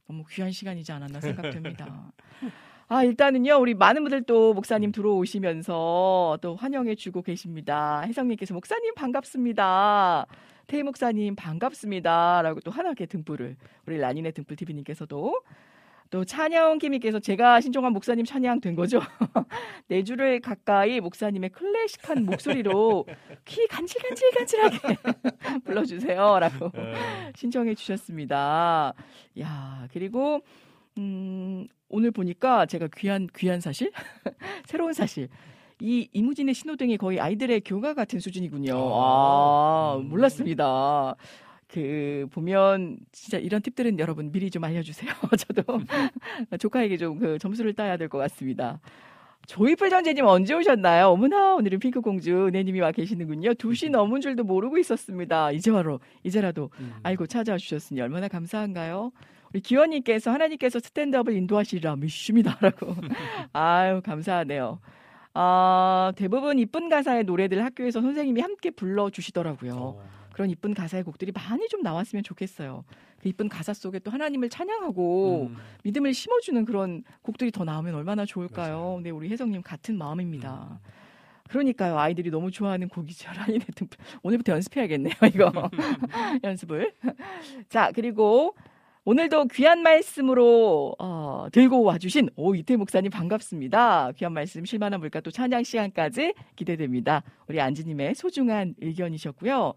너무 0.06 0.24
귀한 0.28 0.50
시간이지 0.50 0.92
않았나 0.92 1.20
생각됩니다. 1.20 2.12
아, 2.88 3.02
일단은요, 3.02 3.56
우리 3.56 3.72
많은 3.72 4.02
분들 4.02 4.24
또 4.24 4.52
목사님 4.52 4.92
들어오시면서 4.92 6.38
또 6.42 6.56
환영해 6.56 6.96
주고 6.96 7.22
계십니다. 7.22 8.02
혜성님께서 8.02 8.52
목사님 8.52 8.94
반갑습니다. 8.94 10.26
태희 10.66 10.82
목사님 10.82 11.34
반갑습니다. 11.34 12.42
라고 12.42 12.60
또 12.60 12.70
하나게 12.70 13.06
등불을, 13.06 13.56
우리 13.86 13.96
라니네 13.96 14.32
등불 14.32 14.56
TV님께서도 14.56 15.40
또 16.10 16.24
찬양 16.24 16.78
김님께서 16.78 17.18
제가 17.18 17.60
신청한 17.60 17.92
목사님 17.92 18.24
찬양 18.24 18.60
된 18.60 18.74
거죠. 18.74 19.00
네 19.88 20.04
줄을 20.04 20.40
가까이 20.40 21.00
목사님의 21.00 21.50
클래식한 21.50 22.24
목소리로 22.24 23.06
귀 23.44 23.66
간질간질간질하게 23.66 24.78
불러주세요라고 25.64 26.70
네. 26.72 26.94
신청해 27.34 27.74
주셨습니다. 27.74 28.94
야 29.40 29.88
그리고 29.92 30.40
음, 30.98 31.66
오늘 31.88 32.10
보니까 32.10 32.66
제가 32.66 32.88
귀한 32.96 33.26
귀한 33.36 33.60
사실 33.60 33.90
새로운 34.66 34.92
사실 34.92 35.28
이 35.80 36.08
이무진의 36.12 36.54
신호등이 36.54 36.96
거의 36.98 37.20
아이들의 37.20 37.62
교과 37.62 37.94
같은 37.94 38.20
수준이군요. 38.20 38.74
아, 38.76 39.94
아 39.96 39.98
몰랐습니다. 40.02 41.16
그 41.68 42.26
보면 42.32 42.98
진짜 43.12 43.38
이런 43.38 43.62
팁들은 43.62 43.98
여러분 43.98 44.30
미리 44.32 44.50
좀 44.50 44.64
알려주세요. 44.64 45.10
저도 45.38 45.62
조카에게 46.58 46.96
좀 46.96 47.18
그 47.18 47.38
점수를 47.38 47.74
따야 47.74 47.96
될 47.96 48.08
것 48.08 48.18
같습니다. 48.18 48.80
조이풀 49.46 49.90
전재님 49.90 50.24
언제 50.26 50.54
오셨나요? 50.54 51.08
어머나 51.08 51.54
오늘은 51.56 51.78
핑크 51.78 52.00
공주 52.00 52.46
은혜님이 52.46 52.80
와 52.80 52.92
계시는군요. 52.92 53.50
2시 53.54 53.90
넘은 53.90 54.20
줄도 54.22 54.44
모르고 54.44 54.78
있었습니다. 54.78 55.50
이제 55.52 55.70
바로 55.70 56.00
이제라도 56.22 56.70
음. 56.80 56.94
알고 57.02 57.26
찾아와 57.26 57.58
주셨으니 57.58 58.00
얼마나 58.00 58.28
감사한가요? 58.28 59.12
우리 59.52 59.60
기원님께서 59.60 60.32
하나님께서 60.32 60.80
스탠드업을 60.80 61.34
인도하시리라 61.34 61.96
믿습니다라고 61.96 62.94
아유 63.52 64.00
감사하네요. 64.02 64.80
아 65.34 66.12
대부분 66.16 66.58
이쁜 66.58 66.88
가사의 66.88 67.24
노래들 67.24 67.62
학교에서 67.64 68.00
선생님이 68.00 68.40
함께 68.40 68.70
불러 68.70 69.10
주시더라고요. 69.10 69.74
어. 69.76 70.02
그런 70.34 70.50
이쁜 70.50 70.74
가사의 70.74 71.04
곡들이 71.04 71.30
많이 71.30 71.68
좀 71.68 71.82
나왔으면 71.82 72.24
좋겠어요. 72.24 72.84
그 73.20 73.28
이쁜 73.28 73.48
가사 73.48 73.72
속에 73.72 74.00
또 74.00 74.10
하나님을 74.10 74.48
찬양하고 74.48 75.46
음. 75.48 75.56
믿음을 75.84 76.12
심어주는 76.12 76.64
그런 76.64 77.04
곡들이 77.22 77.52
더 77.52 77.62
나오면 77.62 77.94
얼마나 77.94 78.26
좋을까요? 78.26 78.98
네, 79.04 79.10
우리 79.10 79.30
혜성님 79.30 79.62
같은 79.62 79.96
마음입니다. 79.96 80.80
음. 80.84 80.90
그러니까요. 81.48 81.96
아이들이 81.96 82.30
너무 82.30 82.50
좋아하는 82.50 82.88
곡이죠. 82.88 83.30
라인의 83.46 83.60
등불. 83.76 83.96
오늘부터 84.24 84.54
연습해야겠네요. 84.54 85.14
이거. 85.32 85.52
연습을. 86.42 86.92
자, 87.68 87.92
그리고 87.94 88.56
오늘도 89.04 89.44
귀한 89.52 89.82
말씀으로 89.82 90.96
어, 90.98 91.46
들고 91.52 91.84
와주신 91.84 92.30
오 92.34 92.56
이태 92.56 92.74
목사님 92.74 93.12
반갑습니다. 93.12 94.10
귀한 94.16 94.32
말씀 94.32 94.64
실만한 94.64 94.98
물가 94.98 95.20
또 95.20 95.30
찬양 95.30 95.62
시간까지 95.62 96.34
기대됩니다. 96.56 97.22
우리 97.46 97.60
안지님의 97.60 98.16
소중한 98.16 98.74
의견이셨고요. 98.80 99.74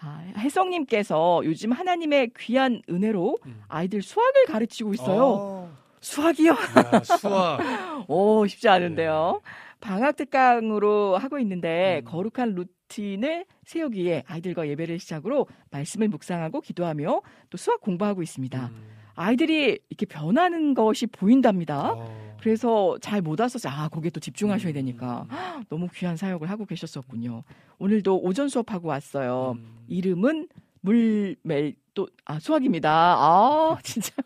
아, 0.00 0.22
혜성님께서 0.36 1.42
요즘 1.44 1.72
하나님의 1.72 2.30
귀한 2.38 2.82
은혜로 2.88 3.38
음. 3.46 3.62
아이들 3.68 4.02
수학을 4.02 4.46
가르치고 4.46 4.94
있어요. 4.94 5.24
어. 5.24 5.78
수학이요? 6.00 6.52
야, 6.52 7.02
수학. 7.02 7.58
오, 8.08 8.46
쉽지 8.46 8.68
않은데요. 8.68 9.40
네. 9.42 9.50
방학 9.80 10.16
특강으로 10.16 11.16
하고 11.16 11.38
있는데 11.40 12.02
음. 12.04 12.04
거룩한 12.04 12.54
루틴을 12.54 13.44
세우기에 13.64 14.24
아이들과 14.26 14.68
예배를 14.68 14.98
시작으로 14.98 15.46
말씀을 15.70 16.08
묵상하고 16.08 16.60
기도하며 16.60 17.22
또 17.50 17.56
수학 17.58 17.80
공부하고 17.80 18.22
있습니다. 18.22 18.66
음. 18.66 18.97
아이들이 19.18 19.78
이렇게 19.88 20.06
변하는 20.06 20.74
것이 20.74 21.06
보인답니다. 21.06 21.92
어. 21.92 22.36
그래서 22.40 22.96
잘 23.00 23.20
못 23.20 23.40
왔어서 23.40 23.68
아 23.68 23.88
거기에 23.88 24.10
또 24.10 24.20
집중하셔야 24.20 24.72
되니까 24.72 25.26
음. 25.30 25.64
너무 25.68 25.88
귀한 25.92 26.16
사역을 26.16 26.48
하고 26.48 26.64
계셨었군요. 26.66 27.42
오늘도 27.78 28.20
오전 28.22 28.48
수업하고 28.48 28.88
왔어요. 28.88 29.56
음. 29.58 29.84
이름은 29.88 30.48
물멜 30.82 31.74
또 31.94 32.06
아 32.24 32.38
수학입니다. 32.38 32.90
아 33.18 33.76
진짜요. 33.82 34.22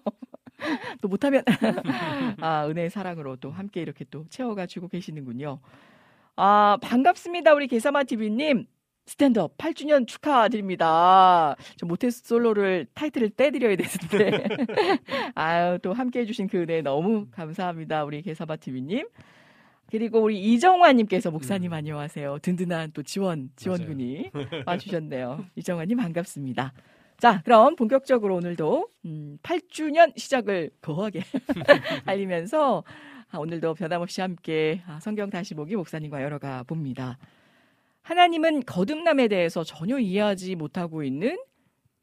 또 1.00 1.08
못하면 1.08 1.42
아 2.40 2.66
은혜의 2.68 2.90
사랑으로 2.90 3.36
또 3.36 3.50
함께 3.50 3.80
이렇게 3.80 4.04
또 4.10 4.26
채워가지고 4.28 4.88
계시는군요. 4.88 5.58
아 6.36 6.76
반갑습니다 6.82 7.54
우리 7.54 7.66
개사마 7.66 8.04
TV님. 8.04 8.66
스탠드업 9.06 9.56
8주년 9.58 10.06
축하드립니다. 10.06 11.56
저 11.76 11.86
모태솔로를 11.86 12.86
타이틀을 12.94 13.30
떼드려야 13.30 13.76
되는데. 13.76 14.48
아유, 15.34 15.78
또 15.82 15.92
함께 15.92 16.20
해주신 16.20 16.48
그 16.48 16.58
은혜 16.58 16.82
너무 16.82 17.26
감사합니다. 17.30 18.04
우리 18.04 18.22
개사바 18.22 18.56
TV님. 18.56 19.08
그리고 19.90 20.20
우리 20.20 20.40
이정화님께서 20.40 21.30
목사님 21.30 21.72
음. 21.72 21.74
안녕하세요. 21.74 22.38
든든한 22.40 22.92
또 22.94 23.02
지원, 23.02 23.50
지원군이 23.56 24.30
와주셨네요. 24.64 25.44
이정화님 25.56 25.98
반갑습니다. 25.98 26.72
자, 27.18 27.42
그럼 27.44 27.76
본격적으로 27.76 28.36
오늘도 28.36 28.88
음, 29.04 29.38
8주년 29.42 30.16
시작을 30.18 30.70
거하게 30.80 31.22
알리면서 32.06 32.84
아, 33.30 33.38
오늘도 33.38 33.74
변함없이 33.74 34.20
함께 34.20 34.82
아, 34.86 34.98
성경 35.00 35.28
다시 35.28 35.54
보기 35.54 35.76
목사님과 35.76 36.22
열어가 36.22 36.62
봅니다. 36.62 37.18
하나님은 38.02 38.64
거듭남에 38.64 39.28
대해서 39.28 39.64
전혀 39.64 39.98
이해하지 39.98 40.56
못하고 40.56 41.02
있는 41.02 41.38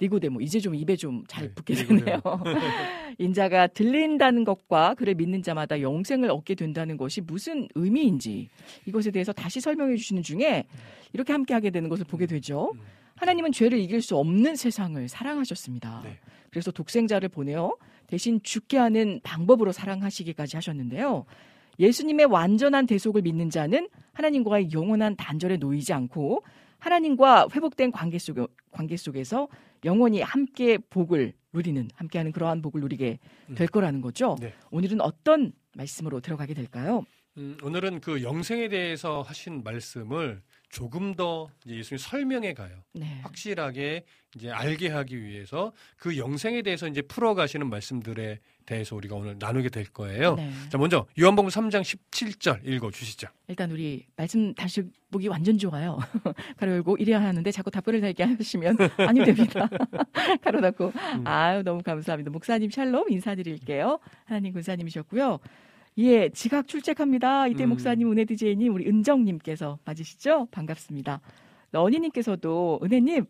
니고데모 0.02 0.39
이제 0.39 0.60
좀 0.60 0.76
입에 0.76 0.95
좀잘 0.95 1.47
네, 1.47 1.54
붙게 1.54 1.74
되네요. 1.74 2.22
인자가 3.20 3.68
들린다는 3.68 4.45
것과 4.45 4.95
그를 4.95 5.14
믿는 5.14 5.43
자마다 5.43 5.82
영생을 5.82 6.32
얻게 6.32 6.56
된다는 6.56 6.95
것이 6.95 7.20
무슨 7.20 7.68
의미인지 7.76 8.47
이것에 8.86 9.12
대해서 9.12 9.34
다시 9.34 9.60
설명해 9.60 9.97
주시는 9.97 10.24
중에 10.24 10.66
이렇게 11.12 11.34
함께 11.34 11.54
하게 11.54 11.70
되는 11.70 11.89
것을 11.89 12.06
보게 12.06 12.28
되죠. 12.28 12.72
음. 12.76 12.80
하나님은 13.16 13.52
죄를 13.52 13.78
이길 13.80 14.02
수 14.02 14.16
없는 14.16 14.56
세상을 14.56 15.06
사랑하셨습니다. 15.10 16.02
네. 16.06 16.18
그래서 16.50 16.72
독생자를 16.72 17.28
보내어 17.28 17.76
대신 18.08 18.41
죽게 18.41 18.78
하는 18.78 19.20
방법으로 19.24 19.74
사랑하시기까지 19.74 20.56
하셨는데요. 20.56 21.26
예수님의 21.80 22.26
완전한 22.28 22.86
대속을 22.86 23.22
믿는 23.22 23.50
자는 23.50 23.90
하나님과의 24.14 24.72
영원한 24.74 25.16
단절에 25.16 25.58
놓이지 25.58 25.94
않고 25.94 26.44
하나님과 26.78 27.48
회복된 27.54 27.92
관계 27.92 28.20
속 28.20 28.38
관계 28.72 28.98
속에서 28.98 29.48
영원히 29.86 30.22
함께 30.22 30.78
복을 30.78 31.34
누리는 31.54 31.90
함께하는 31.96 32.32
그러한 32.32 32.62
복을 32.62 32.82
누리게 32.82 33.20
음. 33.50 33.56
될 33.56 33.68
거라는 33.68 34.02
거죠. 34.02 34.36
네. 34.40 34.54
오늘은 34.72 35.02
어떤 35.02 35.52
말씀으로 35.76 36.20
들어가게 36.20 36.54
될까요? 36.54 37.06
음, 37.38 37.58
오늘은 37.64 38.02
그 38.02 38.22
영생에 38.22 38.68
대해서 38.68 39.22
하신 39.22 39.64
말씀을 39.64 40.42
조금 40.70 41.16
더 41.16 41.50
예수님 41.66 41.98
설명해 41.98 42.54
가요. 42.54 42.84
네. 42.94 43.20
확실하게 43.24 44.04
이제 44.36 44.52
알게 44.52 44.90
하기 44.90 45.24
위해서 45.24 45.74
그 45.98 46.18
영생에 46.18 46.62
대해서 46.62 46.88
이제 46.88 47.02
풀어가시는 47.02 47.68
말씀들에 47.70 48.40
대해서 48.66 48.96
우리가 48.96 49.16
오늘 49.16 49.36
나누게 49.40 49.70
될 49.70 49.86
거예요. 49.86 50.36
네. 50.36 50.52
자, 50.70 50.78
먼저 50.78 51.08
요한복음 51.20 51.50
3장 51.50 51.82
17절 51.82 52.60
읽어 52.68 52.92
주시죠. 52.92 53.28
일단 53.48 53.72
우리 53.72 54.06
말씀 54.16 54.54
다시 54.54 54.84
보기 55.10 55.28
완전 55.28 55.58
좋아요. 55.58 55.98
가로 56.58 56.74
열고 56.74 56.98
이래야 56.98 57.20
하는데 57.20 57.52
자꾸 57.52 57.72
답글을 57.72 58.02
달게 58.02 58.24
하시면 58.24 58.78
아니 58.98 59.24
됩니다. 59.26 59.68
가로 60.44 60.62
닫고 60.62 60.92
음. 61.16 61.24
아유 61.26 61.64
너무 61.64 61.82
감사합니다. 61.82 62.30
목사님 62.30 62.70
샬롬 62.70 63.10
인사드릴게요. 63.10 64.00
하나님 64.26 64.54
군사님이셨고요. 64.54 65.40
예, 65.98 66.30
지각 66.30 66.68
출첵합니다. 66.68 67.48
이태 67.48 67.66
음. 67.66 67.70
목사님, 67.70 68.10
은혜 68.10 68.24
디제이님, 68.24 68.74
우리 68.74 68.88
은정님께서 68.88 69.80
맞으시죠? 69.84 70.48
반갑습니다. 70.52 71.20
러니님께서도 71.72 72.80
은혜님 72.84 73.26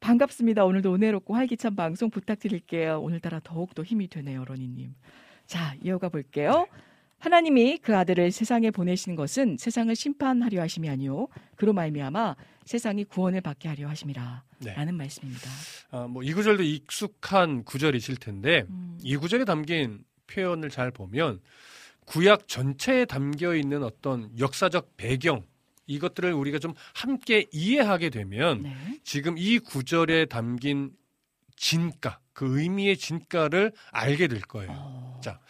반갑습니다. 0.00 0.64
오늘도 0.64 0.94
은혜롭고 0.94 1.34
활기찬 1.34 1.76
방송 1.76 2.10
부탁드릴게요. 2.10 3.00
오늘따라 3.00 3.40
더욱더 3.44 3.82
힘이 3.82 4.08
되네요, 4.08 4.44
러니님. 4.44 4.94
자, 5.46 5.74
이어가 5.82 6.08
볼게요. 6.08 6.66
하나님이 7.18 7.78
그 7.78 7.94
아들을 7.94 8.32
세상에 8.32 8.70
보내신 8.70 9.14
것은 9.14 9.58
세상을 9.58 9.94
심판하려 9.94 10.62
하심이 10.62 10.88
아니요 10.88 11.28
그로 11.54 11.74
말미암아 11.74 12.34
세상이 12.64 13.04
구원을 13.04 13.42
받게 13.42 13.68
하려 13.68 13.88
하심이라. 13.88 14.42
네. 14.64 14.92
말씀입니다. 14.92 15.50
아, 15.90 16.06
뭐이 16.06 16.32
구절도 16.32 16.62
익숙한 16.62 17.64
구절이실 17.64 18.16
텐데 18.16 18.64
음. 18.70 18.98
이 19.02 19.16
구절에 19.16 19.44
담긴 19.44 20.02
표현을 20.28 20.70
잘 20.70 20.90
보면 20.90 21.40
구약 22.06 22.48
전체에 22.48 23.04
담겨 23.04 23.54
있는 23.54 23.82
어떤 23.82 24.30
역사적 24.38 24.96
배경 24.96 25.44
이것들을 25.90 26.32
우리가 26.32 26.58
좀 26.58 26.74
함께 26.94 27.46
이해하게 27.52 28.10
되면 28.10 28.62
네. 28.62 28.76
지금 29.02 29.36
이 29.36 29.58
구절에 29.58 30.26
담긴 30.26 30.92
진가, 31.56 32.20
그 32.32 32.60
의미의 32.60 32.96
진가를 32.96 33.72
알게 33.90 34.28
될 34.28 34.40
거예요. 34.40 34.70
어... 34.72 35.20
자, 35.22 35.40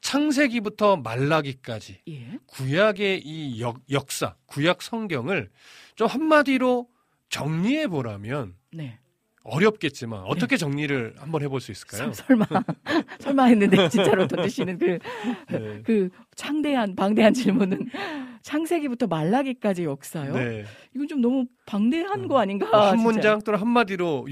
창세기부터 0.00 0.96
말라기까지 0.96 2.00
예? 2.08 2.38
구약의 2.46 3.22
이 3.24 3.60
역, 3.60 3.80
역사, 3.90 4.34
구약 4.46 4.82
성경을 4.82 5.50
좀 5.94 6.08
한마디로 6.08 6.88
정리해 7.28 7.86
보라면 7.86 8.56
네. 8.72 8.98
어렵겠지만 9.44 10.22
어떻게 10.24 10.56
네. 10.56 10.60
정리를 10.60 11.14
한번 11.18 11.42
해볼 11.42 11.60
수 11.60 11.70
있을까요? 11.70 12.12
설마 12.12 12.46
설마 13.20 13.44
했는데 13.44 13.88
진짜로 13.88 14.26
던지시는 14.26 14.78
그, 14.78 14.98
네. 15.50 15.82
그 15.84 16.08
창대한 16.34 16.96
방대한 16.96 17.34
질문은 17.34 17.88
창세기부터 18.42 19.06
말라기까지 19.06 19.84
역사요? 19.84 20.34
네. 20.34 20.64
이건 20.94 21.08
좀 21.08 21.20
너무 21.20 21.46
방대한 21.66 22.20
음. 22.24 22.28
거 22.28 22.38
아닌가? 22.38 22.66
뭐한 22.68 22.98
문장 22.98 23.40
또는 23.42 23.58
한 23.60 23.68
마디로 23.68 24.26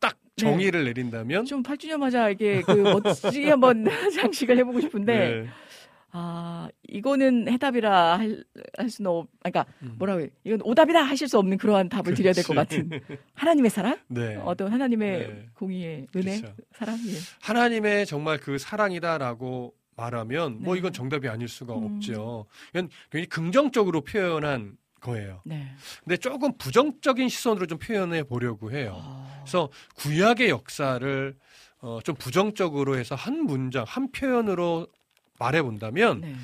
딱 0.00 0.16
네. 0.36 0.44
정의를 0.44 0.84
내린다면 0.84 1.44
좀 1.44 1.62
8주년 1.62 1.98
맞아 1.98 2.28
이게 2.30 2.62
그 2.62 2.72
멋지게 2.72 3.50
한번 3.50 3.84
장식을 4.16 4.56
해보고 4.58 4.80
싶은데. 4.80 5.16
네. 5.42 5.46
아, 6.18 6.68
이거는 6.88 7.46
해답이라 7.46 8.18
할, 8.18 8.42
할 8.78 8.88
수는 8.88 9.10
없, 9.10 9.28
그러니까 9.42 9.66
음. 9.82 9.96
뭐라고 9.98 10.22
해. 10.22 10.30
이건 10.44 10.62
오답이라 10.64 11.02
하실 11.02 11.28
수 11.28 11.38
없는 11.38 11.58
그러한 11.58 11.90
답을 11.90 12.14
드려야 12.14 12.32
될 12.32 12.42
것 12.42 12.54
같은. 12.54 12.88
하나님의 13.34 13.70
사랑? 13.70 13.98
네. 14.08 14.36
어떤 14.42 14.72
하나님의 14.72 15.18
네. 15.18 15.46
공의의 15.54 16.06
은혜? 16.16 16.40
그렇죠. 16.40 16.54
사랑? 16.72 16.96
예. 17.06 17.12
하나님의 17.42 18.06
정말 18.06 18.38
그 18.38 18.56
사랑이다라고 18.56 19.74
말하면 19.96 20.52
뭐 20.52 20.58
네. 20.58 20.64
뭐 20.64 20.76
이건 20.76 20.92
정답이 20.92 21.28
아닐 21.28 21.48
수가 21.48 21.74
음. 21.74 21.96
없죠. 21.96 22.46
이건 22.70 22.88
굉장히 23.10 23.26
긍정적으로 23.26 24.02
표현한 24.02 24.76
거예요. 25.00 25.42
네. 25.44 25.74
근데 26.04 26.16
조금 26.16 26.56
부정적인 26.56 27.28
시선으로 27.28 27.66
좀 27.66 27.78
표현해 27.78 28.22
보려고 28.22 28.70
해요. 28.70 29.00
아. 29.02 29.40
그래서 29.42 29.70
구약의 29.96 30.50
역사를 30.50 31.36
어, 31.80 31.98
좀 32.02 32.14
부정적으로 32.14 32.96
해서 32.96 33.14
한 33.14 33.44
문장, 33.44 33.84
한 33.86 34.10
표현으로 34.10 34.86
말해 35.38 35.62
본다면 35.62 36.20
네. 36.20 36.34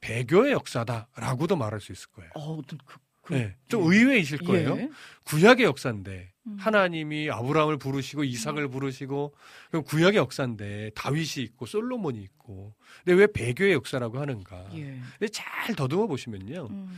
배교의 0.00 0.52
역사다라고도 0.52 1.56
말할 1.56 1.80
수 1.80 1.92
있을 1.92 2.08
거예요. 2.10 2.30
어, 2.34 2.56
그, 2.56 2.76
그, 2.84 2.98
네, 3.30 3.56
좀 3.68 3.82
예. 3.82 3.96
의외이실 3.96 4.38
거예요. 4.38 4.76
예. 4.78 4.90
구약의 5.24 5.64
역사인데 5.64 6.32
음. 6.46 6.56
하나님이 6.58 7.30
아브라함을 7.30 7.78
부르시고 7.78 8.24
이삭을 8.24 8.64
음. 8.64 8.70
부르시고 8.70 9.34
그럼 9.70 9.84
구약의 9.84 10.16
역사인데 10.16 10.90
다윗이 10.94 11.44
있고 11.44 11.66
솔로몬이 11.66 12.20
있고 12.22 12.74
근데 13.04 13.18
왜 13.18 13.26
배교의 13.26 13.72
역사라고 13.74 14.18
하는가? 14.18 14.68
예. 14.74 15.00
근데 15.18 15.28
잘 15.28 15.74
더듬어 15.74 16.06
보시면요. 16.06 16.68
음. 16.70 16.90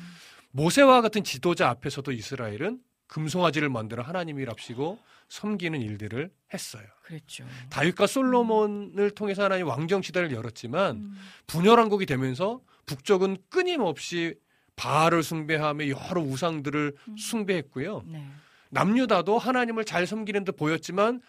모세와 0.53 1.01
같은 1.01 1.25
지도자 1.25 1.69
앞에서도 1.71 2.11
이스라엘은 2.13 2.81
금송아지를 3.07 3.69
만들어 3.69 4.03
하나님이랍시고 4.03 4.99
섬기는 5.29 5.81
일들을 5.81 6.31
했어요. 6.53 6.85
그랬죠. 7.03 7.47
다윗과 7.71 8.07
솔로몬을 8.07 9.11
통해서 9.13 9.43
하나님 9.43 9.67
왕정 9.67 10.03
시대를 10.03 10.33
열었지만 10.33 10.97
음. 10.97 11.19
분열 11.47 11.79
왕국이 11.79 12.07
되면서 12.07 12.61
북쪽은 12.87 13.39
끊임없이 13.49 14.35
바알을 14.77 15.23
숭배하며 15.23 15.89
여러 15.89 16.21
우상들을 16.21 16.95
음. 17.09 17.17
숭배했고요. 17.17 18.05
네. 18.07 18.27
남유다도 18.71 19.39
하나님을 19.39 19.85
잘 19.85 20.07
섬기는 20.07 20.45
듯 20.45 20.57
보였지만 20.57 21.21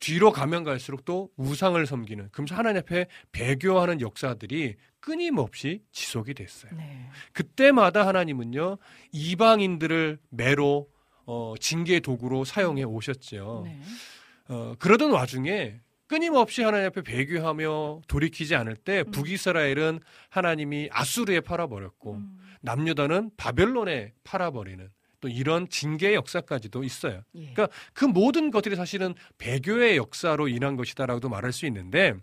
뒤로 0.00 0.30
가면 0.30 0.64
갈수록 0.64 1.04
또 1.04 1.30
우상을 1.36 1.84
섬기는 1.84 2.28
그러면서 2.30 2.54
하나님 2.54 2.80
앞에 2.80 3.06
배교하는 3.32 4.00
역사들이 4.00 4.76
끊임없이 5.00 5.82
지속이 5.92 6.34
됐어요. 6.34 6.72
네. 6.76 7.10
그때마다 7.32 8.06
하나님은요 8.06 8.78
이방인들을 9.12 10.18
매로 10.30 10.88
어, 11.26 11.54
징계 11.60 12.00
도구로 12.00 12.44
사용해 12.44 12.84
오셨죠. 12.84 13.62
네. 13.66 13.80
어, 14.48 14.74
그러던 14.78 15.10
와중에 15.10 15.80
끊임없이 16.06 16.62
하나님 16.62 16.86
앞에 16.86 17.02
배교하며 17.02 18.00
돌이키지 18.08 18.54
않을 18.54 18.76
때 18.76 19.04
음. 19.06 19.10
북이스라엘은 19.10 20.00
하나님이 20.30 20.88
아수르에 20.90 21.40
팔아버렸고 21.40 22.14
음. 22.14 22.38
남유다는 22.60 23.30
바벨론에 23.36 24.12
팔아버리는 24.24 24.88
또 25.20 25.28
이런 25.28 25.68
징계의 25.68 26.14
역사까지도 26.14 26.84
있어요. 26.84 27.22
예. 27.34 27.52
그러니까 27.52 27.68
그 27.92 28.04
모든 28.04 28.50
것들이 28.50 28.76
사실은 28.76 29.14
배교의 29.38 29.96
역사로 29.96 30.48
인한 30.48 30.76
것이다라고도 30.76 31.28
말할 31.28 31.52
수 31.52 31.66
있는데 31.66 32.14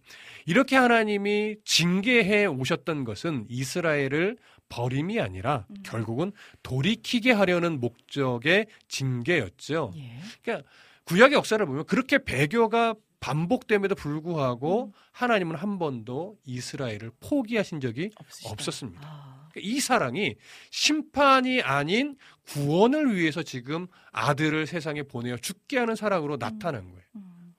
이렇게 0.45 0.75
하나님이 0.75 1.57
징계해 1.65 2.45
오셨던 2.45 3.03
것은 3.03 3.47
이스라엘을 3.49 4.37
버림이 4.69 5.19
아니라 5.19 5.65
음. 5.69 5.75
결국은 5.83 6.31
돌이키게 6.63 7.31
하려는 7.31 7.79
목적의 7.79 8.67
징계였죠. 8.87 9.93
예. 9.97 10.19
그러니까 10.41 10.67
구약의 11.03 11.33
역사를 11.33 11.63
보면 11.63 11.85
그렇게 11.85 12.17
배교가 12.17 12.95
반복됨에도 13.19 13.95
불구하고 13.95 14.85
음. 14.85 14.91
하나님은 15.11 15.55
한 15.55 15.79
번도 15.79 16.37
이스라엘을 16.45 17.11
포기하신 17.19 17.79
적이 17.79 18.11
없으시다. 18.15 18.51
없었습니다. 18.51 19.01
아. 19.03 19.44
그러니까 19.55 19.75
이 19.75 19.79
사랑이 19.79 20.35
심판이 20.69 21.61
아닌 21.61 22.17
구원을 22.47 23.15
위해서 23.15 23.41
지금 23.41 23.87
아들을 24.11 24.67
세상에 24.67 25.03
보내어 25.03 25.37
죽게 25.37 25.79
하는 25.79 25.95
사랑으로 25.95 26.35
음. 26.35 26.39
나타난 26.39 26.91
거예요. 26.91 27.05
음. 27.15 27.55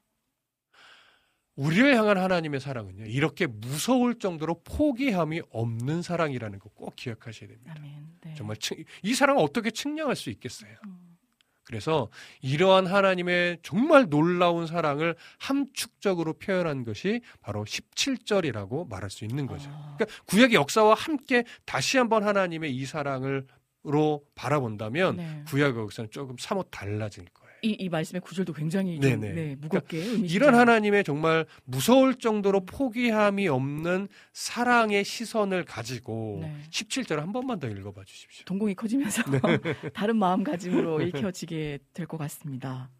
우리를 1.57 1.97
향한 1.97 2.19
하나님의 2.19 2.61
사랑은요, 2.61 3.07
이렇게 3.07 3.47
무서울 3.47 4.19
정도로 4.19 4.61
포기함이 4.63 5.41
없는 5.51 6.03
사랑이라는 6.03 6.59
거 6.59 6.69
꼭 6.75 6.95
기억하셔야 6.97 7.49
됩니다. 7.49 7.75
아멘, 7.79 8.07
네. 8.21 8.35
정말 8.35 8.57
이 9.03 9.15
사랑을 9.15 9.43
어떻게 9.43 9.71
측량할 9.71 10.15
수 10.15 10.29
있겠어요? 10.29 10.77
음. 10.85 11.06
그래서 11.67 12.09
이러한 12.43 12.87
하나님의 12.87 13.59
정말 13.62 14.09
놀라운 14.09 14.67
사랑을 14.67 15.17
함축적으로 15.39 16.35
표현한 16.35 16.85
것이 16.85 17.21
바로 17.41 17.64
17절이라고 17.64 18.89
말할 18.89 19.11
수 19.11 19.25
있는 19.25 19.47
거죠. 19.47 19.69
아. 19.73 19.97
그러니까 19.99 20.23
구약의 20.27 20.55
역사와 20.55 20.95
함께 20.95 21.45
다시 21.64 21.99
한번 21.99 22.25
하나님의 22.25 22.75
이 22.75 22.87
사랑을 22.87 23.47
로 23.89 24.25
바라본다면 24.35 25.17
네. 25.17 25.45
구약의 25.47 25.81
역사는 25.81 26.11
조금 26.11 26.35
사뭇 26.41 26.67
달라질 26.73 27.25
거예요. 27.27 27.46
이, 27.63 27.71
이 27.79 27.89
말씀의 27.89 28.21
구절도 28.21 28.53
굉장히 28.53 29.01
좀, 29.01 29.21
네, 29.21 29.57
무겁게 29.59 30.01
그러니까 30.03 30.27
이런 30.29 30.55
하나님의 30.55 31.05
정말 31.05 31.47
무서울 31.65 32.15
정도로 32.17 32.65
포기함이 32.65 33.49
없는 33.49 34.09
사랑의 34.33 35.05
시선을 35.05 35.65
가지고 35.65 36.39
네. 36.43 36.57
17절 36.71 37.17
한 37.17 37.33
번만 37.33 37.59
더 37.59 37.69
읽어봐 37.69 38.05
주십시오. 38.05 38.45
동공이 38.45 38.75
커지면서 38.75 39.23
네. 39.31 39.41
다른 39.95 40.17
마음가짐으로 40.17 41.01
읽혀지게 41.03 41.79
될 41.93 42.07
것 42.07 42.19
같습니다. 42.19 42.91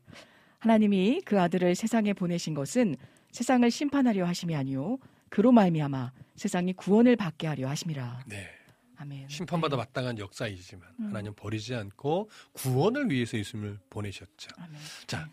하나님이 0.59 1.21
그 1.25 1.41
아들을 1.41 1.75
세상에 1.75 2.13
보내신 2.13 2.55
것은 2.55 2.97
세상을 3.31 3.71
심판하려 3.71 4.25
하심이 4.27 4.55
아니요 4.57 4.99
그로 5.29 5.53
말미암아 5.53 6.13
세상이 6.37 6.73
구원을 6.73 7.17
받게 7.17 7.47
하려 7.47 7.69
하심이라. 7.69 8.21
네. 8.27 8.49
아멘. 8.99 9.29
심판받아 9.29 9.77
네. 9.77 9.83
마땅한 9.83 10.19
역사이지만 10.19 10.89
음. 11.01 11.07
하나님 11.09 11.35
버리지 11.35 11.75
않고 11.75 12.31
구원을 12.55 13.11
위해서 13.11 13.37
예수님을 13.39 13.79
보내셨죠. 13.91 14.51
아멘. 14.59 14.81
자, 15.07 15.29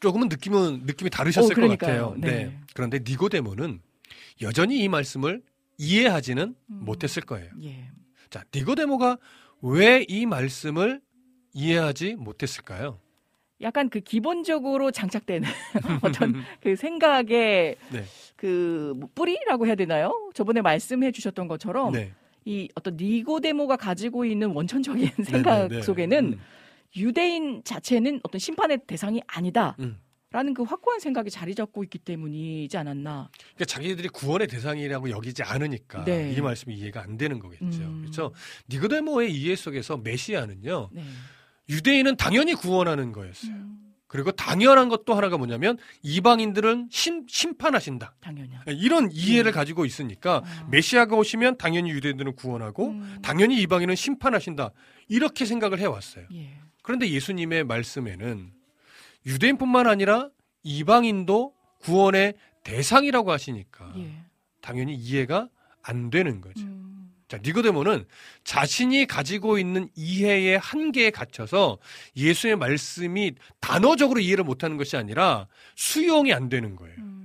조금은 0.00 0.28
느낌은 0.28 0.82
느낌이 0.84 1.10
다르셨을 1.10 1.58
오, 1.58 1.68
것 1.68 1.78
같아요. 1.78 2.14
네. 2.18 2.44
네. 2.46 2.60
그런데 2.74 2.98
니고데모는 3.06 3.80
여전히 4.42 4.78
이 4.80 4.88
말씀을 4.88 5.42
이해하지는 5.78 6.54
음. 6.70 6.84
못했을 6.84 7.22
거예요. 7.22 7.50
예. 7.62 7.88
자, 8.30 8.44
니고데모가 8.54 9.18
왜 9.62 10.04
이 10.08 10.26
말씀을 10.26 11.00
이해하지 11.54 12.16
못했을까요? 12.16 13.00
약간 13.62 13.88
그 13.88 14.00
기본적으로 14.00 14.90
장착된 14.90 15.42
어떤 16.02 16.44
그 16.60 16.76
생각의 16.76 17.76
네. 17.90 18.04
그뭐 18.36 19.08
뿌리라고 19.14 19.66
해야 19.66 19.74
되나요? 19.74 20.30
저번에 20.34 20.60
말씀해 20.60 21.10
주셨던 21.12 21.48
것처럼 21.48 21.92
네. 21.92 22.12
이 22.46 22.68
어떤 22.76 22.96
니고데모가 22.96 23.76
가지고 23.76 24.24
있는 24.24 24.52
원천적인 24.52 25.10
생각 25.24 25.62
네네네. 25.62 25.82
속에는 25.82 26.24
음. 26.32 26.40
유대인 26.96 27.62
자체는 27.64 28.20
어떤 28.22 28.38
심판의 28.38 28.78
대상이 28.86 29.20
아니다. 29.26 29.76
음. 29.80 29.98
라는 30.30 30.54
그 30.54 30.62
확고한 30.62 31.00
생각이 31.00 31.30
자리 31.30 31.54
잡고 31.54 31.82
있기 31.84 31.98
때문이지 31.98 32.76
않았나. 32.76 33.30
그러니까 33.54 33.64
자기들이 33.64 34.08
구원의 34.08 34.48
대상이라고 34.48 35.10
여기지 35.10 35.42
않으니까 35.42 36.04
네. 36.04 36.32
이 36.36 36.40
말씀이 36.40 36.74
이해가 36.74 37.02
안 37.02 37.16
되는 37.16 37.38
거겠죠. 37.38 37.64
음. 37.64 38.00
그렇죠. 38.02 38.32
니고데모의 38.68 39.34
이해 39.34 39.56
속에서 39.56 39.96
메시아는요. 39.96 40.90
네. 40.92 41.02
유대인은 41.68 42.16
당연히 42.16 42.54
구원하는 42.54 43.12
거였어요. 43.12 43.52
음. 43.52 43.85
그리고 44.08 44.30
당연한 44.32 44.88
것도 44.88 45.14
하나가 45.14 45.36
뭐냐면 45.36 45.78
이방인들은 46.02 46.88
심, 46.90 47.26
심판하신다. 47.28 48.14
당연히. 48.20 48.50
이런 48.68 49.10
이해를 49.10 49.50
네. 49.50 49.54
가지고 49.54 49.84
있으니까 49.84 50.42
아. 50.44 50.68
메시아가 50.70 51.16
오시면 51.16 51.58
당연히 51.58 51.90
유대인들은 51.90 52.36
구원하고 52.36 52.90
음. 52.90 53.18
당연히 53.22 53.60
이방인은 53.62 53.96
심판하신다. 53.96 54.70
이렇게 55.08 55.44
생각을 55.44 55.78
해왔어요. 55.80 56.26
예. 56.34 56.58
그런데 56.82 57.10
예수님의 57.10 57.64
말씀에는 57.64 58.52
유대인뿐만 59.26 59.88
아니라 59.88 60.30
이방인도 60.62 61.54
구원의 61.80 62.34
대상이라고 62.62 63.32
하시니까 63.32 63.92
예. 63.98 64.24
당연히 64.60 64.94
이해가 64.94 65.48
안 65.82 66.10
되는 66.10 66.40
거죠. 66.40 66.64
음. 66.64 66.75
자, 67.28 67.38
니고데모는 67.42 68.04
자신이 68.44 69.06
가지고 69.06 69.58
있는 69.58 69.88
이해의 69.96 70.58
한계에 70.58 71.10
갇혀서 71.10 71.78
예수의 72.16 72.56
말씀이 72.56 73.34
단어적으로 73.60 74.20
이해를 74.20 74.44
못하는 74.44 74.76
것이 74.76 74.96
아니라 74.96 75.48
수용이 75.74 76.32
안 76.32 76.48
되는 76.48 76.76
거예요. 76.76 76.94
음. 76.98 77.16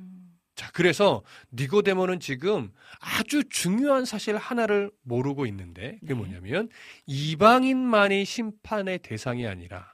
자, 0.55 0.69
그래서 0.73 1.23
니고데모는 1.53 2.19
지금 2.19 2.71
아주 2.99 3.43
중요한 3.49 4.05
사실 4.05 4.37
하나를 4.37 4.91
모르고 5.03 5.45
있는데 5.47 5.97
그게 6.01 6.13
네. 6.13 6.19
뭐냐면 6.19 6.69
이방인만이 7.05 8.25
심판의 8.25 8.99
대상이 8.99 9.47
아니라 9.47 9.93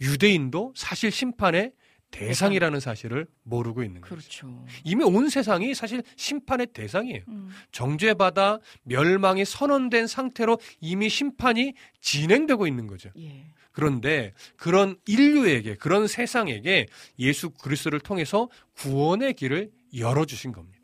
유대인도 0.00 0.72
사실 0.76 1.10
심판의 1.10 1.72
대상이라는 2.10 2.80
사실을 2.80 3.26
모르고 3.42 3.82
있는 3.82 4.00
거죠. 4.00 4.14
그렇죠. 4.14 4.66
이미 4.84 5.04
온 5.04 5.28
세상이 5.28 5.74
사실 5.74 6.02
심판의 6.16 6.68
대상이에요. 6.72 7.22
음. 7.28 7.50
정죄받아 7.72 8.58
멸망이 8.82 9.44
선언된 9.44 10.06
상태로 10.06 10.58
이미 10.80 11.08
심판이 11.08 11.74
진행되고 12.00 12.66
있는 12.66 12.86
거죠. 12.86 13.10
예. 13.18 13.46
그런데 13.72 14.34
그런 14.56 14.96
인류에게 15.06 15.76
그런 15.76 16.06
세상에게 16.08 16.86
예수 17.18 17.50
그리스도를 17.50 18.00
통해서 18.00 18.48
구원의 18.76 19.34
길을 19.34 19.70
열어 19.96 20.24
주신 20.24 20.52
겁니다. 20.52 20.80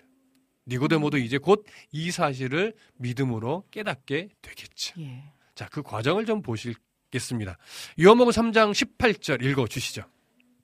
니고데모도 0.68 1.16
음. 1.16 1.22
이제 1.22 1.38
곧 1.38 1.64
이 1.92 2.10
사실을 2.10 2.74
믿음으로 2.96 3.64
깨닫게 3.70 4.28
되겠죠. 4.42 5.00
예. 5.00 5.24
자, 5.54 5.68
그 5.70 5.82
과정을 5.82 6.26
좀 6.26 6.42
보시겠습니다. 6.42 7.56
요한복음 8.00 8.30
3장 8.32 8.72
18절 8.72 9.42
읽어 9.44 9.66
주시죠. 9.66 10.02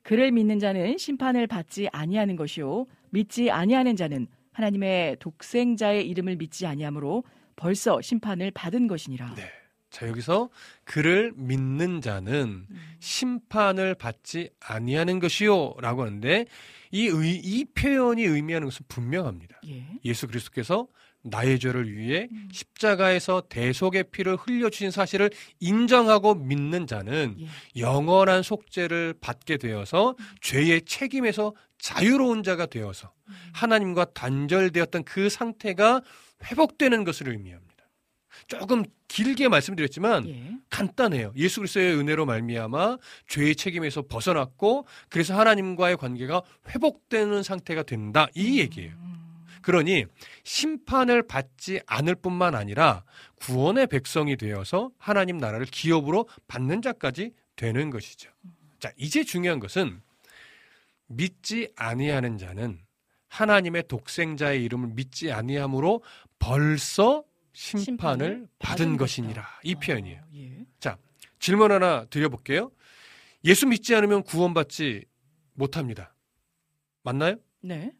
그를 0.02 0.32
믿는 0.32 0.58
자는 0.58 0.98
심판을 0.98 1.46
받지 1.46 1.88
아니하는 1.92 2.36
것이요 2.36 2.86
믿지 3.10 3.50
아니하는 3.50 3.96
자는 3.96 4.26
하나님의 4.52 5.16
독생자의 5.20 6.08
이름을 6.08 6.36
믿지 6.36 6.66
아니하므로 6.66 7.24
벌써 7.56 8.00
심판을 8.00 8.50
받은 8.50 8.88
것이니라. 8.88 9.34
네. 9.34 9.50
자 9.90 10.08
여기서 10.08 10.48
그를 10.84 11.32
믿는 11.36 12.00
자는 12.00 12.66
음. 12.70 12.96
심판을 12.98 13.94
받지 13.94 14.48
아니하는 14.58 15.20
것이요라고 15.20 16.02
하는데 16.02 16.46
이, 16.90 17.06
의, 17.08 17.36
이 17.36 17.64
표현이 17.66 18.22
의미하는 18.22 18.66
것은 18.68 18.86
분명합니다. 18.88 19.60
예. 19.66 20.14
수 20.14 20.26
그리스도께서 20.26 20.88
나의 21.22 21.58
죄를 21.58 21.96
위해 21.96 22.28
음. 22.30 22.48
십자가에서 22.52 23.42
대속의 23.48 24.04
피를 24.10 24.36
흘려주신 24.36 24.90
사실을 24.90 25.30
인정하고 25.60 26.34
믿는 26.34 26.86
자는 26.86 27.36
예. 27.38 27.46
영원한 27.80 28.42
속죄를 28.42 29.14
받게 29.20 29.58
되어서 29.58 30.10
음. 30.18 30.24
죄의 30.40 30.82
책임에서 30.82 31.54
자유로운 31.78 32.42
자가 32.42 32.66
되어서 32.66 33.12
음. 33.28 33.34
하나님과 33.52 34.06
단절되었던 34.14 35.04
그 35.04 35.28
상태가 35.28 36.02
회복되는 36.44 37.04
것을 37.04 37.28
의미합니다. 37.28 37.72
조금 38.48 38.82
길게 39.06 39.48
말씀드렸지만 39.48 40.28
예. 40.28 40.52
간단해요. 40.70 41.32
예수 41.36 41.60
그리스도의 41.60 41.96
은혜로 41.98 42.26
말미암아 42.26 42.98
죄의 43.28 43.54
책임에서 43.54 44.02
벗어났고 44.02 44.86
그래서 45.08 45.38
하나님과의 45.38 45.98
관계가 45.98 46.42
회복되는 46.70 47.42
상태가 47.42 47.84
된다 47.84 48.26
이 48.34 48.58
얘기예요. 48.58 48.92
그러니 49.62 50.06
심판을 50.44 51.26
받지 51.26 51.80
않을 51.86 52.14
뿐만 52.16 52.54
아니라 52.54 53.04
구원의 53.36 53.86
백성이 53.86 54.36
되어서 54.36 54.90
하나님 54.98 55.38
나라를 55.38 55.66
기업으로 55.66 56.28
받는 56.48 56.82
자까지 56.82 57.32
되는 57.56 57.90
것이죠. 57.90 58.30
자, 58.78 58.92
이제 58.96 59.24
중요한 59.24 59.60
것은 59.60 60.00
믿지 61.06 61.70
아니하는 61.76 62.38
자는 62.38 62.78
하나님의 63.28 63.84
독생자의 63.88 64.62
이름을 64.64 64.90
믿지 64.90 65.32
아니함으로 65.32 66.02
벌써 66.38 67.24
심판을, 67.52 67.84
심판을 67.84 68.48
받은, 68.58 68.96
것이니라. 68.96 69.46
이 69.62 69.74
표현이에요. 69.74 70.20
아, 70.20 70.26
예. 70.34 70.66
자, 70.80 70.98
질문 71.38 71.70
하나 71.70 72.04
드려볼게요. 72.06 72.70
예수 73.44 73.66
믿지 73.66 73.94
않으면 73.94 74.22
구원받지 74.22 75.04
못합니다. 75.54 76.14
맞나요? 77.02 77.36
네. 77.60 77.92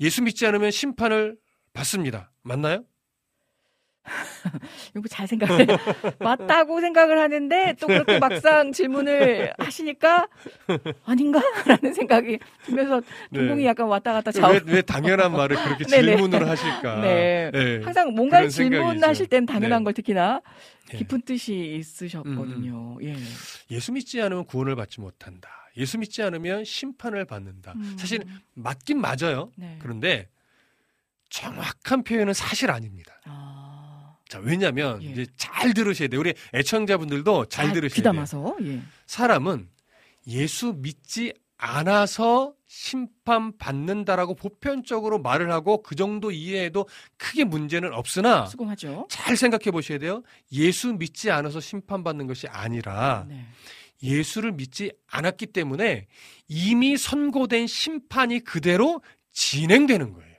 예수 0.00 0.22
믿지 0.22 0.46
않으면 0.46 0.70
심판을 0.70 1.36
받습니다. 1.72 2.32
맞나요? 2.42 2.84
이거 4.96 5.06
잘 5.08 5.26
생각해. 5.28 5.66
맞다고 6.18 6.80
생각을 6.80 7.18
하는데 7.18 7.76
또 7.78 7.86
그렇게 7.86 8.18
막상 8.18 8.72
질문을 8.72 9.52
하시니까 9.58 10.26
아닌가라는 11.04 11.92
생각이 11.94 12.38
들면서 12.64 13.02
동공이 13.32 13.62
네. 13.62 13.66
약간 13.68 13.86
왔다 13.86 14.12
갔다 14.14 14.32
좌우. 14.32 14.52
왜, 14.52 14.60
왜 14.64 14.82
당연한 14.82 15.32
말을 15.32 15.56
그렇게 15.56 15.84
질문을 15.86 16.48
하실까? 16.48 17.00
네. 17.02 17.50
네. 17.52 17.80
항상 17.84 18.14
뭔가 18.14 18.48
질문하실 18.48 19.26
땐 19.26 19.46
당연한 19.46 19.80
네. 19.80 19.84
걸 19.84 19.94
특히나 19.94 20.40
예. 20.94 20.96
깊은 20.98 21.22
뜻이 21.22 21.76
있으셨거든요. 21.78 22.96
음. 22.98 22.98
음. 23.00 23.04
예. 23.04 23.16
예수 23.70 23.92
믿지 23.92 24.20
않으면 24.20 24.44
구원을 24.46 24.76
받지 24.76 25.00
못한다. 25.00 25.48
예수 25.80 25.98
믿지 25.98 26.22
않으면 26.22 26.64
심판을 26.64 27.24
받는다. 27.24 27.72
음. 27.72 27.96
사실 27.98 28.24
맞긴 28.54 29.00
맞아요. 29.00 29.50
네. 29.56 29.78
그런데 29.80 30.28
정확한 31.30 32.04
표현은 32.04 32.34
사실 32.34 32.70
아닙니다. 32.70 33.20
아. 33.24 34.16
자, 34.28 34.38
왜냐면 34.38 35.02
예. 35.02 35.10
이제 35.10 35.26
잘 35.36 35.74
들으셔야 35.74 36.08
돼요. 36.08 36.20
우리 36.20 36.34
애청자분들도 36.54 37.46
잘, 37.46 37.66
잘 37.66 37.74
들으셔야 37.74 37.96
귀담아서, 37.96 38.56
돼요. 38.58 38.72
예. 38.72 38.82
사람은 39.06 39.68
예수 40.28 40.74
믿지 40.76 41.32
않아서 41.56 42.54
심판 42.66 43.56
받는다라고 43.58 44.34
보편적으로 44.34 45.18
말을 45.18 45.50
하고 45.50 45.82
그 45.82 45.94
정도 45.94 46.30
이해해도 46.30 46.88
크게 47.16 47.44
문제는 47.44 47.92
없으나 47.92 48.46
수긍하죠. 48.46 49.08
잘 49.10 49.36
생각해 49.36 49.70
보셔야 49.70 49.98
돼요. 49.98 50.22
예수 50.52 50.92
믿지 50.94 51.30
않아서 51.30 51.60
심판 51.60 52.02
받는 52.04 52.26
것이 52.26 52.46
아니라 52.48 53.26
네. 53.28 53.44
예수를 54.02 54.52
믿지 54.52 54.92
않았기 55.08 55.46
때문에 55.46 56.06
이미 56.48 56.96
선고된 56.96 57.66
심판이 57.66 58.40
그대로 58.40 59.02
진행되는 59.32 60.12
거예요. 60.12 60.30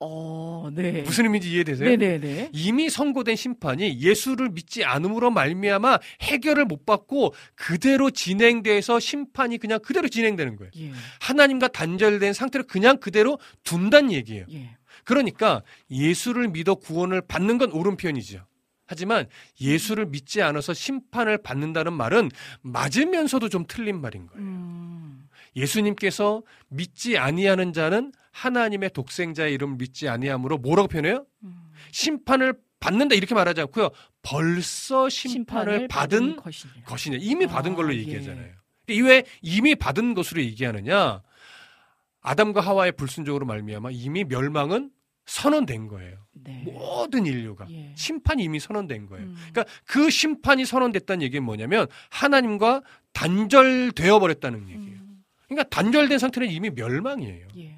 어, 0.00 0.70
네. 0.72 1.02
무슨 1.02 1.24
의미인지 1.24 1.50
이해되세요? 1.50 1.88
네네네. 1.88 2.18
네, 2.18 2.34
네. 2.34 2.50
이미 2.52 2.88
선고된 2.88 3.34
심판이 3.34 4.00
예수를 4.00 4.50
믿지 4.50 4.84
않음으로 4.84 5.30
말미암아 5.30 5.98
해결을 6.22 6.66
못 6.66 6.86
받고 6.86 7.34
그대로 7.56 8.10
진행돼서 8.10 9.00
심판이 9.00 9.58
그냥 9.58 9.80
그대로 9.80 10.06
진행되는 10.08 10.56
거예요. 10.56 10.70
예. 10.78 10.92
하나님과 11.20 11.68
단절된 11.68 12.32
상태로 12.32 12.66
그냥 12.68 12.98
그대로 12.98 13.40
둔다는 13.64 14.12
얘기예요. 14.12 14.46
예. 14.52 14.76
그러니까 15.02 15.62
예수를 15.90 16.48
믿어 16.48 16.76
구원을 16.76 17.22
받는 17.22 17.58
건 17.58 17.72
옳은 17.72 17.96
표현이죠. 17.96 18.46
하지만 18.88 19.26
예수를 19.60 20.06
믿지 20.06 20.42
않아서 20.42 20.72
심판을 20.72 21.38
받는다는 21.38 21.92
말은 21.92 22.30
맞으면서도 22.62 23.50
좀 23.50 23.64
틀린 23.68 24.00
말인 24.00 24.26
거예요. 24.26 24.42
음. 24.42 25.28
예수님께서 25.54 26.42
믿지 26.68 27.18
아니하는 27.18 27.72
자는 27.72 28.12
하나님의 28.32 28.90
독생자의 28.90 29.52
이름 29.52 29.76
믿지 29.76 30.08
아니함으로 30.08 30.58
뭐라고 30.58 30.88
표현해요? 30.88 31.26
음. 31.44 31.70
심판을 31.92 32.54
받는다 32.80 33.14
이렇게 33.14 33.34
말하지 33.34 33.60
않고요. 33.62 33.90
벌써 34.22 35.08
심판을, 35.08 35.72
심판을 35.72 35.88
받은, 35.88 36.36
받은 36.36 36.84
것이냐. 36.84 37.18
이미 37.20 37.44
아, 37.44 37.48
받은 37.48 37.74
걸로 37.74 37.94
예. 37.94 37.98
얘기하잖아요. 37.98 38.52
이왜 38.88 39.24
이미 39.42 39.74
받은 39.74 40.14
것으로 40.14 40.40
얘기하느냐? 40.40 41.22
아담과 42.22 42.60
하와의 42.60 42.92
불순종으로 42.92 43.44
말미암아 43.44 43.90
이미 43.92 44.24
멸망은 44.24 44.90
선언된 45.28 45.88
거예요. 45.88 46.16
네. 46.32 46.62
모든 46.64 47.26
인류가 47.26 47.66
예. 47.70 47.92
심판이 47.96 48.42
이미 48.42 48.58
선언된 48.58 49.06
거예요. 49.06 49.26
음. 49.26 49.36
그러니까 49.52 49.64
그 49.84 50.08
심판이 50.08 50.64
선언됐다는 50.64 51.22
얘기는 51.22 51.44
뭐냐면 51.44 51.86
하나님과 52.08 52.82
단절되어 53.12 54.18
버렸다는 54.20 54.68
얘기예요. 54.70 54.98
음. 55.00 55.22
그러니까 55.46 55.68
단절된 55.68 56.18
상태는 56.18 56.50
이미 56.50 56.70
멸망이에요. 56.70 57.46
예. 57.58 57.76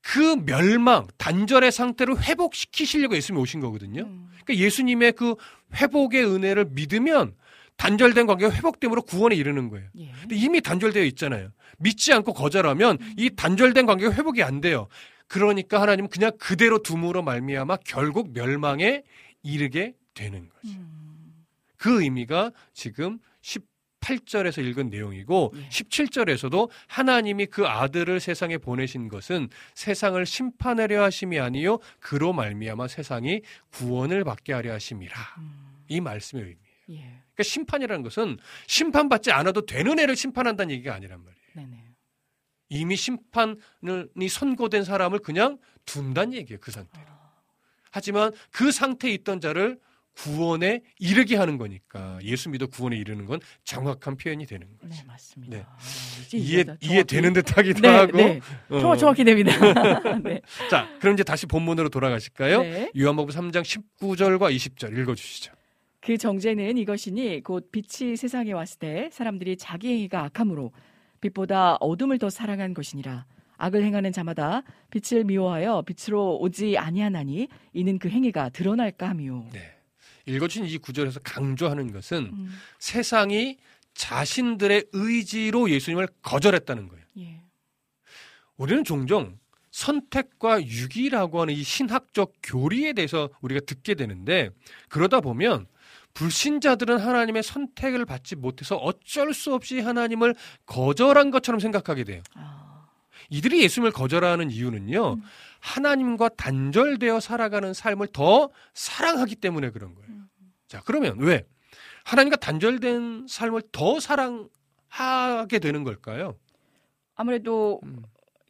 그 0.00 0.36
멸망, 0.44 1.06
단절의 1.18 1.70
상태를 1.70 2.22
회복시키시려고 2.22 3.16
예수님이 3.16 3.42
오신 3.42 3.60
거거든요. 3.60 4.02
음. 4.02 4.30
그러니까 4.44 4.64
예수님의 4.64 5.12
그 5.12 5.34
회복의 5.74 6.24
은혜를 6.24 6.66
믿으면 6.70 7.34
단절된 7.76 8.26
관계가 8.26 8.54
회복됨으로 8.54 9.02
구원에 9.02 9.36
이르는 9.36 9.68
거예요. 9.68 9.88
예. 9.98 10.10
근데 10.20 10.36
이미 10.36 10.62
단절되어 10.62 11.02
있잖아요. 11.04 11.50
믿지 11.78 12.14
않고 12.14 12.32
거절하면 12.32 12.98
음. 12.98 13.14
이 13.18 13.28
단절된 13.28 13.84
관계가 13.84 14.14
회복이 14.14 14.42
안 14.42 14.62
돼요. 14.62 14.88
그러니까 15.26 15.80
하나님은 15.80 16.10
그냥 16.10 16.32
그대로 16.38 16.78
둠으로 16.82 17.22
말미암아 17.22 17.78
결국 17.84 18.32
멸망에 18.32 19.02
이르게 19.42 19.94
되는 20.14 20.48
거죠. 20.48 20.74
음. 20.74 21.44
그 21.76 22.02
의미가 22.02 22.52
지금 22.72 23.18
18절에서 23.42 24.64
읽은 24.64 24.90
내용이고 24.90 25.52
예. 25.56 25.68
17절에서도 25.68 26.70
하나님이 26.86 27.46
그 27.46 27.66
아들을 27.66 28.20
세상에 28.20 28.58
보내신 28.58 29.08
것은 29.08 29.48
세상을 29.74 30.24
심판하려 30.24 31.02
하심이 31.02 31.38
아니요 31.38 31.78
그로 32.00 32.32
말미암아 32.32 32.88
세상이 32.88 33.42
구원을 33.70 34.24
받게 34.24 34.52
하려 34.52 34.72
하심이라. 34.72 35.14
음. 35.38 35.74
이 35.88 36.00
말씀의 36.00 36.44
의미예요. 36.44 36.64
예. 36.90 37.24
그러니까 37.34 37.42
심판이라는 37.42 38.02
것은 38.02 38.38
심판받지 38.66 39.32
않아도 39.32 39.66
되는 39.66 39.98
애를 39.98 40.16
심판한다는 40.16 40.74
얘기가 40.74 40.94
아니란 40.94 41.22
말이에요. 41.22 41.44
네네. 41.54 41.93
이미 42.74 42.96
심판이 42.96 44.28
선고된 44.28 44.84
사람을 44.84 45.20
그냥 45.20 45.58
둔다는 45.84 46.34
얘기예요. 46.34 46.58
그 46.60 46.70
상태로. 46.70 47.06
아. 47.08 47.30
하지만 47.90 48.32
그 48.50 48.72
상태에 48.72 49.12
있던 49.12 49.40
자를 49.40 49.78
구원에 50.16 50.82
이르게 50.98 51.36
하는 51.36 51.58
거니까 51.58 52.18
예수 52.22 52.48
믿어 52.48 52.66
구원에 52.66 52.96
이르는 52.96 53.26
건 53.26 53.40
정확한 53.64 54.16
표현이 54.16 54.46
되는 54.46 54.66
거죠. 54.78 54.94
네, 54.94 55.02
맞습니다. 55.06 55.56
네. 55.56 55.64
아, 55.66 55.78
이해 56.32 56.64
이해 56.80 57.02
되는 57.02 57.32
듯하기도 57.32 57.80
네, 57.80 57.88
하고 57.88 58.16
네. 58.16 58.40
어. 58.70 58.96
정확히 58.96 59.24
됩니다. 59.24 59.52
네. 60.22 60.40
자, 60.70 60.88
그럼 61.00 61.14
이제 61.14 61.24
다시 61.24 61.46
본문으로 61.46 61.88
돌아가실까요? 61.88 62.62
네. 62.62 62.92
요한복음 62.96 63.34
3장 63.34 63.62
19절과 63.62 64.54
20절 64.54 64.96
읽어 64.98 65.14
주시죠. 65.14 65.52
그 66.00 66.16
정죄는 66.16 66.78
이것이니 66.78 67.42
곧 67.42 67.70
빛이 67.72 68.16
세상에 68.16 68.52
왔을 68.52 68.78
때 68.78 69.08
사람들이 69.10 69.56
자기 69.56 69.88
행위가 69.88 70.24
악함으로 70.24 70.70
빛보다 71.24 71.76
어둠을 71.76 72.18
더 72.18 72.28
사랑한 72.28 72.74
것이니라. 72.74 73.24
악을 73.56 73.82
행하는 73.84 74.12
자마다 74.12 74.62
빛을 74.90 75.24
미워하여 75.24 75.82
빛으로 75.82 76.38
오지 76.40 76.76
아니하나니 76.76 77.48
이는 77.72 77.98
그 77.98 78.08
행위가 78.08 78.50
드러날까 78.50 79.08
하미요. 79.10 79.48
네. 79.52 79.74
읽어주신 80.26 80.66
이 80.66 80.78
구절에서 80.78 81.20
강조하는 81.20 81.92
것은 81.92 82.30
음. 82.32 82.50
세상이 82.78 83.58
자신들의 83.94 84.86
의지로 84.92 85.70
예수님을 85.70 86.08
거절했다는 86.22 86.88
거예요. 86.88 87.04
예. 87.18 87.40
우리는 88.56 88.82
종종 88.84 89.38
선택과 89.70 90.62
유기라고 90.62 91.42
하는 91.42 91.54
이 91.54 91.62
신학적 91.62 92.32
교리에 92.42 92.92
대해서 92.92 93.28
우리가 93.40 93.60
듣게 93.66 93.94
되는데 93.94 94.50
그러다 94.88 95.20
보면 95.20 95.66
불신자들은 96.14 96.98
하나님의 96.98 97.42
선택을 97.42 98.04
받지 98.04 98.36
못해서 98.36 98.76
어쩔 98.76 99.34
수 99.34 99.52
없이 99.52 99.80
하나님을 99.80 100.34
거절한 100.66 101.30
것처럼 101.30 101.60
생각하게 101.60 102.04
돼요. 102.04 102.22
아. 102.34 102.86
이들이 103.30 103.62
예수님을 103.62 103.92
거절하는 103.92 104.50
이유는요, 104.50 105.14
음. 105.14 105.22
하나님과 105.60 106.30
단절되어 106.30 107.20
살아가는 107.20 107.72
삶을 107.72 108.08
더 108.08 108.50
사랑하기 108.74 109.36
때문에 109.36 109.70
그런 109.70 109.94
거예요. 109.94 110.08
음. 110.08 110.28
자, 110.68 110.82
그러면 110.84 111.18
왜? 111.18 111.46
하나님과 112.04 112.36
단절된 112.36 113.26
삶을 113.28 113.62
더 113.72 113.98
사랑하게 113.98 115.58
되는 115.58 115.84
걸까요? 115.84 116.36
아무래도 117.14 117.80
음. 117.82 118.02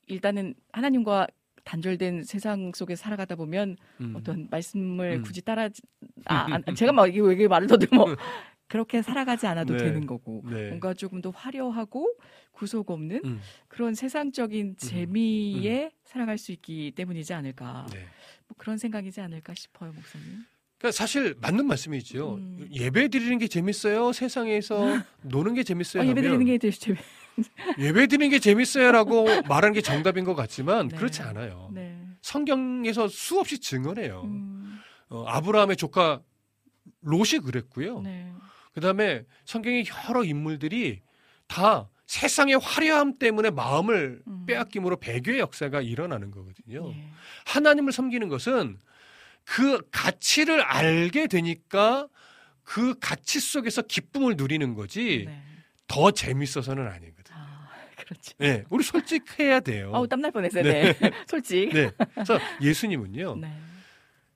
일단은 0.06 0.54
하나님과 0.72 1.28
단절된 1.64 2.24
세상 2.24 2.72
속에 2.74 2.94
살아가다 2.94 3.36
보면 3.36 3.76
음. 4.00 4.14
어떤 4.16 4.48
말씀을 4.50 5.18
음. 5.18 5.22
굳이 5.22 5.42
따라 5.42 5.68
아, 6.26 6.46
아 6.50 6.74
제가 6.74 6.92
막 6.92 7.08
이게 7.08 7.20
왜 7.20 7.48
말을 7.48 7.66
더듬어 7.66 8.06
뭐 8.06 8.16
그렇게 8.68 9.02
살아가지 9.02 9.46
않아도 9.46 9.76
네. 9.76 9.84
되는 9.84 10.06
거고 10.06 10.42
네. 10.46 10.68
뭔가 10.68 10.94
조금 10.94 11.20
더 11.20 11.30
화려하고 11.30 12.14
구속 12.52 12.90
없는 12.90 13.20
음. 13.24 13.40
그런 13.68 13.94
세상적인 13.94 14.66
음. 14.66 14.76
재미에 14.76 15.84
음. 15.84 15.90
살아갈 16.04 16.38
수 16.38 16.52
있기 16.52 16.92
때문이지 16.94 17.34
않을까 17.34 17.86
네. 17.92 18.00
뭐 18.48 18.56
그런 18.56 18.78
생각이지 18.78 19.20
않을까 19.20 19.54
싶어요 19.54 19.92
목사님. 19.92 20.44
그러니까 20.84 20.90
사실 20.92 21.34
맞는 21.40 21.66
말씀이죠. 21.66 22.34
음. 22.34 22.68
예배 22.70 23.08
드리는 23.08 23.38
게 23.38 23.48
재밌어요. 23.48 24.12
세상에서 24.12 24.84
노는 25.22 25.54
게 25.54 25.62
재밌어요. 25.62 26.02
아, 26.02 26.06
예배 26.06 26.20
드리는 26.20 26.44
게 26.44 26.58
재밌. 26.58 26.98
예배 27.80 28.06
드리는 28.06 28.28
게 28.28 28.38
재밌어요라고 28.38 29.24
말하는 29.48 29.72
게 29.72 29.80
정답인 29.80 30.24
것 30.24 30.34
같지만 30.34 30.88
네. 30.88 30.96
그렇지 30.96 31.22
않아요. 31.22 31.70
네. 31.72 31.98
성경에서 32.20 33.08
수없이 33.08 33.60
증언해요. 33.60 34.24
음. 34.24 34.78
어, 35.08 35.24
아브라함의 35.26 35.76
조카 35.78 36.20
롯이 37.00 37.38
그랬고요. 37.42 38.02
네. 38.02 38.30
그다음에 38.74 39.24
성경의 39.46 39.86
여러 40.06 40.22
인물들이 40.22 41.00
다 41.46 41.88
세상의 42.04 42.58
화려함 42.60 43.18
때문에 43.18 43.48
마음을 43.48 44.20
음. 44.26 44.44
빼앗김으로 44.46 44.96
배교의 44.96 45.38
역사가 45.38 45.80
일어나는 45.80 46.30
거거든요. 46.30 46.90
예. 46.90 47.08
하나님을 47.46 47.92
섬기는 47.92 48.28
것은 48.28 48.76
그 49.44 49.80
가치를 49.90 50.62
알게 50.62 51.26
되니까 51.26 52.08
그 52.62 52.98
가치 52.98 53.40
속에서 53.40 53.82
기쁨을 53.82 54.36
누리는 54.36 54.74
거지 54.74 55.24
네. 55.26 55.42
더 55.86 56.10
재밌어서는 56.10 56.86
아니거든요. 56.86 57.36
그렇죠. 57.96 58.32
네, 58.38 58.64
우리 58.70 58.82
솔직해야 58.82 59.60
돼요. 59.60 59.92
아우 59.94 60.06
땀날 60.08 60.30
뻔했어요. 60.32 60.62
네, 60.62 60.92
네. 60.92 61.10
솔직. 61.28 61.70
네, 61.72 61.90
그래서 62.14 62.38
예수님은요 62.60 63.36
네. 63.36 63.52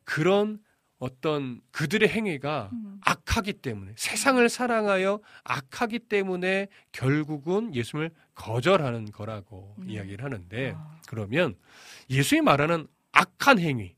그런 0.04 0.60
어떤 0.98 1.60
그들의 1.70 2.08
행위가 2.08 2.70
음. 2.72 3.00
악하기 3.04 3.54
때문에 3.54 3.92
세상을 3.96 4.46
사랑하여 4.48 5.20
악하기 5.44 6.00
때문에 6.00 6.66
결국은 6.92 7.74
예수님을 7.74 8.10
거절하는 8.34 9.06
거라고 9.06 9.76
음. 9.78 9.88
이야기를 9.88 10.24
하는데 10.24 10.74
아. 10.76 11.00
그러면 11.06 11.54
예수님이 12.10 12.44
말하는 12.44 12.88
악한 13.12 13.58
행위, 13.58 13.94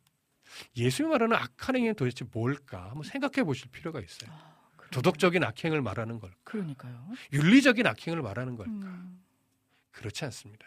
예수님이 0.77 1.13
말하는 1.13 1.37
악한 1.37 1.77
행위는 1.77 1.95
도대체 1.95 2.25
뭘까 2.33 2.85
한번 2.87 3.03
생각해 3.03 3.45
보실 3.45 3.71
필요가 3.71 4.01
있어요. 4.01 4.31
아, 4.33 4.57
도덕적인 4.91 5.43
악행을 5.45 5.83
말하는 5.83 6.19
걸. 6.19 6.33
그러니까요. 6.45 7.07
윤리적인 7.33 7.87
악행을 7.87 8.23
말하는 8.23 8.57
걸까? 8.57 8.73
음. 8.73 9.23
그렇지 9.93 10.25
않습니다. 10.27 10.67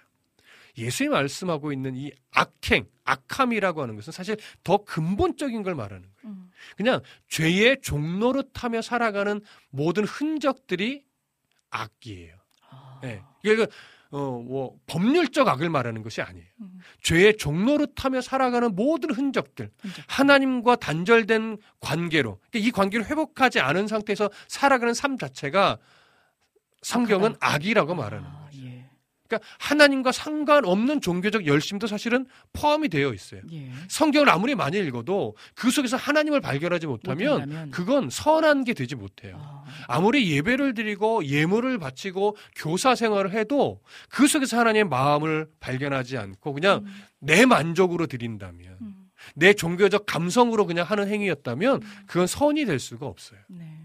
예수님이 0.77 1.13
말씀하고 1.13 1.71
있는 1.71 1.95
이 1.95 2.11
악행, 2.31 2.87
악함이라고 3.03 3.81
하는 3.81 3.95
것은 3.95 4.11
사실 4.11 4.37
더 4.63 4.77
근본적인 4.77 5.61
걸 5.63 5.75
말하는 5.75 6.01
거예요. 6.01 6.35
음. 6.35 6.51
그냥 6.75 7.01
죄의 7.27 7.81
종로로 7.81 8.51
타며 8.53 8.81
살아가는 8.81 9.41
모든 9.69 10.03
흔적들이 10.05 11.05
악이에요. 11.69 12.35
아. 12.69 12.99
네. 13.03 13.21
그러니까 13.41 13.67
어, 14.13 14.39
뭐, 14.47 14.77
법률적 14.85 15.47
악을 15.47 15.71
말하는 15.71 16.03
것이 16.03 16.21
아니에요. 16.21 16.45
음. 16.61 16.79
죄의 17.01 17.37
종로로 17.37 17.87
타며 17.95 18.21
살아가는 18.21 18.75
모든 18.75 19.09
흔적들, 19.09 19.71
흔적. 19.81 20.05
하나님과 20.07 20.75
단절된 20.75 21.57
관계로, 21.79 22.39
그러니까 22.51 22.67
이 22.67 22.71
관계를 22.71 23.07
회복하지 23.07 23.59
않은 23.59 23.87
상태에서 23.87 24.29
살아가는 24.47 24.93
삶 24.93 25.17
자체가 25.17 25.79
성경은. 26.83 27.35
악이라고 27.39 27.95
말하는 27.95 28.27
아. 28.27 28.42
그러니까 29.37 29.49
하나님과 29.59 30.11
상관없는 30.11 31.01
종교적 31.01 31.45
열심도 31.45 31.87
사실은 31.87 32.25
포함이 32.53 32.89
되어 32.89 33.13
있어요. 33.13 33.41
예. 33.51 33.69
성경을 33.87 34.29
아무리 34.29 34.55
많이 34.55 34.77
읽어도 34.77 35.35
그 35.55 35.71
속에서 35.71 35.97
하나님을 35.97 36.41
발견하지 36.41 36.87
못하면 36.87 37.33
못한다면. 37.33 37.71
그건 37.71 38.09
선한 38.09 38.63
게 38.63 38.73
되지 38.73 38.95
못해요. 38.95 39.37
아. 39.87 39.99
무리 39.99 40.31
예배를 40.31 40.73
드리고 40.73 41.25
예물을 41.25 41.77
바치고 41.79 42.35
교사 42.55 42.95
생활을 42.95 43.31
해도 43.31 43.81
그 44.09 44.27
속에서 44.27 44.59
하나님의 44.59 44.85
마음을 44.85 45.47
발견하지 45.59 46.17
않고 46.17 46.53
그냥 46.53 46.83
음. 46.85 46.93
내 47.19 47.45
만족으로 47.45 48.07
드린다면 48.07 48.77
음. 48.81 48.95
내 49.35 49.53
종교적 49.53 50.05
감성으로 50.05 50.65
그냥 50.65 50.85
하는 50.85 51.07
행위였다면 51.07 51.81
음. 51.81 51.87
그건 52.07 52.27
선이 52.27 52.65
될 52.65 52.79
수가 52.79 53.05
없어요. 53.05 53.39
네. 53.47 53.82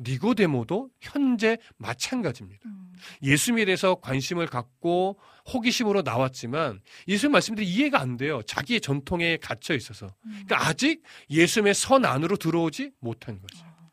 니고데모도 0.00 0.90
현재 1.00 1.58
마찬가지입니다. 1.76 2.62
음. 2.66 2.92
예수님에 3.22 3.64
대해서 3.64 3.96
관심을 3.96 4.46
갖고 4.46 5.18
호기심으로 5.52 6.02
나왔지만 6.02 6.80
예수님 7.08 7.32
말씀들이 7.32 7.66
이해가 7.66 8.00
안 8.00 8.16
돼요. 8.16 8.42
자기의 8.42 8.80
전통에 8.80 9.36
갇혀 9.38 9.74
있어서. 9.74 10.06
음. 10.24 10.42
그러니까 10.46 10.68
아직 10.68 11.02
예수님의 11.30 11.74
선 11.74 12.04
안으로 12.04 12.36
들어오지 12.36 12.92
못한 13.00 13.40
거죠. 13.40 13.64
어. 13.64 13.90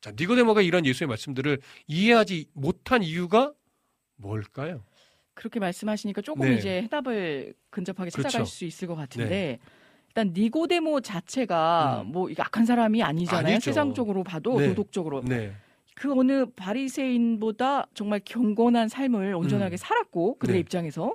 자, 0.00 0.12
니고데모가 0.18 0.62
이런 0.62 0.84
예수님의 0.86 1.12
말씀들을 1.12 1.60
이해하지 1.86 2.46
못한 2.54 3.02
이유가 3.02 3.52
뭘까요? 4.16 4.84
그렇게 5.34 5.60
말씀하시니까 5.60 6.20
조금 6.20 6.48
네. 6.48 6.56
이제 6.56 6.82
해답을 6.82 7.54
근접하게 7.70 8.10
찾아갈 8.10 8.32
그렇죠. 8.32 8.44
수 8.44 8.64
있을 8.64 8.86
것 8.86 8.94
같은데 8.94 9.28
네. 9.28 9.58
일단 10.12 10.32
니고데모 10.34 11.00
자체가 11.00 12.02
음. 12.06 12.12
뭐 12.12 12.28
약한 12.38 12.66
사람이 12.66 13.02
아니잖아요. 13.02 13.54
아니죠. 13.54 13.64
세상적으로 13.70 14.22
봐도 14.22 14.58
네. 14.60 14.68
도덕적으로. 14.68 15.22
네. 15.24 15.52
그 15.94 16.12
어느 16.12 16.44
바리새인보다 16.54 17.86
정말 17.94 18.20
경건한 18.24 18.88
삶을 18.88 19.34
온전하게 19.34 19.74
음. 19.74 19.76
살았고 19.78 20.36
그들의 20.38 20.56
네. 20.56 20.60
입장에서 20.60 21.14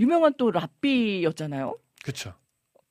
유명한 0.00 0.34
또 0.36 0.50
랍비였잖아요. 0.50 1.76
그렇죠. 2.02 2.32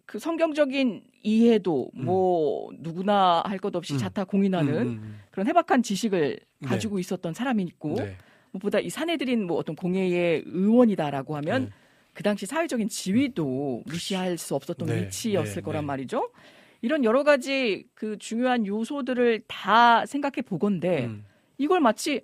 그 0.06 0.18
성경적인 0.20 1.04
이해도 1.24 1.90
음. 1.96 2.06
뭐 2.06 2.70
누구나 2.80 3.42
할 3.46 3.58
것 3.60 3.76
없이 3.76 3.94
음. 3.94 3.98
자타 3.98 4.24
공인하는 4.26 4.74
음, 4.74 4.88
음, 4.88 5.20
그런 5.32 5.48
해박한 5.48 5.84
지식을 5.84 6.40
네. 6.60 6.68
가지고 6.68 6.96
네. 6.96 7.02
있었던 7.02 7.34
사람이 7.34 7.64
있고 7.64 7.96
네. 7.96 8.16
무엇보다 8.52 8.80
이 8.80 8.90
사내들인 8.90 9.46
뭐 9.46 9.58
어떤 9.58 9.76
공회의 9.76 10.44
의원이다라고 10.46 11.36
하면 11.38 11.66
네. 11.66 11.70
그 12.14 12.24
당시 12.24 12.46
사회적인 12.46 12.90
지위도 12.90 13.84
무시할 13.86 14.38
수 14.38 14.56
없었던 14.56 14.88
네, 14.88 15.04
위치였을 15.04 15.56
네, 15.56 15.62
거란 15.62 15.84
네. 15.84 15.88
말이죠. 15.88 16.32
이런 16.82 17.04
여러 17.04 17.24
가지 17.24 17.86
그 17.96 18.18
중요한 18.18 18.68
요소들을 18.68 19.44
다 19.48 20.06
생각해 20.06 20.42
보건데 20.46 21.06
음. 21.06 21.26
이걸 21.58 21.80
마치 21.80 22.22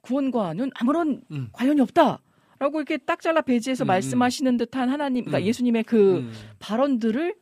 구원과는 0.00 0.70
아무런 0.74 1.22
음. 1.30 1.48
관련이 1.52 1.80
없다. 1.80 2.20
라고 2.58 2.78
이렇게 2.78 2.98
딱 2.98 3.22
잘라 3.22 3.40
배지해서 3.40 3.84
음, 3.84 3.86
음. 3.86 3.88
말씀하시는 3.88 4.56
듯한 4.58 4.90
하나님, 4.90 5.24
그러니까 5.24 5.38
음. 5.38 5.48
예수님의 5.48 5.84
그 5.84 6.18
음. 6.18 6.32
발언들을 6.58 7.34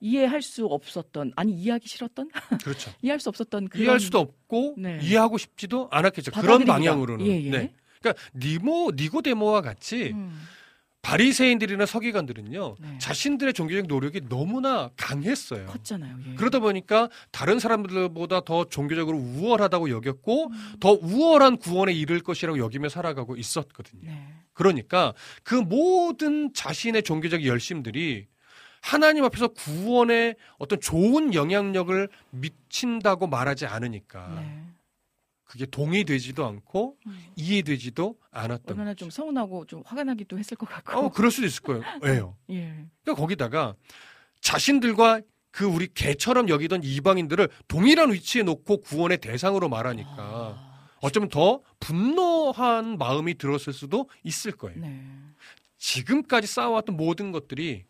이해할 0.00 0.42
수 0.42 0.66
없었던 0.66 1.32
아니 1.34 1.52
이해하기 1.52 1.88
싫었던 1.88 2.28
그렇죠. 2.62 2.90
이해할 3.00 3.18
수 3.18 3.30
없었던 3.30 3.68
그런... 3.68 3.82
이해할 3.82 4.00
수도 4.00 4.18
없고 4.18 4.74
네. 4.76 4.98
이해하고 5.02 5.38
싶지도 5.38 5.88
않았겠죠. 5.90 6.32
그런 6.32 6.66
방향으로는. 6.66 7.26
예, 7.26 7.42
예. 7.42 7.50
네. 7.50 7.74
그러니까 8.00 8.22
니모 8.36 8.92
니고데모와 8.94 9.62
같이 9.62 10.10
음. 10.12 10.38
바리새인들이나 11.06 11.86
서기관들은요 11.86 12.74
네. 12.80 12.98
자신들의 12.98 13.54
종교적 13.54 13.86
노력이 13.86 14.22
너무나 14.28 14.90
강했어요. 14.96 15.66
컸잖아요. 15.66 16.18
예. 16.26 16.34
그러다 16.34 16.58
보니까 16.58 17.08
다른 17.30 17.60
사람들보다 17.60 18.40
더 18.40 18.64
종교적으로 18.64 19.16
우월하다고 19.16 19.90
여겼고 19.90 20.48
음. 20.48 20.72
더 20.80 20.98
우월한 21.00 21.58
구원에 21.58 21.92
이를 21.92 22.20
것이라고 22.20 22.58
여기며 22.58 22.88
살아가고 22.88 23.36
있었거든요. 23.36 24.02
네. 24.02 24.34
그러니까 24.52 25.14
그 25.44 25.54
모든 25.54 26.52
자신의 26.52 27.04
종교적 27.04 27.44
열심들이 27.44 28.26
하나님 28.80 29.22
앞에서 29.24 29.48
구원에 29.48 30.34
어떤 30.58 30.80
좋은 30.80 31.34
영향력을 31.34 32.08
미친다고 32.30 33.28
말하지 33.28 33.66
않으니까 33.66 34.40
네. 34.40 34.62
그게 35.56 35.64
동의되지도 35.66 36.44
않고 36.44 36.98
음. 37.06 37.18
이해되지도 37.34 38.16
않았던 38.30 38.76
얼마나 38.76 38.90
거죠. 38.90 38.98
좀 38.98 39.10
서운하고 39.10 39.64
좀 39.64 39.82
화가 39.86 40.04
나기도 40.04 40.38
했을 40.38 40.56
것 40.56 40.68
같고. 40.68 40.98
어, 40.98 41.08
그럴 41.10 41.30
수도 41.30 41.46
있을 41.46 41.62
거예요. 41.62 41.82
왜요? 42.02 42.36
예. 42.50 42.86
그러니까 43.02 43.20
거기다가 43.20 43.74
자신들과 44.40 45.22
그 45.50 45.64
우리 45.64 45.88
개처럼 45.92 46.50
여기던 46.50 46.82
이방인들을 46.84 47.48
동일한 47.66 48.12
위치에 48.12 48.42
놓고 48.42 48.82
구원의 48.82 49.18
대상으로 49.18 49.70
말하니까 49.70 50.14
아... 50.18 50.90
어쩌면 51.00 51.30
더 51.30 51.62
분노한 51.80 52.98
마음이 52.98 53.36
들었을 53.38 53.72
수도 53.72 54.10
있을 54.22 54.52
거예요. 54.52 54.78
네. 54.78 55.02
지금까지 55.78 56.46
쌓아왔던 56.46 56.96
모든 56.98 57.32
것들이 57.32 57.84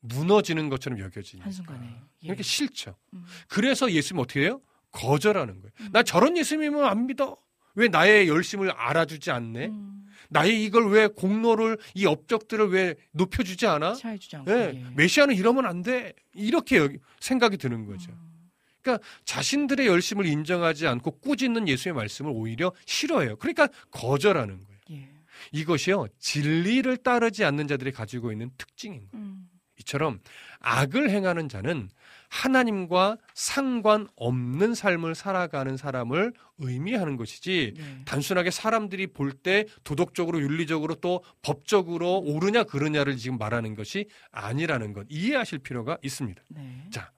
무너지는 0.00 0.68
것처럼 0.68 0.98
여겨지니까. 0.98 1.46
한순간에. 1.46 1.86
예. 1.86 2.26
이렇게 2.26 2.42
싫죠. 2.42 2.94
음. 3.14 3.24
그래서 3.48 3.90
예수님 3.90 4.20
어떻게 4.20 4.42
해요? 4.42 4.60
거절하는 4.94 5.60
거예요. 5.60 5.72
음. 5.80 5.88
나 5.92 6.02
저런 6.02 6.36
예수님은 6.38 6.84
안 6.84 7.06
믿어. 7.06 7.36
왜 7.74 7.88
나의 7.88 8.28
열심을 8.28 8.70
알아주지 8.70 9.30
않네? 9.30 9.66
음. 9.66 10.06
나의 10.30 10.64
이걸 10.64 10.88
왜 10.90 11.08
공로를 11.08 11.76
이 11.94 12.06
업적들을 12.06 12.70
왜 12.70 12.94
높여주지 13.12 13.66
않아? 13.66 13.94
차해주지 13.94 14.36
않고. 14.36 14.50
네, 14.50 14.72
예. 14.74 14.84
메시아는 14.94 15.34
이러면 15.34 15.66
안 15.66 15.82
돼. 15.82 16.12
이렇게 16.32 16.96
생각이 17.20 17.56
드는 17.58 17.86
거죠. 17.86 18.10
음. 18.12 18.50
그러니까 18.80 19.04
자신들의 19.24 19.86
열심을 19.86 20.26
인정하지 20.26 20.86
않고 20.86 21.18
꾸짖는 21.18 21.68
예수의 21.68 21.94
말씀을 21.94 22.30
오히려 22.34 22.72
싫어해요. 22.86 23.36
그러니까 23.36 23.68
거절하는 23.90 24.60
거예요. 24.60 24.80
예. 24.92 25.08
이것이요 25.52 26.06
진리를 26.18 26.96
따르지 26.98 27.44
않는 27.44 27.66
자들이 27.66 27.92
가지고 27.92 28.30
있는 28.30 28.50
특징인 28.56 29.08
거예요. 29.10 29.24
음. 29.26 29.48
이처럼 29.80 30.20
악을 30.60 31.10
행하는 31.10 31.48
자는 31.48 31.90
하나님과 32.34 33.16
상관없는 33.32 34.74
삶을 34.74 35.14
살아가는 35.14 35.76
사람을 35.76 36.32
의미하는 36.58 37.16
것이지 37.16 37.74
네. 37.76 38.02
단순하게 38.04 38.50
사람들이 38.50 39.08
볼 39.08 39.34
때 39.44 39.66
도덕적으로 39.82 40.40
윤리적으로 40.40 40.94
또 40.96 41.22
법적으로 41.42 42.18
옳으냐 42.18 42.64
그르냐를 42.64 43.16
지금 43.16 43.36
말하는 43.36 43.74
것이 43.74 44.08
아니라는 44.30 44.92
것 44.92 45.06
이해하실 45.10 45.58
필요가 45.58 45.98
있습니다. 46.02 46.42
네. 46.48 46.86
자 46.90 47.10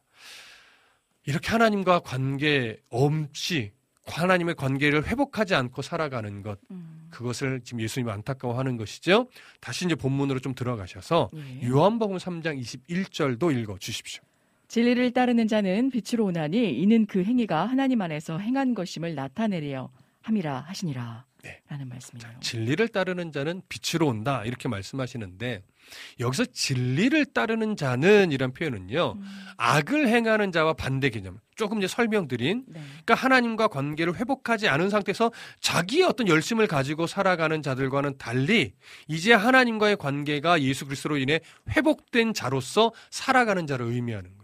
이렇게 1.24 1.48
하나님과 1.50 2.00
관계 2.00 2.78
없이 2.88 3.72
하나님의 4.06 4.54
관계를 4.54 5.06
회복하지 5.06 5.54
않고 5.54 5.82
살아가는 5.82 6.42
것 6.42 6.58
음. 6.70 7.08
그것을 7.10 7.60
지금 7.62 7.80
예수님 7.80 8.08
안타까워하는 8.08 8.76
것이죠. 8.76 9.28
다시 9.60 9.84
이제 9.84 9.94
본문으로 9.94 10.40
좀 10.40 10.54
들어가셔서 10.54 11.30
예. 11.34 11.68
요한복음 11.68 12.16
3장 12.16 12.60
21절도 12.60 13.56
읽어 13.56 13.78
주십시오. 13.78 14.22
진리를 14.68 15.12
따르는 15.12 15.48
자는 15.48 15.90
빛으로 15.90 16.24
오나니 16.26 16.80
이는 16.80 17.06
그 17.06 17.22
행위가 17.22 17.66
하나님 17.66 18.02
안에서 18.02 18.38
행한 18.38 18.74
것임을 18.74 19.14
나타내려 19.14 19.90
함이라 20.22 20.60
하시니라. 20.60 21.24
네. 21.42 21.60
라는 21.68 21.88
말씀이네요. 21.88 22.40
진리를 22.40 22.88
따르는 22.88 23.30
자는 23.30 23.62
빛으로 23.68 24.08
온다 24.08 24.42
이렇게 24.44 24.68
말씀하시는데 24.68 25.62
여기서 26.18 26.46
진리를 26.46 27.26
따르는 27.26 27.76
자는 27.76 28.32
이란 28.32 28.52
표현은요 28.52 29.12
음. 29.16 29.46
악을 29.56 30.08
행하는 30.08 30.50
자와 30.50 30.72
반대 30.72 31.10
개념 31.10 31.38
조금 31.54 31.78
이제 31.78 31.86
설명드린 31.86 32.64
네. 32.66 32.80
그러니까 33.04 33.14
하나님과 33.14 33.68
관계를 33.68 34.16
회복하지 34.16 34.66
않은 34.66 34.90
상태에서 34.90 35.30
자기의 35.60 36.02
어떤 36.02 36.26
열심을 36.26 36.66
가지고 36.66 37.06
살아가는 37.06 37.62
자들과는 37.62 38.18
달리 38.18 38.72
이제 39.06 39.32
하나님과의 39.32 39.96
관계가 39.98 40.62
예수 40.62 40.84
그리스도로 40.86 41.16
인해 41.18 41.38
회복된 41.70 42.34
자로서 42.34 42.92
살아가는 43.10 43.68
자를 43.68 43.86
의미하는. 43.86 44.35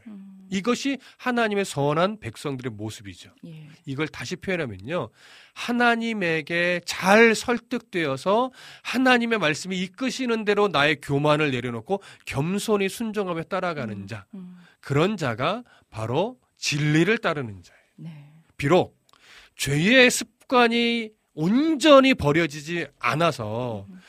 이것이 0.53 0.99
하나님의 1.17 1.65
선한 1.65 2.21
백성들의 2.21 2.73
모습이죠. 2.73 3.31
예. 3.47 3.69
이걸 3.87 4.07
다시 4.07 4.37
표현하면요. 4.37 5.09
하나님에게 5.55 6.83
잘 6.85 7.35
설득되어서 7.35 8.53
하나님의 8.83 9.39
말씀이 9.39 9.81
이끄시는 9.81 10.45
대로 10.45 10.69
나의 10.69 11.01
교만을 11.01 11.51
내려놓고 11.51 12.03
겸손히 12.27 12.89
순종하며 12.89 13.45
따라가는 13.45 14.03
음, 14.03 14.07
자. 14.07 14.27
음. 14.35 14.59
그런 14.81 15.17
자가 15.17 15.63
바로 15.91 16.39
진리를 16.59 17.17
따르는 17.19 17.63
자예요. 17.63 17.83
네. 17.97 18.33
비록 18.59 18.99
죄의 19.57 20.11
습관이 20.11 21.11
온전히 21.35 22.13
버려지지 22.13 22.89
않아서 22.99 23.87
음. 23.89 24.01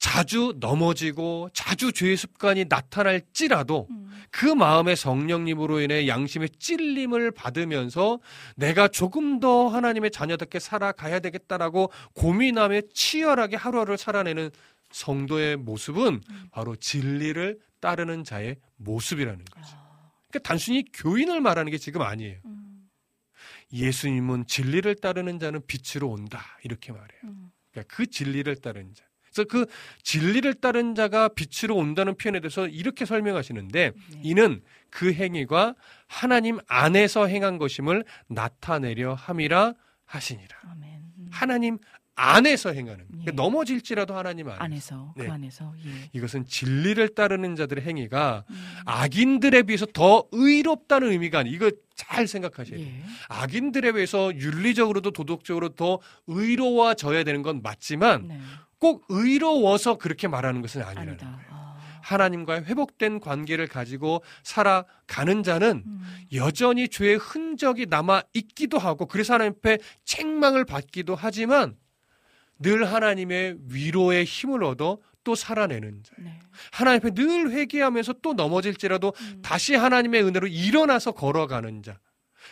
자주 0.00 0.54
넘어지고 0.58 1.50
자주 1.52 1.92
죄의 1.92 2.16
습관이 2.16 2.64
나타날지라도 2.70 3.86
음. 3.90 4.10
그 4.30 4.46
마음의 4.46 4.96
성령님으로 4.96 5.82
인해 5.82 6.08
양심의 6.08 6.48
찔림을 6.58 7.32
받으면서 7.32 8.18
내가 8.56 8.88
조금 8.88 9.40
더 9.40 9.68
하나님의 9.68 10.10
자녀답게 10.10 10.58
살아가야 10.58 11.20
되겠다라고 11.20 11.92
고민하며 12.14 12.80
치열하게 12.94 13.56
하루하루를 13.56 13.98
살아내는 13.98 14.50
성도의 14.90 15.58
모습은 15.58 16.22
음. 16.28 16.48
바로 16.50 16.76
진리를 16.76 17.58
따르는 17.80 18.24
자의 18.24 18.56
모습이라는 18.76 19.44
거죠. 19.44 19.76
아. 19.76 20.10
그러니까 20.30 20.48
단순히 20.48 20.82
교인을 20.94 21.42
말하는 21.42 21.70
게 21.70 21.76
지금 21.76 22.00
아니에요. 22.00 22.38
음. 22.46 22.88
예수님은 23.70 24.46
진리를 24.46 24.94
따르는 24.96 25.38
자는 25.38 25.60
빛으로 25.66 26.08
온다 26.08 26.42
이렇게 26.64 26.90
말해요. 26.90 27.20
음. 27.24 27.50
그러니까 27.70 27.94
그 27.94 28.06
진리를 28.06 28.56
따르는 28.56 28.94
자. 28.94 29.09
그래서 29.32 29.48
그 29.48 29.66
진리를 30.02 30.52
따른 30.54 30.94
자가 30.94 31.28
빛으로 31.28 31.76
온다는 31.76 32.16
표현에 32.16 32.40
대해서 32.40 32.66
이렇게 32.66 33.04
설명하시는데 33.04 33.92
네. 34.12 34.20
이는 34.22 34.60
그 34.90 35.12
행위가 35.12 35.74
하나님 36.08 36.58
안에서 36.66 37.26
행한 37.26 37.58
것임을 37.58 38.04
나타내려 38.26 39.14
함이라 39.14 39.74
하시니라. 40.04 40.56
아멘. 40.72 40.90
음. 41.18 41.28
하나님 41.30 41.78
안에서 42.16 42.72
행하는 42.72 43.06
그러니까 43.06 43.32
예. 43.32 43.34
넘어질지라도 43.34 44.14
하나님 44.14 44.48
안에서, 44.48 44.62
안에서 44.62 45.14
그 45.16 45.22
네. 45.22 45.30
안에서 45.30 45.72
예. 45.86 46.10
이것은 46.12 46.44
진리를 46.44 47.14
따르는 47.14 47.56
자들의 47.56 47.82
행위가 47.84 48.44
음. 48.50 48.74
악인들에 48.84 49.62
비해서 49.62 49.86
더 49.86 50.26
의롭다는 50.32 51.12
의미가 51.12 51.38
아니 51.38 51.50
이거 51.50 51.70
잘 51.94 52.26
생각하셔야 52.26 52.76
돼요. 52.76 52.86
예. 52.86 53.04
악인들에 53.28 53.92
비해서 53.92 54.34
윤리적으로도 54.34 55.12
도덕적으로 55.12 55.70
더 55.70 56.00
의로워져야 56.26 57.24
되는 57.24 57.42
건 57.42 57.62
맞지만 57.62 58.28
네. 58.28 58.40
꼭 58.80 59.04
의로워서 59.08 59.98
그렇게 59.98 60.26
말하는 60.26 60.62
것은 60.62 60.82
아니라는 60.82 61.10
아니다. 61.10 61.26
거예요. 61.26 61.48
아. 61.50 61.60
하나님과의 62.02 62.64
회복된 62.64 63.20
관계를 63.20 63.68
가지고 63.68 64.22
살아가는 64.42 65.42
자는 65.42 65.84
음. 65.86 66.02
여전히 66.32 66.88
죄의 66.88 67.18
흔적이 67.18 67.86
남아 67.88 68.22
있기도 68.34 68.78
하고 68.78 69.06
그래서 69.06 69.34
하나님 69.34 69.52
앞에 69.58 69.78
책망을 70.04 70.64
받기도 70.64 71.14
하지만 71.14 71.76
늘 72.58 72.90
하나님의 72.90 73.58
위로의 73.68 74.24
힘을 74.24 74.64
얻어 74.64 74.98
또 75.22 75.34
살아내는 75.34 76.02
자예요. 76.02 76.30
네. 76.30 76.40
하나님 76.72 77.00
앞에 77.00 77.10
늘 77.14 77.50
회개하면서 77.50 78.14
또 78.22 78.32
넘어질지라도 78.32 79.12
음. 79.20 79.42
다시 79.42 79.74
하나님의 79.74 80.24
은혜로 80.24 80.46
일어나서 80.46 81.12
걸어가는 81.12 81.82
자. 81.82 82.00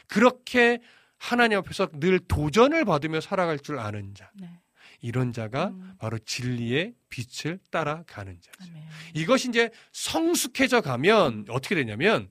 그렇게 0.07 0.79
하나님 1.17 1.59
앞에서 1.59 1.89
늘 1.95 2.19
도전을 2.21 2.85
받으며 2.85 3.21
살아갈 3.21 3.59
줄 3.59 3.79
아는 3.79 4.15
자. 4.15 4.31
네. 4.35 4.61
이런 5.01 5.33
자가 5.33 5.69
음. 5.69 5.95
바로 5.99 6.19
진리의 6.19 6.95
빛을 7.09 7.59
따라가는 7.71 8.41
자죠. 8.41 8.71
아멘. 8.71 8.83
이것이 9.15 9.49
이제 9.49 9.71
성숙해져 9.93 10.81
가면 10.81 11.47
어떻게 11.49 11.75
되냐면 11.75 12.29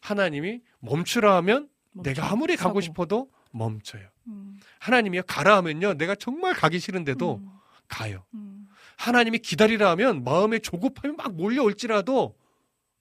하나님이 0.00 0.60
멈추라 0.80 1.34
하면 1.36 1.68
멈춰. 1.92 2.10
내가 2.10 2.30
아무리 2.30 2.56
가고 2.56 2.70
서고. 2.70 2.80
싶어도 2.80 3.30
멈춰요. 3.52 4.08
음. 4.28 4.58
하나님이 4.78 5.22
가라 5.26 5.56
하면요. 5.56 5.94
내가 5.94 6.14
정말 6.14 6.54
가기 6.54 6.78
싫은데도 6.78 7.36
음. 7.36 7.50
가요. 7.88 8.24
음. 8.34 8.68
하나님이 8.96 9.38
기다리라 9.38 9.90
하면 9.90 10.22
마음에 10.24 10.58
조급함이 10.58 11.14
막 11.16 11.34
몰려올지라도 11.34 12.36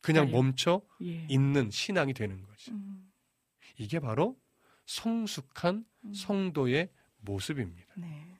그냥 0.02 0.28
기다려. 0.28 0.44
멈춰 0.44 0.82
예. 1.04 1.26
있는 1.30 1.70
신앙이 1.70 2.14
되는 2.14 2.42
거죠. 2.46 2.72
음. 2.72 3.12
이게 3.78 4.00
바로 4.00 4.38
성숙한 4.86 5.86
음. 6.06 6.14
성도의 6.14 6.90
모습입니다. 7.20 7.94
네. 7.98 8.39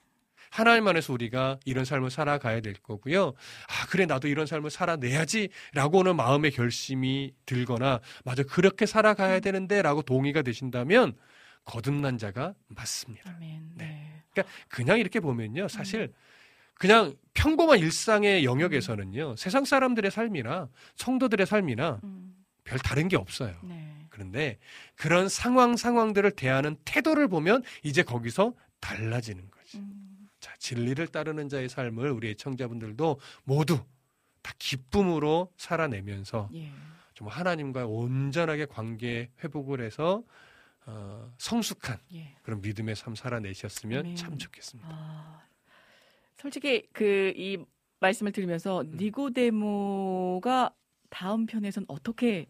하나님 0.50 0.88
안에서 0.88 1.14
우리가 1.14 1.60
이런 1.66 1.86
삶을 1.86 2.10
살아가야 2.10 2.62
될 2.62 2.74
거고요. 2.74 3.28
아, 3.68 3.86
그래, 3.90 4.06
나도 4.06 4.28
이런 4.28 4.46
삶을 4.46 4.70
살아내야지 4.70 5.50
라고 5.74 6.04
는 6.04 6.16
마음의 6.16 6.52
결심이 6.52 7.34
들거나, 7.46 8.00
맞아, 8.24 8.44
그렇게 8.44 8.86
살아가야 8.86 9.40
되는데 9.40 9.82
라고 9.82 10.02
동의가 10.02 10.42
되신다면 10.42 11.16
거듭난 11.66 12.18
자가 12.18 12.54
맞습니다. 12.68 13.30
아멘. 13.30 13.72
네. 13.76 13.86
네. 13.86 14.24
그러니까 14.32 14.54
그냥 14.68 15.00
이렇게 15.00 15.20
보면요. 15.20 15.68
사실 15.68 16.02
음. 16.02 16.14
그냥 16.76 17.14
평범한 17.34 17.80
일상의 17.80 18.46
영역에서는요. 18.46 19.36
세상 19.36 19.66
사람들의 19.66 20.10
삶이나 20.10 20.70
성도들의 20.96 21.46
삶이나 21.46 22.00
음. 22.04 22.34
별 22.64 22.80
다른 22.80 23.08
게 23.08 23.18
없어요. 23.18 23.56
네. 23.64 24.08
그런데 24.10 24.58
그런 24.96 25.30
상황 25.30 25.76
상황들을 25.76 26.32
대하는 26.32 26.78
태도를 26.86 27.28
보면 27.28 27.64
이제 27.84 28.04
거기서 28.04 28.54
달라지는 28.80 29.50
거지. 29.52 29.78
음. 29.78 30.19
자, 30.40 30.56
진리를 30.58 31.06
따르는 31.08 31.50
자의 31.50 31.70
삶을 31.70 32.12
우리 32.12 32.30
애청자분들도 32.30 33.20
모두 33.44 33.84
다 34.42 34.54
기쁨으로 34.58 35.52
살아내면서 35.58 36.50
예. 36.54 36.72
좀 37.14 37.28
하나님과 37.28 37.86
온전하게 37.86 38.66
관계 38.66 39.30
회복을 39.44 39.82
해서 39.82 40.24
어, 40.86 41.32
성숙한 41.38 41.98
예. 42.14 42.36
그런 42.44 42.62
믿음의 42.62 42.96
삶 42.96 43.16
살아내셨으면 43.16 44.00
아멘. 44.00 44.16
참 44.16 44.38
좋겠습니다. 44.38 44.90
아, 44.92 45.44
솔직히 46.38 46.88
그 46.94 47.34
이 47.36 47.58
말씀을 48.00 48.32
들으면서 48.32 48.82
음. 48.82 48.98
니고데모가 48.98 50.74
다음 51.10 51.46
편에선 51.46 51.86
어떻게 51.88 52.48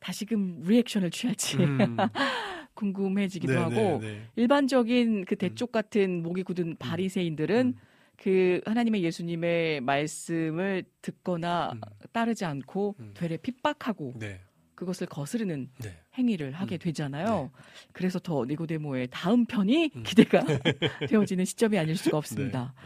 다시금 0.00 0.60
리액션을 0.62 1.10
취할지 1.10 1.56
음. 1.56 1.78
궁금해지기도 2.76 3.52
네네, 3.52 3.62
하고 3.64 3.74
네, 3.74 3.98
네. 4.00 4.22
일반적인 4.36 5.24
그 5.24 5.34
대쪽 5.34 5.72
같은 5.72 6.22
목이 6.22 6.44
굳은 6.44 6.68
음. 6.68 6.76
바리새인들은 6.78 7.66
음. 7.66 7.74
그 8.16 8.60
하나님의 8.64 9.02
예수님의 9.02 9.80
말씀을 9.80 10.84
듣거나 11.02 11.72
음. 11.74 11.80
따르지 12.12 12.44
않고 12.44 12.94
음. 13.00 13.10
되레 13.14 13.38
핍박하고 13.38 14.14
네. 14.16 14.40
그것을 14.74 15.06
거스르는 15.06 15.70
네. 15.82 15.96
행위를 16.16 16.52
하게 16.52 16.76
음. 16.76 16.78
되잖아요. 16.78 17.50
네. 17.52 17.62
그래서 17.92 18.18
더 18.18 18.44
니고데모의 18.44 19.08
다음 19.10 19.46
편이 19.46 19.90
기대가 20.04 20.42
되어지는 21.08 21.44
시점이 21.44 21.78
아닐 21.78 21.96
수가 21.96 22.18
없습니다. 22.18 22.74
네. 22.74 22.82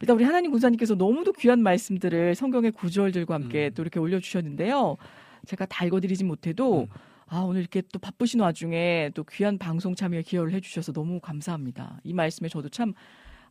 일단 0.00 0.16
우리 0.16 0.24
하나님 0.24 0.50
군사님께서 0.50 0.94
너무도 0.96 1.32
귀한 1.34 1.62
말씀들을 1.62 2.34
성경의 2.34 2.72
구절들과 2.72 3.34
함께 3.34 3.70
또 3.70 3.82
이렇게 3.82 4.00
올려주셨는데요. 4.00 4.96
제가 5.46 5.66
다 5.66 5.84
읽어드리진 5.84 6.26
못해도 6.26 6.82
음. 6.82 6.86
아, 7.26 7.40
오늘 7.40 7.60
이렇게 7.60 7.82
또 7.92 7.98
바쁘신 7.98 8.40
와중에 8.40 9.10
또 9.14 9.24
귀한 9.24 9.58
방송 9.58 9.94
참여에 9.94 10.22
기여를 10.22 10.52
해주셔서 10.52 10.92
너무 10.92 11.20
감사합니다. 11.20 12.00
이 12.04 12.12
말씀에 12.12 12.48
저도 12.48 12.68
참 12.68 12.92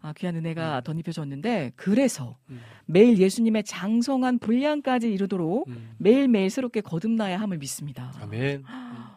아, 0.01 0.13
귀한 0.13 0.35
은혜가 0.35 0.79
음. 0.79 0.83
덧입혀졌는데 0.83 1.71
그래서 1.75 2.37
음. 2.49 2.59
매일 2.85 3.17
예수님의 3.17 3.63
장성한 3.63 4.39
분량까지 4.39 5.11
이루도록 5.11 5.67
음. 5.69 5.91
매일매일 5.97 6.49
새롭게 6.49 6.81
거듭나야 6.81 7.39
함을 7.39 7.57
믿습니다. 7.57 8.13
아멘. 8.21 8.63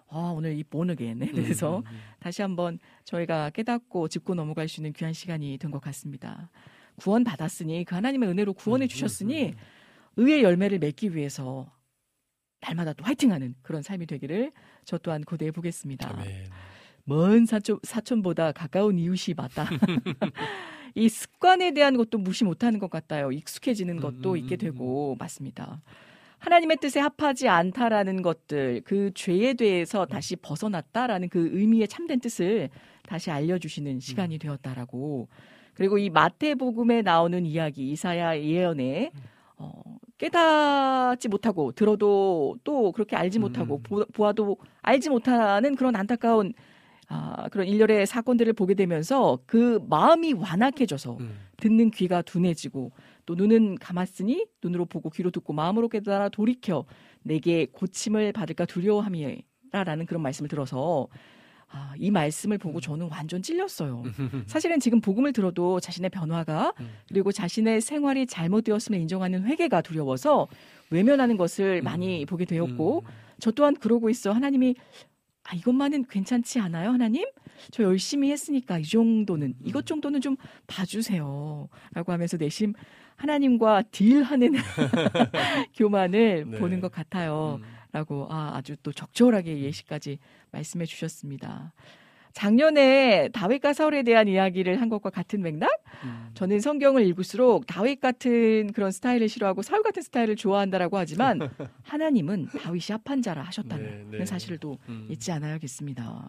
아, 0.08 0.32
오늘 0.34 0.56
이 0.56 0.62
보너겐에 0.64 1.32
대해서 1.32 1.78
음, 1.78 1.82
음, 1.86 1.90
음. 1.92 1.98
다시 2.20 2.40
한번 2.40 2.78
저희가 3.04 3.50
깨닫고 3.50 4.08
짚고 4.08 4.34
넘어갈 4.34 4.68
수 4.68 4.80
있는 4.80 4.92
귀한 4.92 5.12
시간이 5.12 5.58
된 5.58 5.70
것 5.70 5.80
같습니다. 5.80 6.48
구원 6.96 7.24
받았으니 7.24 7.84
그 7.84 7.94
하나님의 7.94 8.28
은혜로 8.30 8.54
구원해 8.54 8.86
주셨으니 8.86 9.52
의의 10.16 10.42
열매를 10.42 10.78
맺기 10.78 11.14
위해서 11.14 11.70
날마다 12.66 12.92
또 12.92 13.04
화이팅하는 13.04 13.54
그런 13.62 13.82
삶이 13.82 14.06
되기를 14.06 14.50
저 14.84 14.98
또한 14.98 15.22
고대해 15.22 15.50
보겠습니다. 15.50 16.10
아멘. 16.10 16.46
먼 17.04 17.46
사촌, 17.46 17.78
사촌보다 17.82 18.52
가까운 18.52 18.98
이웃이 18.98 19.34
맞다. 19.36 19.66
이 20.96 21.08
습관에 21.08 21.72
대한 21.72 21.96
것도 21.96 22.18
무시 22.18 22.42
못하는 22.42 22.80
것 22.80 22.90
같아요. 22.90 23.30
익숙해지는 23.30 24.00
것도 24.00 24.32
음, 24.32 24.36
있게 24.38 24.56
음, 24.56 24.58
되고 24.58 25.12
음. 25.12 25.18
맞습니다. 25.18 25.82
하나님의 26.38 26.78
뜻에 26.80 27.00
합하지 27.00 27.48
않다라는 27.48 28.22
것들, 28.22 28.82
그 28.84 29.10
죄에 29.14 29.54
대해서 29.54 30.04
다시 30.04 30.36
벗어났다라는 30.36 31.28
그 31.28 31.50
의미의 31.52 31.88
참된 31.88 32.20
뜻을 32.20 32.70
다시 33.06 33.30
알려주시는 33.30 34.00
시간이 34.00 34.38
되었다라고. 34.38 35.28
그리고 35.74 35.98
이 35.98 36.10
마태복음에 36.10 37.02
나오는 37.02 37.44
이야기, 37.46 37.90
이사야 37.90 38.40
예언에 38.40 39.12
어, 39.56 39.98
깨닫지 40.18 41.28
못하고 41.28 41.72
들어도 41.72 42.56
또 42.64 42.92
그렇게 42.92 43.16
알지 43.16 43.38
못하고 43.38 43.82
음. 43.90 44.04
보, 44.12 44.26
아도 44.26 44.56
알지 44.82 45.10
못하는 45.10 45.76
그런 45.76 45.94
안타까운 45.96 46.54
아, 47.08 47.48
그런 47.50 47.66
일렬의 47.68 48.06
사건들을 48.06 48.52
보게 48.54 48.74
되면서 48.74 49.38
그 49.46 49.78
마음이 49.88 50.32
완악해져서 50.32 51.18
음. 51.20 51.38
듣는 51.58 51.90
귀가 51.90 52.22
둔해지고 52.22 52.90
또 53.26 53.34
눈은 53.34 53.76
감았으니 53.76 54.46
눈으로 54.62 54.86
보고 54.86 55.10
귀로 55.10 55.30
듣고 55.30 55.52
마음으로 55.52 55.88
깨달아 55.88 56.30
돌이켜 56.30 56.84
내게 57.22 57.66
고침을 57.66 58.32
받을까 58.32 58.64
두려워함이라라는 58.66 60.06
그런 60.06 60.22
말씀을 60.22 60.48
들어서 60.48 61.08
아, 61.76 61.92
이 61.98 62.10
말씀을 62.10 62.56
보고 62.56 62.78
음. 62.78 62.80
저는 62.80 63.08
완전 63.10 63.42
찔렸어요. 63.42 64.02
사실은 64.48 64.80
지금 64.80 65.02
복음을 65.02 65.34
들어도 65.34 65.78
자신의 65.78 66.08
변화가 66.08 66.72
음. 66.80 66.90
그리고 67.08 67.30
자신의 67.32 67.82
생활이 67.82 68.26
잘못되었음을 68.26 68.98
인정하는 68.98 69.44
회개가 69.44 69.82
두려워서 69.82 70.48
외면하는 70.88 71.36
것을 71.36 71.82
많이 71.82 72.22
음. 72.22 72.26
보게 72.26 72.46
되었고 72.46 73.04
저 73.40 73.50
또한 73.50 73.74
그러고 73.74 74.08
있어 74.08 74.32
하나님이 74.32 74.74
아 75.44 75.54
이것만은 75.54 76.06
괜찮지 76.08 76.58
않아요 76.60 76.90
하나님? 76.90 77.26
저 77.70 77.82
열심히 77.82 78.30
했으니까 78.30 78.78
이 78.78 78.84
정도는 78.84 79.54
이것 79.62 79.84
정도는 79.84 80.22
좀 80.22 80.36
봐주세요 80.66 81.68
라고 81.92 82.12
하면서 82.12 82.38
내심 82.38 82.72
하나님과 83.16 83.82
딜하는 83.90 84.54
교만을 85.76 86.46
네. 86.50 86.58
보는 86.58 86.80
것 86.80 86.90
같아요. 86.90 87.60
음. 87.62 87.76
라고 87.92 88.26
아, 88.28 88.52
아주 88.54 88.76
또 88.82 88.92
적절하게 88.92 89.60
예시까지 89.60 90.18
말씀해 90.56 90.86
주셨습니다. 90.86 91.72
작년에 92.32 93.30
다윗과 93.32 93.72
사울에 93.72 94.02
대한 94.02 94.28
이야기를 94.28 94.78
한 94.78 94.90
것과 94.90 95.08
같은 95.08 95.40
맥락? 95.40 95.70
음. 96.04 96.30
저는 96.34 96.60
성경을 96.60 97.06
읽을수록 97.06 97.66
다윗 97.66 97.98
같은 97.98 98.72
그런 98.74 98.90
스타일을 98.90 99.30
싫어하고 99.30 99.62
사울 99.62 99.82
같은 99.82 100.02
스타일을 100.02 100.36
좋아한다라고 100.36 100.98
하지만 100.98 101.38
하나님은 101.82 102.48
다윗이 102.60 102.88
합한 102.90 103.22
자라 103.22 103.42
하셨다는 103.42 104.10
네, 104.10 104.18
네. 104.18 104.26
사실을 104.26 104.58
또 104.58 104.76
음. 104.90 105.06
잊지 105.10 105.32
않아야겠습니다. 105.32 106.28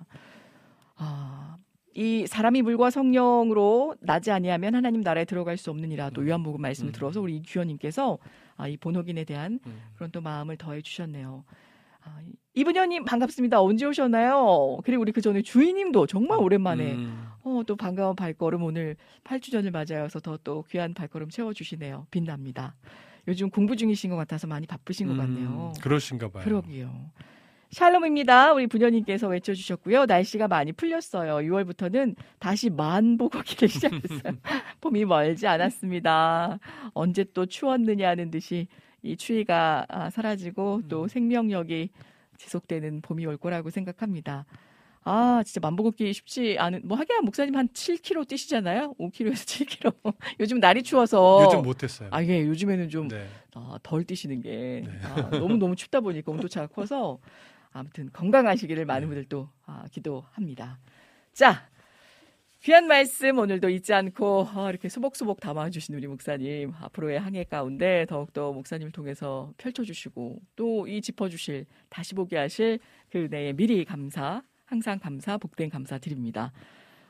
아, 0.95 1.57
이 1.93 2.25
사람이 2.25 2.61
물과 2.61 2.89
성령으로 2.89 3.95
나지 3.99 4.31
아니하면 4.31 4.75
하나님 4.75 5.01
나라에 5.01 5.25
들어갈 5.25 5.57
수 5.57 5.71
없느니라 5.71 6.11
또 6.11 6.21
음. 6.21 6.29
요한복음 6.29 6.61
말씀을 6.61 6.91
음. 6.91 6.93
들어서 6.93 7.19
우리 7.19 7.41
규현님께서 7.41 8.17
아, 8.55 8.67
이 8.69 8.77
본호긴에 8.77 9.25
대한 9.25 9.59
음. 9.65 9.81
그런 9.95 10.11
또 10.11 10.21
마음을 10.21 10.55
더해 10.55 10.81
주셨네요. 10.81 11.43
아, 12.05 12.21
이분현님 12.61 13.05
반갑습니다. 13.05 13.61
언제 13.61 13.85
오셨나요? 13.85 14.79
그리고 14.83 15.03
우리 15.03 15.11
그 15.11 15.21
전에 15.21 15.43
주인님도 15.43 16.07
정말 16.07 16.39
오랜만에 16.39 16.93
음. 16.93 17.27
어, 17.43 17.61
또 17.67 17.75
반가운 17.75 18.15
발걸음 18.15 18.63
오늘 18.63 18.95
8주 19.25 19.51
전을 19.51 19.69
맞아서 19.69 20.19
더 20.19 20.37
또 20.43 20.63
귀한 20.71 20.95
발걸음 20.95 21.29
채워주시네요. 21.29 22.07
빛납니다. 22.09 22.73
요즘 23.27 23.51
공부 23.51 23.75
중이신 23.75 24.09
것 24.09 24.15
같아서 24.15 24.47
많이 24.47 24.65
바쁘신 24.65 25.05
것 25.05 25.13
음, 25.13 25.17
같네요. 25.19 25.73
그러신가 25.81 26.29
봐요. 26.29 26.43
그러게요. 26.43 27.11
샬롬입니다. 27.69 28.53
우리 28.53 28.65
부녀님께서 28.65 29.27
외쳐주셨고요. 29.27 30.05
날씨가 30.07 30.47
많이 30.47 30.71
풀렸어요. 30.71 31.35
6월부터는 31.47 32.15
다시 32.39 32.71
만보 32.71 33.29
걷기를 33.29 33.67
시작했어요. 33.69 34.33
봄이 34.81 35.05
멀지 35.05 35.45
않았습니다. 35.45 36.57
언제 36.95 37.23
또 37.35 37.45
추웠느냐 37.45 38.09
하는 38.09 38.31
듯이 38.31 38.67
이 39.03 39.15
추위가 39.15 39.85
아, 39.89 40.09
사라지고 40.09 40.81
또 40.89 41.03
음. 41.03 41.07
생명력이 41.07 41.89
지속되는 42.37 43.01
봄이 43.01 43.25
올 43.25 43.37
거라고 43.37 43.69
생각합니다. 43.69 44.45
아, 45.03 45.41
진짜 45.45 45.59
만보 45.61 45.83
걷기 45.83 46.11
쉽지 46.11 46.57
않은, 46.59 46.81
뭐, 46.83 46.97
하기야 46.97 47.21
목사님 47.21 47.55
한 47.55 47.69
7km 47.69 48.27
뛰시잖아요? 48.27 48.93
5km에서 48.99 49.45
7km. 49.45 50.13
요즘 50.41 50.59
날이 50.59 50.83
추워서. 50.83 51.45
요즘 51.45 51.61
못했어요. 51.61 52.09
아, 52.11 52.21
예, 52.23 52.45
요즘에는 52.45 52.89
좀, 52.89 53.07
네. 53.07 53.25
아, 53.55 53.79
덜 53.83 54.03
뛰시는 54.03 54.41
게, 54.41 54.83
네. 54.85 54.99
아, 55.03 55.29
너무너무 55.29 55.77
춥다 55.77 56.01
보니까 56.01 56.31
온도차가 56.31 56.67
커서, 56.67 57.19
아무튼 57.71 58.09
건강하시기를 58.11 58.85
많은 58.85 59.01
네. 59.01 59.07
분들 59.07 59.25
또 59.29 59.49
아, 59.65 59.85
기도합니다. 59.91 60.77
자, 61.31 61.69
귀한 62.67 62.85
말씀 62.85 63.39
오늘도 63.39 63.69
잊지 63.69 63.93
않고 63.93 64.45
어, 64.53 64.69
이렇게 64.69 64.89
소복소복 64.89 65.39
담아주신 65.39 65.95
우리 65.95 66.05
목사님 66.05 66.73
앞으로의 66.81 67.17
항해 67.17 67.45
가운데 67.45 68.05
더욱더 68.09 68.51
목사님을 68.51 68.91
통해서 68.91 69.53
펼쳐주시고 69.55 70.41
또 70.57 70.85
이 70.85 70.99
짚어주실 70.99 71.65
다시 71.87 72.13
보게 72.13 72.35
하실 72.35 72.79
그 73.09 73.19
은혜에 73.19 73.53
미리 73.53 73.85
감사 73.85 74.43
항상 74.65 74.99
감사 74.99 75.37
복된 75.37 75.69
감사 75.69 75.97
드립니다. 75.97 76.51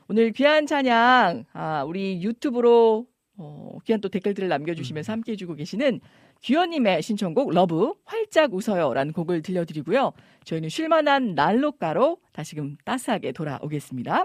오늘 0.06 0.30
귀한 0.30 0.64
찬양 0.64 1.46
아, 1.52 1.82
우리 1.82 2.22
유튜브로 2.22 3.08
어, 3.38 3.78
귀한 3.84 4.00
또 4.00 4.08
댓글들을 4.08 4.48
남겨주시면서 4.48 5.10
음. 5.10 5.14
함께 5.14 5.32
해주고 5.32 5.56
계시는 5.56 5.98
규현님의 6.44 7.02
신청곡 7.02 7.50
러브 7.50 7.94
활짝 8.04 8.54
웃어요라는 8.54 9.12
곡을 9.12 9.42
들려드리고요. 9.42 10.12
저희는 10.44 10.68
쉴만한 10.68 11.34
난로가로 11.34 12.18
다시금 12.32 12.76
따스하게 12.84 13.32
돌아오겠습니다. 13.32 14.24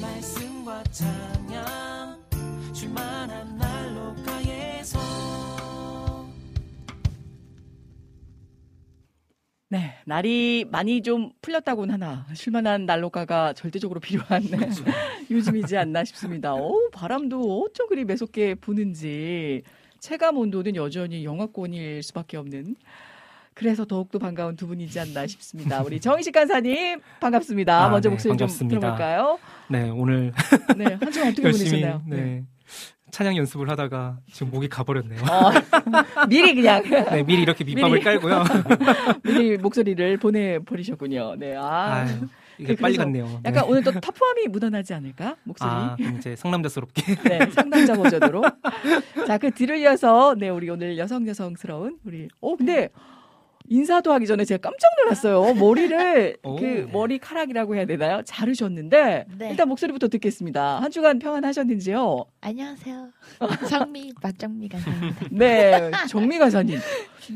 말씀과 0.00 0.82
찬양 0.84 2.18
줄만한 2.72 3.58
난로가에서 3.58 4.98
네, 9.70 9.94
날이 10.06 10.64
많이 10.70 11.02
좀 11.02 11.30
풀렸다고는 11.42 11.92
하나 11.92 12.26
쉴만한 12.32 12.86
난로가가 12.86 13.52
절대적으로 13.52 14.00
필요한 14.00 14.42
그렇죠. 14.44 14.84
요즘이지 15.30 15.76
않나 15.76 16.04
싶습니다. 16.04 16.54
오, 16.54 16.88
바람도 16.90 17.62
어쩜 17.62 17.88
그리 17.88 18.04
매섭게 18.04 18.54
부는지 18.54 19.62
체감 20.00 20.38
온도는 20.38 20.76
여전히 20.76 21.24
영하권일 21.24 22.02
수밖에 22.02 22.36
없는 22.38 22.76
그래서 23.52 23.84
더욱더 23.84 24.20
반가운 24.20 24.54
두 24.54 24.68
분이지 24.68 25.00
않나 25.00 25.26
싶습니다. 25.26 25.82
우리 25.82 26.00
정희식 26.00 26.32
간사님 26.32 27.00
반갑습니다. 27.20 27.84
아, 27.86 27.88
먼저 27.90 28.08
네, 28.08 28.12
목소리 28.14 28.30
반갑습니다. 28.30 28.74
좀 28.74 28.80
들어볼까요? 28.80 29.38
네, 29.70 29.90
오늘 29.90 30.32
네, 30.76 30.84
한 31.00 31.10
주간 31.12 31.28
어떻게 31.28 31.42
열심히, 31.44 31.70
보내셨나요? 31.82 32.02
네. 32.06 32.16
네. 32.16 32.44
찬양 33.10 33.36
연습을 33.38 33.70
하다가 33.70 34.18
지금 34.32 34.50
목이 34.50 34.68
가버렸네요. 34.68 35.20
어, 35.22 36.26
미리 36.28 36.54
그냥. 36.54 36.82
네, 37.10 37.22
미리 37.22 37.42
이렇게 37.42 37.64
밑밥을 37.64 37.90
미리. 37.90 38.04
깔고요. 38.04 38.44
미리 39.24 39.56
목소리를 39.56 40.18
보내버리셨군요. 40.18 41.36
네, 41.36 41.56
아. 41.56 42.04
아유, 42.06 42.28
이게 42.58 42.76
빨리 42.76 42.96
갔네요. 42.98 43.40
약간 43.46 43.64
네. 43.64 43.70
오늘 43.70 43.82
또 43.82 43.92
터프함이 43.92 44.48
묻어나지 44.48 44.92
않을까? 44.92 45.36
목소리. 45.44 45.70
아, 45.70 45.96
이제 46.18 46.36
상남자스럽게. 46.36 47.14
네, 47.24 47.50
상남자 47.50 47.94
버전으로. 47.94 48.42
자, 49.26 49.38
그 49.38 49.50
뒤를 49.52 49.78
이어서, 49.78 50.34
네, 50.38 50.48
우리 50.50 50.68
오늘 50.68 50.98
여성 50.98 51.26
여성스러운 51.26 51.98
우리, 52.04 52.28
어, 52.40 52.56
근데 52.56 52.90
인사도 53.70 54.12
하기 54.14 54.26
전에 54.26 54.44
제가 54.44 54.60
깜짝 54.70 54.88
놀랐어요. 55.02 55.54
머리를 55.54 56.36
그 56.42 56.88
머리카락이라고 56.92 57.76
해야 57.76 57.84
되나요? 57.84 58.22
자르셨는데 58.24 59.26
네. 59.38 59.50
일단 59.50 59.68
목소리부터 59.68 60.08
듣겠습니다. 60.08 60.80
한 60.80 60.90
주간 60.90 61.18
평안하셨는지요? 61.18 62.24
안녕하세요. 62.40 63.08
정미 63.68 64.12
박정미 64.20 64.68
간사입니다. 64.68 65.26
네, 65.30 65.90
정미 66.08 66.38
간사님. 66.38 66.78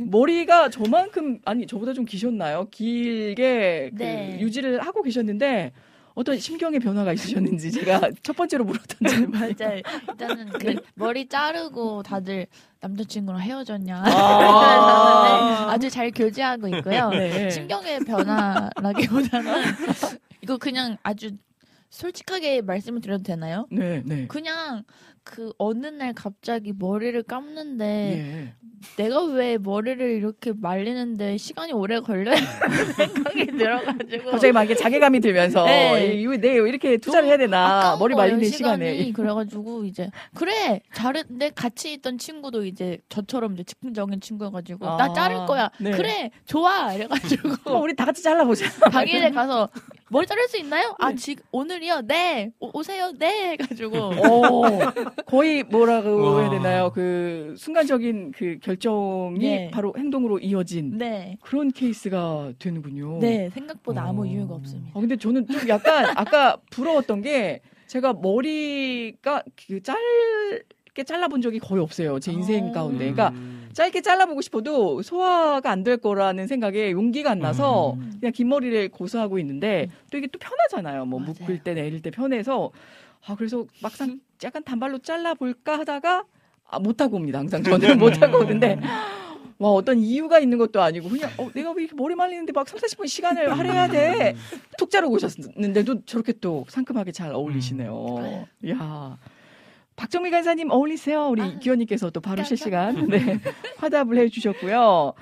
머리가 0.06 0.70
저만큼 0.70 1.40
아니 1.44 1.66
저보다 1.66 1.92
좀 1.92 2.04
기셨나요? 2.04 2.68
길게 2.70 3.90
그 3.96 4.02
네. 4.02 4.38
유지를 4.40 4.80
하고 4.80 5.02
계셨는데 5.02 5.72
어떤 6.14 6.38
심경의 6.38 6.80
변화가 6.80 7.12
있으셨는지 7.14 7.70
제가 7.72 8.10
첫 8.22 8.36
번째로 8.36 8.64
물었던 8.64 9.08
질문. 9.08 9.30
맞아요. 9.30 9.80
일단은 10.08 10.48
그 10.50 10.66
네. 10.66 10.76
머리 10.94 11.26
자르고 11.26 12.02
다들 12.02 12.46
남자친구랑 12.80 13.40
헤어졌냐. 13.40 14.02
아~ 14.04 15.66
아주 15.72 15.88
잘 15.88 16.10
교제하고 16.10 16.68
있고요. 16.68 17.10
네. 17.10 17.50
심경의 17.50 18.00
변화라기보다는 18.00 19.52
이거 20.42 20.58
그냥 20.58 20.96
아주 21.02 21.30
솔직하게 21.90 22.62
말씀을 22.62 23.00
드려도 23.00 23.22
되나요? 23.22 23.66
네, 23.70 24.02
네. 24.04 24.26
그냥 24.26 24.82
그 25.24 25.52
어느 25.58 25.86
날 25.86 26.12
갑자기 26.14 26.72
머리를 26.76 27.22
감는데 27.22 27.84
예. 27.84 28.54
내가 28.96 29.22
왜 29.24 29.58
머리를 29.58 30.00
이렇게 30.10 30.52
말리는데 30.52 31.36
시간이 31.36 31.72
오래 31.72 32.00
걸려 32.00 32.32
생각이 32.96 33.46
들어가지고. 33.46 34.30
갑자기 34.32 34.52
막 34.52 34.66
자괴감이 34.66 35.20
들면서 35.20 35.64
네. 35.64 36.14
이 36.20 36.26
네, 36.26 36.54
이렇게 36.54 36.96
투자를 36.96 37.28
해야 37.28 37.36
되나? 37.36 37.96
머리 37.98 38.14
말리는 38.16 38.44
시간에. 38.44 39.12
그래가지고 39.12 39.84
이제 39.84 40.10
그래 40.34 40.80
자르는데 40.92 41.50
같이 41.50 41.92
있던 41.92 42.18
친구도 42.18 42.64
이제 42.66 42.98
저처럼 43.08 43.54
이제 43.54 43.62
즉흥적인 43.62 44.20
친구여가지고 44.20 44.88
아, 44.88 44.96
나 44.96 45.12
자를 45.12 45.46
거야. 45.46 45.70
네. 45.78 45.92
그래 45.92 46.30
좋아! 46.46 46.92
이래가지고 46.92 47.78
우리 47.80 47.94
다 47.94 48.04
같이 48.04 48.22
잘라보자. 48.22 48.68
당일에 48.90 49.30
가서 49.30 49.68
머리 50.12 50.26
자를 50.26 50.46
수 50.46 50.58
있나요? 50.58 50.94
아 50.98 51.08
네. 51.08 51.16
지금 51.16 51.42
오늘이요 51.52 52.02
네 52.02 52.52
오, 52.60 52.82
세요네 52.82 53.52
해가지고 53.52 53.96
오, 54.20 54.62
거의 55.24 55.62
뭐라고 55.62 56.22
와. 56.22 56.40
해야 56.42 56.50
되나요 56.50 56.92
그 56.92 57.54
순간적인 57.56 58.32
그결 58.32 58.58
결정이 58.60 59.38
네. 59.38 59.70
바로 59.70 59.94
행동으로 59.96 60.38
이어진 60.38 60.98
네. 60.98 61.38
그런 61.40 61.70
케이스가 61.72 62.52
되는군요. 62.58 63.20
네, 63.20 63.48
생각보다 63.54 64.04
어. 64.04 64.08
아무 64.08 64.26
이유가 64.26 64.54
없습니다. 64.54 64.90
아, 64.94 65.00
근데 65.00 65.16
저는 65.16 65.46
좀 65.46 65.66
약간 65.68 66.12
아까 66.14 66.58
부러웠던 66.70 67.22
게 67.22 67.60
제가 67.86 68.12
머리가 68.12 69.42
그 69.66 69.82
짧게 70.94 71.04
잘라본 71.04 71.40
적이 71.42 71.58
거의 71.58 71.82
없어요. 71.82 72.20
제 72.20 72.32
인생 72.32 72.66
어. 72.68 72.72
가운데. 72.72 72.98
그러니까 72.98 73.30
음. 73.30 73.68
짧게 73.72 74.02
잘라보고 74.02 74.40
싶어도 74.42 75.02
소화가 75.02 75.70
안 75.70 75.82
될 75.82 75.96
거라는 75.96 76.46
생각에 76.46 76.92
용기가 76.92 77.32
안 77.32 77.40
나서 77.40 77.94
음. 77.94 78.16
그냥 78.20 78.32
긴 78.32 78.48
머리를 78.48 78.88
고수하고 78.90 79.38
있는데 79.40 79.88
또 80.12 80.18
이게 80.18 80.28
또 80.28 80.38
편하잖아요. 80.38 81.06
뭐 81.06 81.18
맞아요. 81.18 81.34
묶을 81.40 81.58
때 81.64 81.74
내릴 81.74 82.00
때 82.02 82.10
편해서 82.12 82.70
아 83.26 83.34
그래서 83.34 83.64
막상 83.82 84.20
약간 84.44 84.62
단발로 84.62 84.98
잘라볼까 84.98 85.78
하다가 85.80 86.24
아, 86.68 86.78
못하고 86.78 87.16
옵니다. 87.16 87.38
항상 87.40 87.62
저는 87.64 87.98
못하고 87.98 88.38
오는데 88.38 88.78
와, 89.58 89.70
어떤 89.70 89.98
이유가 89.98 90.40
있는 90.40 90.58
것도 90.58 90.82
아니고, 90.82 91.08
그냥, 91.08 91.30
어, 91.38 91.48
내가 91.54 91.70
왜 91.70 91.84
이렇게 91.84 91.94
머리 91.94 92.16
말리는데 92.16 92.50
막 92.52 92.68
3, 92.68 92.80
40분 92.80 93.06
시간을 93.06 93.56
할애해야 93.56 93.86
돼. 93.86 94.34
툭 94.76 94.90
자르고 94.90 95.14
오셨는데도 95.14 96.04
저렇게 96.04 96.32
또 96.40 96.64
상큼하게 96.68 97.12
잘 97.12 97.32
어울리시네요. 97.32 98.46
음. 98.64 98.70
야 98.70 99.16
박정미 99.96 100.30
간사님 100.30 100.70
어울리세요. 100.70 101.26
우리 101.28 101.42
아, 101.42 101.58
기원님께서 101.58 102.10
또 102.10 102.20
바로 102.20 102.42
실시간 102.44 103.06
네, 103.08 103.38
화답을 103.78 104.16
해주셨고요. 104.18 105.12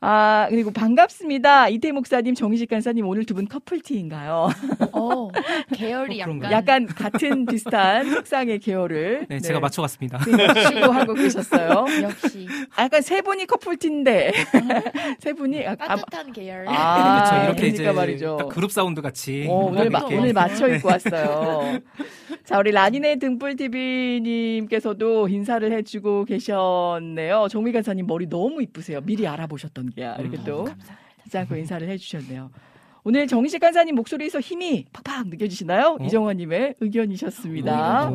아, 0.00 0.46
그리고 0.48 0.70
반갑습니다. 0.70 1.68
이태 1.70 1.90
목사님, 1.92 2.34
정희식 2.36 2.68
간사님, 2.70 3.04
오늘 3.06 3.24
두 3.24 3.34
분 3.34 3.46
커플티인가요? 3.48 4.48
어, 4.92 5.28
계열이 5.74 6.22
어, 6.22 6.26
약간. 6.28 6.52
약간 6.52 6.86
같은 6.86 7.46
비슷한 7.46 8.08
색상의 8.10 8.58
계열을. 8.60 9.26
네, 9.28 9.36
네. 9.36 9.40
제가 9.40 9.58
맞춰갔습니다. 9.60 10.18
시도하고 10.24 11.14
계셨어요. 11.14 11.84
역시. 12.02 12.46
아, 12.76 12.84
약간 12.84 13.02
세 13.02 13.20
분이 13.22 13.46
커플티인데. 13.46 14.32
세 15.20 15.32
분이. 15.32 15.66
아, 15.66 15.74
따뜻한 15.74 16.32
계열. 16.32 16.66
아, 16.68 17.24
그렇죠. 17.30 17.44
이렇게 17.44 17.56
그러니까 17.60 17.82
이제 17.82 17.92
말이죠. 17.92 18.36
그룹 18.50 18.70
사운드 18.72 19.00
같이. 19.02 19.46
오, 19.48 19.52
어, 19.52 19.64
오늘, 19.66 19.90
마, 19.90 20.00
오늘 20.04 20.32
맞춰 20.32 20.68
입고 20.68 20.88
왔어요. 20.88 21.78
자, 22.44 22.58
우리 22.58 22.70
라니네 22.72 23.16
등불TV님께서도 23.16 25.28
인사를 25.28 25.70
해주고 25.72 26.24
계셨네요. 26.24 27.46
정미 27.50 27.72
간사님 27.72 28.06
머리 28.06 28.26
너무 28.28 28.62
이쁘세요. 28.62 29.00
미리 29.02 29.26
알아보셨던 29.26 29.87
이렇게 29.96 30.36
음, 30.38 30.44
또 30.44 30.68
하지 31.22 31.38
않고 31.38 31.56
인사를 31.56 31.88
해주셨네요. 31.88 32.50
오늘 33.04 33.26
정희식 33.26 33.60
간사님 33.60 33.94
목소리에서 33.94 34.40
힘이 34.40 34.84
팍팍 34.92 35.28
느껴지시나요? 35.28 35.96
어? 36.00 36.04
이정환님의 36.04 36.74
의견이셨습니다. 36.80 38.10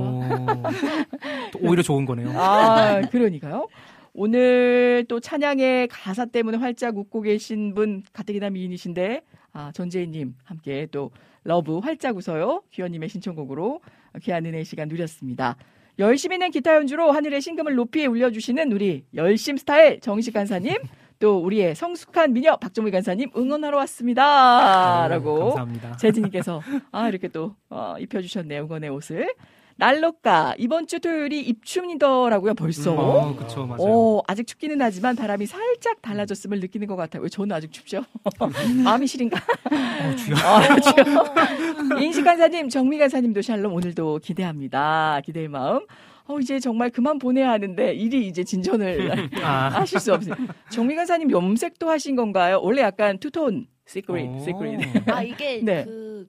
오히려 1.61 1.81
좋은 1.81 2.05
거네요. 2.05 2.29
아, 2.39 3.01
그러니까요. 3.09 3.67
오늘 4.13 5.05
또 5.07 5.19
찬양의 5.19 5.87
가사 5.87 6.25
때문에 6.25 6.57
활짝 6.57 6.95
웃고 6.97 7.21
계신 7.21 7.73
분 7.73 8.03
가뜩이나 8.13 8.51
미인이신데 8.51 9.21
아, 9.53 9.71
전재희님 9.73 10.35
함께 10.43 10.87
또 10.91 11.11
러브 11.43 11.79
활짝 11.79 12.15
웃어요 12.15 12.61
귀원님의 12.71 13.09
신청곡으로 13.09 13.81
귀한 14.21 14.45
은혜 14.45 14.63
시간 14.63 14.87
누렸습니다. 14.87 15.57
열심히 15.99 16.37
낸 16.37 16.51
기타 16.51 16.75
연주로 16.75 17.11
하늘의 17.11 17.41
심금을 17.41 17.75
높이 17.75 18.05
울려주시는 18.05 18.71
우리 18.71 19.03
열심 19.13 19.57
스타일 19.57 19.99
정식 19.99 20.33
간사님 20.33 20.75
또 21.23 21.37
우리의 21.37 21.73
성숙한 21.73 22.33
미녀 22.33 22.57
박정미 22.57 22.91
간사님 22.91 23.29
응원하러 23.37 23.77
왔습니다. 23.77 25.03
아, 25.03 25.07
라고 25.07 25.51
감사합니다. 25.51 25.95
재진님께서 25.95 26.61
아 26.91 27.07
이렇게 27.07 27.29
또 27.29 27.55
어, 27.69 27.95
입혀주셨네요 27.97 28.63
응원의 28.65 28.89
옷을. 28.89 29.33
날로가 29.77 30.55
이번 30.57 30.85
주 30.85 30.99
토요일이 30.99 31.39
입춘이더라고요 31.39 32.55
벌써. 32.55 32.91
음, 32.91 32.97
어, 32.99 33.35
그쵸 33.37 33.65
맞아요. 33.65 33.77
어, 33.79 34.21
아직 34.27 34.45
춥기는 34.45 34.81
하지만 34.81 35.15
바람이 35.15 35.45
살짝 35.45 36.01
달라졌음을 36.01 36.59
느끼는 36.59 36.87
것 36.87 36.97
같아요. 36.97 37.23
왜 37.23 37.29
저는 37.29 37.55
아직 37.55 37.71
춥죠? 37.71 38.03
마음이 38.83 39.07
시린가? 39.07 39.37
어, 39.39 40.15
주여. 40.17 40.35
어, 40.35 40.79
주여. 40.81 41.99
인식 42.03 42.25
간사님, 42.25 42.67
정미 42.67 42.97
간사님도 42.97 43.41
샬롬 43.41 43.73
오늘도 43.73 44.19
기대합니다. 44.21 45.21
기대의 45.25 45.47
마음. 45.47 45.85
어, 46.25 46.39
이제 46.39 46.59
정말 46.59 46.89
그만 46.89 47.19
보내야 47.19 47.49
하는데 47.51 47.93
일이 47.93 48.27
이제 48.27 48.43
진전을 48.43 49.11
아. 49.43 49.69
하실 49.69 49.99
수 49.99 50.13
없어요. 50.13 50.35
정미 50.69 50.95
간사님 50.95 51.31
염색도 51.31 51.89
하신 51.89 52.15
건가요? 52.15 52.59
원래 52.61 52.81
약간 52.81 53.17
two-tone 53.19 53.67
secret, 53.85 54.43
secret. 54.43 55.09
아, 55.09 55.21
이게 55.21 55.59
네. 55.61 55.83
그 55.83 56.25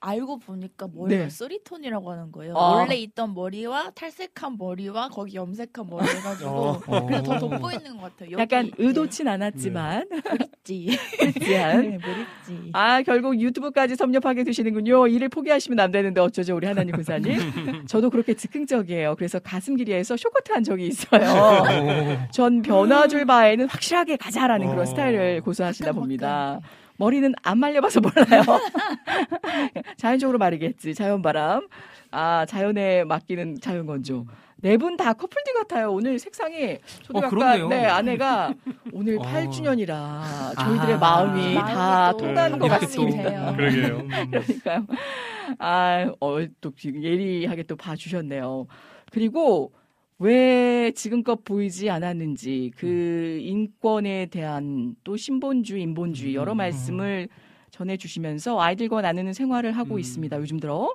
알고 0.00 0.38
보니까 0.38 0.88
머리가 0.92 1.24
네. 1.24 1.30
three-tone이라고 1.30 2.10
하는 2.10 2.30
거예요. 2.30 2.56
아. 2.56 2.76
원래 2.76 2.94
있던 2.96 3.34
머리와 3.34 3.90
탈색한 3.90 4.56
머리와 4.56 5.08
거기 5.08 5.36
염색한 5.36 5.88
머리 5.88 6.06
해가지고 6.06 6.50
어. 6.50 7.06
그래서 7.06 7.22
더 7.24 7.38
돋보이는 7.38 7.96
것 7.96 8.16
같아요. 8.16 8.38
약간 8.38 8.70
의도치 8.78 9.28
않았지만 9.28 10.08
네. 10.08 10.20
그렇지. 10.20 10.98
네. 11.40 11.98
아 12.72 13.02
결국 13.02 13.40
유튜브까지 13.40 13.96
섭렵하게 13.96 14.44
되시는군요. 14.44 15.08
일을 15.08 15.28
포기하시면 15.28 15.80
안 15.80 15.90
되는데 15.90 16.20
어쩌죠 16.20 16.54
우리 16.54 16.66
하나님 16.66 16.94
군사님. 16.94 17.38
저도 17.86 18.10
그렇게 18.10 18.34
즉흥적이에요. 18.34 19.16
그래서 19.16 19.40
가슴 19.40 19.74
길이에서 19.76 20.16
쇼커트 20.16 20.52
한 20.52 20.62
적이 20.62 20.86
있어요. 20.86 21.64
전 22.30 22.62
변화줄 22.62 23.26
바에는 23.26 23.68
확실하게 23.68 24.16
가자라는 24.16 24.68
그런 24.68 24.82
어. 24.82 24.84
스타일을 24.84 25.40
고수하시나 25.40 25.92
봅니다. 25.92 26.60
머리는 26.98 27.32
안 27.42 27.58
말려봐서 27.58 28.00
몰라요. 28.00 28.42
자연적으로 29.96 30.38
마르겠지. 30.38 30.94
자연바람. 30.94 31.68
아, 32.10 32.44
자연에 32.46 33.04
맡기는 33.04 33.60
자연건조. 33.60 34.26
네 34.60 34.76
분 34.76 34.96
다 34.96 35.12
커플팅 35.12 35.54
같아요. 35.54 35.92
오늘 35.92 36.18
색상이 36.18 36.78
저도 37.04 37.18
어, 37.20 37.22
약간 37.22 37.30
그렇네요. 37.30 37.68
네 37.68 37.86
아내가 37.86 38.52
오늘 38.92 39.16
어. 39.18 39.22
8주년이라 39.22 40.58
저희들의 40.58 40.94
아, 40.94 40.98
마음이 40.98 41.54
다 41.54 42.12
통하는 42.16 42.58
것 42.58 42.66
같습니다. 42.66 43.54
그러게요. 43.54 43.98
그러니까요. 44.32 44.86
아, 45.60 46.10
어, 46.18 46.38
또 46.60 46.72
예리하게 46.84 47.62
또 47.64 47.76
봐주셨네요. 47.76 48.66
그리고 49.12 49.72
왜 50.18 50.90
지금껏 50.96 51.44
보이지 51.44 51.90
않았는지 51.90 52.72
그 52.76 52.86
음. 52.86 53.40
인권에 53.40 54.26
대한 54.26 54.96
또 55.04 55.16
신본주의, 55.16 55.82
인본주의 55.82 56.34
여러 56.34 56.52
음. 56.52 56.56
말씀을 56.56 57.28
전해주시면서 57.70 58.60
아이들과 58.60 59.00
나누는 59.00 59.32
생활을 59.32 59.72
하고 59.72 59.94
음. 59.94 60.00
있습니다. 60.00 60.36
요즘 60.38 60.58
들어 60.58 60.94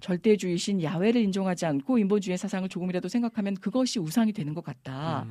절대주의신 0.00 0.82
야외를 0.82 1.20
인정하지 1.20 1.66
않고 1.66 1.98
인본주의 1.98 2.38
사상을 2.38 2.66
조금이라도 2.68 3.08
생각하면 3.08 3.54
그것이 3.56 3.98
우상이 3.98 4.32
되는 4.32 4.54
것 4.54 4.64
같다. 4.64 5.26
음. 5.28 5.30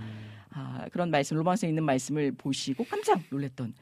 아, 0.52 0.86
그런 0.92 1.10
말씀, 1.10 1.36
로마서에 1.38 1.70
있는 1.70 1.84
말씀을 1.84 2.34
보시고 2.34 2.86
깜짝 2.86 3.22
놀랐던 3.30 3.74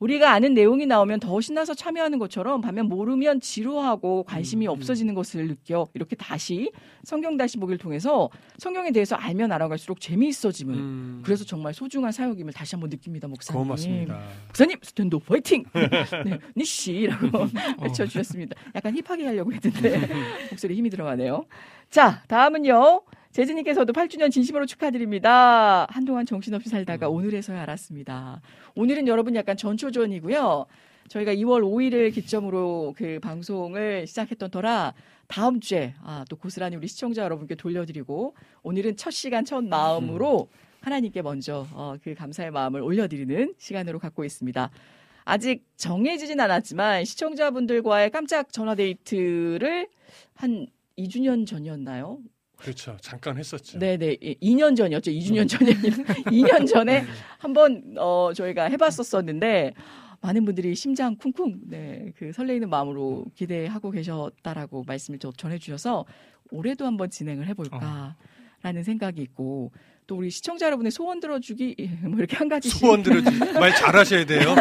우리가 0.00 0.32
아는 0.32 0.54
내용이 0.54 0.86
나오면 0.86 1.20
더 1.20 1.40
신나서 1.40 1.74
참여하는 1.74 2.18
것처럼 2.18 2.60
반면 2.60 2.86
모르면 2.88 3.40
지루하고 3.40 4.22
관심이 4.24 4.66
음, 4.66 4.70
음. 4.70 4.72
없어지는 4.72 5.14
것을 5.14 5.48
느껴 5.48 5.88
이렇게 5.94 6.14
다시 6.14 6.70
성경 7.02 7.36
다시 7.36 7.58
보기를 7.58 7.78
통해서 7.78 8.30
성경에 8.58 8.90
대해서 8.92 9.16
알면 9.16 9.50
알아갈수록 9.52 10.00
재미있어짐을 10.00 10.74
음. 10.74 11.22
그래서 11.24 11.44
정말 11.44 11.74
소중한 11.74 12.12
사역임을 12.12 12.52
다시 12.52 12.76
한번 12.76 12.90
느낍니다 12.90 13.26
목사님. 13.28 13.60
고맙습니다. 13.62 14.20
목사님 14.46 14.76
스탠드 14.82 15.18
화이팅. 15.26 15.64
네, 16.24 16.38
니씨라고 16.56 17.38
어. 17.38 17.48
외쳐주셨습니다. 17.82 18.56
약간 18.74 18.94
힙하게 18.96 19.26
하려고 19.26 19.52
했는데 19.52 20.00
목소리 20.50 20.76
힘이 20.76 20.90
들어가네요. 20.90 21.44
자 21.90 22.22
다음은요. 22.28 23.02
재진님께서도 23.38 23.92
8주년 23.92 24.32
진심으로 24.32 24.66
축하드립니다. 24.66 25.86
한동안 25.90 26.26
정신없이 26.26 26.68
살다가 26.68 27.08
음. 27.08 27.14
오늘에서야 27.14 27.62
알았습니다. 27.62 28.40
오늘은 28.74 29.06
여러분 29.06 29.36
약간 29.36 29.56
전초전이고요. 29.56 30.66
저희가 31.08 31.32
2월 31.34 31.62
5일을 31.62 32.12
기점으로 32.12 32.94
그 32.96 33.20
방송을 33.22 34.08
시작했던 34.08 34.50
터라 34.50 34.92
다음 35.28 35.60
주에 35.60 35.94
아, 36.02 36.24
또 36.28 36.34
고스란히 36.34 36.74
우리 36.74 36.88
시청자 36.88 37.22
여러분께 37.22 37.54
돌려드리고 37.54 38.34
오늘은 38.64 38.96
첫 38.96 39.12
시간 39.12 39.44
첫 39.44 39.62
마음으로 39.62 40.48
음. 40.50 40.58
하나님께 40.80 41.22
먼저 41.22 41.64
어, 41.74 41.94
그 42.02 42.16
감사의 42.16 42.50
마음을 42.50 42.82
올려드리는 42.82 43.54
시간으로 43.56 44.00
갖고 44.00 44.24
있습니다. 44.24 44.68
아직 45.24 45.64
정해지진 45.76 46.40
않았지만 46.40 47.04
시청자분들과의 47.04 48.10
깜짝 48.10 48.52
전화 48.52 48.74
데이트를 48.74 49.88
한 50.34 50.66
2주년 50.98 51.46
전이었나요? 51.46 52.18
그렇죠. 52.58 52.96
잠깐 53.00 53.38
했었죠. 53.38 53.78
네네. 53.78 54.16
2년 54.16 54.76
전이었죠. 54.76 55.10
2주년 55.10 55.48
전이 55.48 55.72
아니라 55.72 55.96
2년 56.24 56.66
전에 56.66 57.04
한번 57.38 57.94
어, 57.96 58.32
저희가 58.34 58.64
해봤었었는데 58.64 59.74
많은 60.20 60.44
분들이 60.44 60.74
심장 60.74 61.16
쿵쿵 61.16 61.60
네, 61.68 62.12
그 62.16 62.32
설레이는 62.32 62.68
마음으로 62.68 63.26
기대하고 63.36 63.92
계셨다라고 63.92 64.82
말씀을 64.84 65.18
좀 65.20 65.32
전해주셔서 65.32 66.04
올해도 66.50 66.84
한번 66.84 67.08
진행을 67.10 67.46
해볼까라는 67.46 68.82
생각이 68.82 69.22
있고 69.22 69.70
또 70.08 70.16
우리 70.16 70.30
시청자 70.30 70.64
여러분의 70.64 70.90
소원 70.90 71.20
들어주기 71.20 71.76
뭐 72.04 72.18
이렇게 72.18 72.34
한 72.34 72.48
가지 72.48 72.70
소원 72.70 73.02
들어주기 73.02 73.52
말 73.60 73.74
잘하셔야 73.74 74.24
돼요. 74.24 74.54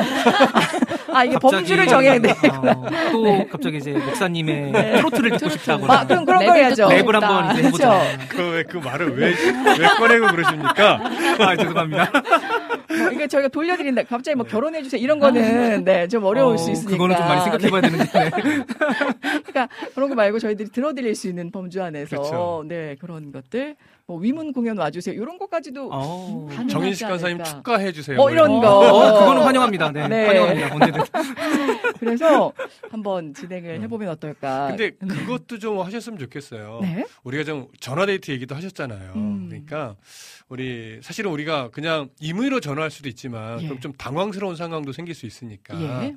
아 1.10 1.24
이게 1.24 1.36
갑자기, 1.36 1.56
범주를 1.56 1.88
정해야 1.88 2.20
돼. 2.20 2.32
어, 2.32 2.86
또 3.14 3.24
네. 3.24 3.48
갑자기 3.50 3.78
이제 3.78 3.92
목사님의 3.94 4.72
네. 4.74 4.98
트로트를 4.98 5.38
듣고 5.38 5.50
싶다고. 5.52 5.90
아, 5.90 6.06
그럼 6.06 6.26
그런 6.26 6.46
거 6.46 6.54
해야죠. 6.54 6.90
랩을 6.90 7.12
한번 7.14 7.54
이제 7.56 7.64
해보자. 7.64 8.02
그렇죠. 8.28 8.28
그왜 8.36 8.64
그 8.64 8.78
말을 8.78 9.18
왜 9.18 9.28
왜 9.80 9.88
꺼내고 9.98 10.28
그러십니까? 10.28 11.00
아 11.40 11.56
죄송합니다. 11.56 12.12
뭐 13.00 13.12
이게 13.14 13.26
저희가 13.28 13.48
돌려드린다. 13.48 14.04
갑자기 14.04 14.36
뭐 14.36 14.46
네. 14.46 14.52
결혼해 14.52 14.84
주세요 14.84 15.02
이런 15.02 15.18
거는 15.20 15.86
네 15.86 16.08
좀 16.10 16.26
어려울 16.26 16.56
어, 16.56 16.58
수 16.58 16.72
있으니까. 16.72 16.92
그거는 16.92 17.16
좀 17.16 17.26
많이 17.26 17.42
생각해봐야 17.44 17.82
네. 17.88 17.90
되는데. 17.90 18.30
그러니까 19.46 19.70
그런 19.96 20.10
거 20.10 20.16
말고 20.16 20.40
저희들이 20.40 20.72
들어드릴 20.72 21.16
수 21.16 21.30
있는 21.30 21.52
범주 21.52 21.82
안에서 21.82 22.18
그렇죠. 22.18 22.66
네 22.68 22.98
그런 23.00 23.32
것들 23.32 23.78
뭐 24.08 24.18
위문 24.20 24.54
공연 24.54 24.78
와주세요. 24.78 25.14
이런 25.22 25.38
것까지도 25.38 25.90
어. 25.92 26.48
정인식 26.70 27.10
간사님 27.10 27.44
축가해 27.44 27.92
주세요. 27.92 28.16
어, 28.18 28.24
뭐 28.24 28.32
이런 28.32 28.62
거. 28.62 28.80
어, 28.80 29.20
그거는 29.20 29.42
환영합니다. 29.44 29.92
네. 29.92 30.08
네. 30.08 30.26
환영합니다. 30.28 30.74
언제든. 30.76 31.04
그래서 32.00 32.54
한번 32.90 33.34
진행을 33.34 33.82
해보면 33.82 34.08
어떨까. 34.08 34.68
근데 34.70 34.92
그것도 34.92 35.60
좀 35.60 35.82
하셨으면 35.82 36.20
좋겠어요. 36.20 36.80
네? 36.84 37.06
우리가 37.26 37.44
좀 37.44 37.68
전화 37.82 38.06
데이트 38.06 38.32
얘기도 38.32 38.56
하셨잖아요. 38.56 39.12
음. 39.18 39.48
그러니까 39.50 39.98
우리 40.50 41.00
사실은 41.02 41.32
우리가 41.32 41.70
그냥 41.72 42.10
임의로 42.22 42.62
전화할 42.62 42.90
수도 42.90 43.10
있지만 43.10 43.62
예. 43.62 43.68
그럼 43.68 43.82
좀 43.82 43.94
당황스러운 43.94 44.56
상황도 44.56 44.94
생길 44.94 45.14
수 45.14 45.26
있으니까 45.26 45.80
예. 45.82 46.16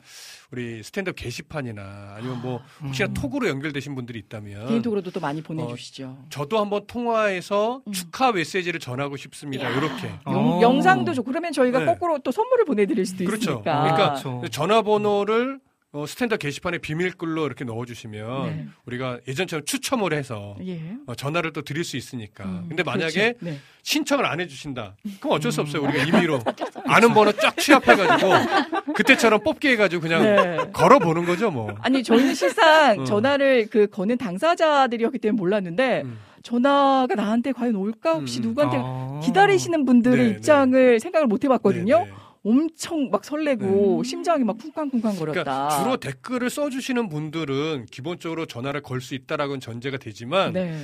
우리 0.53 0.83
스탠드업 0.85 1.17
게시판이나 1.17 2.15
아니면 2.17 2.41
뭐 2.41 2.59
아, 2.59 2.85
혹시나 2.85 3.09
음. 3.09 3.15
톡으로 3.15 3.49
연결되신 3.49 3.95
분들이 3.97 4.21
있다면 4.21 4.69
개인톡으로도 4.69 5.11
또 5.11 5.19
많이 5.19 5.43
보내주시죠. 5.43 6.05
어, 6.07 6.27
저도 6.31 6.61
한번 6.61 6.87
통화해서 6.87 7.83
음. 7.87 7.93
축하 7.93 8.31
메시지를 8.31 8.79
전하고 8.79 9.17
싶습니다. 9.17 9.69
이렇게 9.69 10.11
영, 10.29 10.63
영상도 10.63 11.13
좋고 11.13 11.31
그러면 11.31 11.53
저희가 11.53 11.81
네. 11.81 11.87
거꾸로 11.87 12.19
또 12.21 12.31
선물을 12.31 12.65
보내드릴 12.67 13.07
수도 13.07 13.25
그렇죠. 13.25 13.51
있으니까. 13.51 13.83
그러니까 13.83 14.09
그렇죠. 14.11 14.43
전화번호를 14.49 15.59
어, 15.93 16.07
스탠드 16.07 16.39
게시판에 16.39 16.79
비밀글로 16.79 17.47
이렇게 17.47 17.65
넣어주시면 17.65 18.47
네. 18.47 18.67
우리가 18.87 19.19
예전처럼 19.27 19.65
추첨을 19.65 20.13
해서 20.13 20.57
예. 20.65 20.81
어, 21.07 21.17
전화를 21.17 21.53
또 21.53 21.63
드릴 21.63 21.83
수 21.83 21.97
있으니까. 21.97 22.45
음, 22.45 22.67
근데 22.69 22.85
만약에 22.85 23.33
그렇죠. 23.33 23.45
네. 23.45 23.59
신청을 23.83 24.25
안 24.25 24.41
해주신다. 24.41 24.95
그럼 25.19 25.37
어쩔 25.37 25.51
수 25.51 25.61
없어요. 25.61 25.83
우리가 25.83 26.05
임의로 26.05 26.39
아는 26.87 27.13
번호 27.13 27.33
쫙 27.33 27.57
취합해가지고 27.57 28.93
그때처럼 28.95 29.43
뽑기 29.43 29.67
해가지고 29.69 30.03
그냥 30.03 30.23
네. 30.23 30.59
걸어보는 30.73 31.25
거죠, 31.25 31.51
뭐. 31.51 31.75
아니 31.81 32.05
저희는 32.05 32.35
실상 32.35 33.01
어. 33.01 33.05
전화를 33.05 33.67
그 33.69 33.89
거는 33.89 34.17
당사자들이었기 34.17 35.19
때문에 35.19 35.37
몰랐는데. 35.37 36.03
음. 36.05 36.19
전화가 36.43 37.15
나한테 37.17 37.53
과연 37.53 37.77
올까 37.77 38.15
혹시 38.15 38.39
음. 38.39 38.45
누구한테 38.45 38.79
아~ 38.81 39.21
기다리시는 39.23 39.85
분들의 39.85 40.17
네, 40.17 40.25
네. 40.25 40.31
입장을 40.31 40.93
네. 40.93 40.99
생각을 40.99 41.27
못 41.27 41.45
해봤거든요. 41.45 42.07
엄청 42.45 43.11
막 43.11 43.25
설레고 43.25 44.03
네. 44.03 44.09
심장이 44.09 44.45
막 44.45 44.57
쿵쾅쿵쾅 44.59 45.17
거렸다. 45.17 45.43
그러니까 45.43 45.69
주로 45.79 45.97
댓글을 45.99 46.49
써주시는 46.51 47.09
분들은 47.09 47.87
기본적으로 47.91 48.47
전화를 48.47 48.81
걸 48.83 49.01
수 49.01 49.15
있다라고는 49.15 49.61
전제가 49.61 49.97
되지만 49.99 50.53
네. 50.53 50.79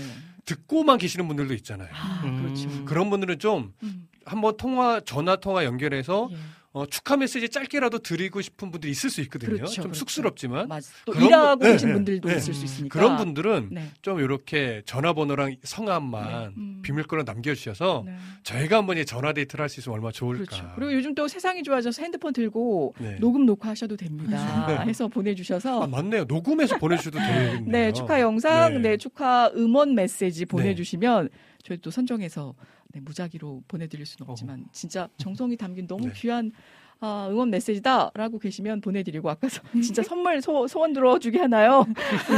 듣고만 0.44 0.98
계시는 0.98 1.26
분들도 1.28 1.54
있잖아요. 1.54 1.88
아, 1.92 2.22
그렇죠. 2.40 2.68
그런 2.84 3.10
분들은 3.10 3.38
좀 3.38 3.72
음. 3.82 4.08
한번 4.24 4.56
통화 4.56 5.00
전화 5.00 5.36
통화 5.36 5.64
연결해서 5.64 6.28
예. 6.32 6.36
어, 6.76 6.84
축하 6.84 7.16
메시지 7.16 7.48
짧게라도 7.48 8.00
드리고 8.00 8.42
싶은 8.42 8.70
분들이 8.70 8.92
있을 8.92 9.08
수 9.08 9.22
있거든요. 9.22 9.56
그렇죠, 9.56 9.72
좀 9.76 9.82
그렇죠. 9.84 9.98
쑥스럽지만. 10.00 10.68
맞아. 10.68 10.90
또 11.06 11.14
일하고 11.14 11.60
분, 11.60 11.72
계신 11.72 11.88
네, 11.88 11.94
분들도 11.94 12.28
네, 12.28 12.36
있을 12.36 12.52
수 12.52 12.66
있으니까. 12.66 12.98
그런 12.98 13.16
분들은 13.16 13.68
네. 13.72 13.88
좀 14.02 14.20
이렇게 14.20 14.82
전화번호랑 14.84 15.56
성함만 15.62 16.28
네. 16.54 16.54
음. 16.58 16.80
비밀번호 16.82 17.22
남겨주셔서 17.24 18.02
네. 18.04 18.14
저희가 18.42 18.76
한번 18.76 19.02
전화 19.06 19.32
데이트를 19.32 19.62
할 19.62 19.70
수 19.70 19.80
있으면 19.80 19.94
얼마나 19.94 20.12
좋을까. 20.12 20.44
그렇죠. 20.44 20.72
그리고 20.74 20.92
요즘 20.92 21.14
또 21.14 21.26
세상이 21.26 21.62
좋아져서 21.62 22.02
핸드폰 22.02 22.34
들고 22.34 22.94
네. 22.98 23.16
녹음 23.20 23.46
녹화하셔도 23.46 23.96
됩니다. 23.96 24.78
해서 24.82 25.08
보내주셔서. 25.08 25.82
아, 25.82 25.86
맞네요. 25.86 26.24
녹음해서 26.24 26.76
보내주셔도 26.76 27.16
되겠네요. 27.18 27.64
네, 27.66 27.92
축하 27.94 28.20
영상, 28.20 28.82
네, 28.82 28.98
축하 28.98 29.50
음원 29.56 29.94
메시지 29.94 30.44
보내주시면 30.44 31.30
저희 31.64 31.78
또 31.78 31.90
선정해서 31.90 32.54
네, 32.92 33.00
무작위로 33.00 33.62
보내드릴 33.68 34.06
수는 34.06 34.30
없지만 34.30 34.60
어. 34.60 34.70
진짜 34.72 35.08
정성이 35.16 35.56
담긴 35.56 35.86
너무 35.86 36.06
네. 36.06 36.12
귀한 36.14 36.52
아, 36.98 37.28
응원 37.30 37.50
메시지다라고 37.50 38.38
계시면 38.38 38.80
보내드리고 38.80 39.28
아까 39.28 39.48
서, 39.50 39.60
진짜 39.82 40.02
선물 40.02 40.40
소, 40.40 40.66
소원 40.66 40.94
들어주게 40.94 41.40
하나요? 41.40 41.84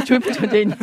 조이프 0.05 0.33
전재님 0.33 0.75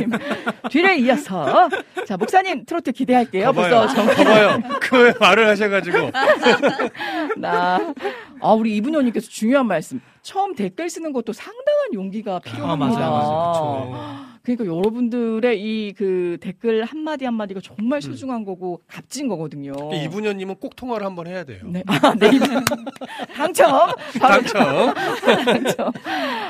뒤를 0.70 0.98
이어서 1.00 1.68
자 2.06 2.16
목사님 2.16 2.64
트로트 2.64 2.92
기대할게요. 2.92 3.46
가봐요. 3.46 3.70
벌써 3.70 3.94
정... 3.94 4.06
봐봐요. 4.06 4.62
그 4.80 5.12
말을 5.20 5.46
하셔가지고 5.48 6.10
나 7.36 7.92
아, 8.40 8.52
우리 8.52 8.76
이분녀님께서 8.76 9.28
중요한 9.28 9.66
말씀. 9.66 10.00
처음 10.22 10.54
댓글 10.54 10.88
쓰는 10.88 11.12
것도 11.12 11.32
상당한 11.32 11.92
용기가 11.92 12.40
필요합니다. 12.40 12.72
아, 12.72 12.76
맞아요, 12.76 13.10
맞아요. 13.10 14.25
그러니까 14.46 14.64
여러분들의 14.76 15.60
이 15.60 15.92
그 15.96 16.36
댓글 16.40 16.84
한 16.84 17.00
마디 17.00 17.24
한 17.24 17.34
마디가 17.34 17.60
정말 17.62 17.98
음. 17.98 18.00
소중한 18.00 18.40
음. 18.42 18.44
거고 18.44 18.80
값진 18.86 19.28
거거든요. 19.28 19.72
이분녀님은 19.92 20.56
꼭 20.56 20.76
통화를 20.76 21.04
한번 21.06 21.26
해야 21.26 21.42
돼요. 21.44 21.60
네. 21.64 21.82
아, 21.86 22.14
네. 22.14 22.30
당첨! 23.34 23.90
당첨! 24.20 24.94
당첨! 25.44 25.92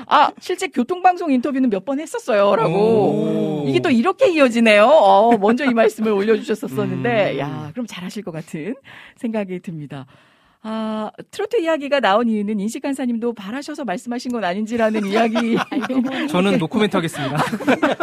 아, 0.07 0.31
실제 0.41 0.67
교통방송 0.69 1.31
인터뷰는 1.33 1.71
몇 1.71 1.87
번 1.87 2.01
했었어요. 2.01 2.57
라고. 2.57 3.65
이게 3.69 3.79
또 3.79 3.91
이렇게 3.91 4.29
이어지네요. 4.33 4.85
어, 4.87 5.39
먼저 5.39 5.65
이 5.65 5.73
말씀을 5.73 6.11
올려주셨었는데, 6.11 7.35
음. 7.35 7.39
야, 7.39 7.71
그럼 7.73 7.87
잘하실 7.87 8.25
것 8.25 8.33
같은 8.33 8.75
생각이 9.15 9.61
듭니다. 9.61 10.05
아, 10.69 11.13
트로트 11.31 11.61
이야기가 11.61 12.01
나온 12.01 12.29
이유는 12.29 12.59
인식 12.59 12.83
간사님도 12.83 13.35
바라셔서 13.35 13.85
말씀하신 13.85 14.33
건 14.33 14.43
아닌지라는 14.43 15.07
이야기. 15.07 15.57
저는 16.29 16.59
노코멘트 16.59 16.97
하겠습니다. 16.97 17.37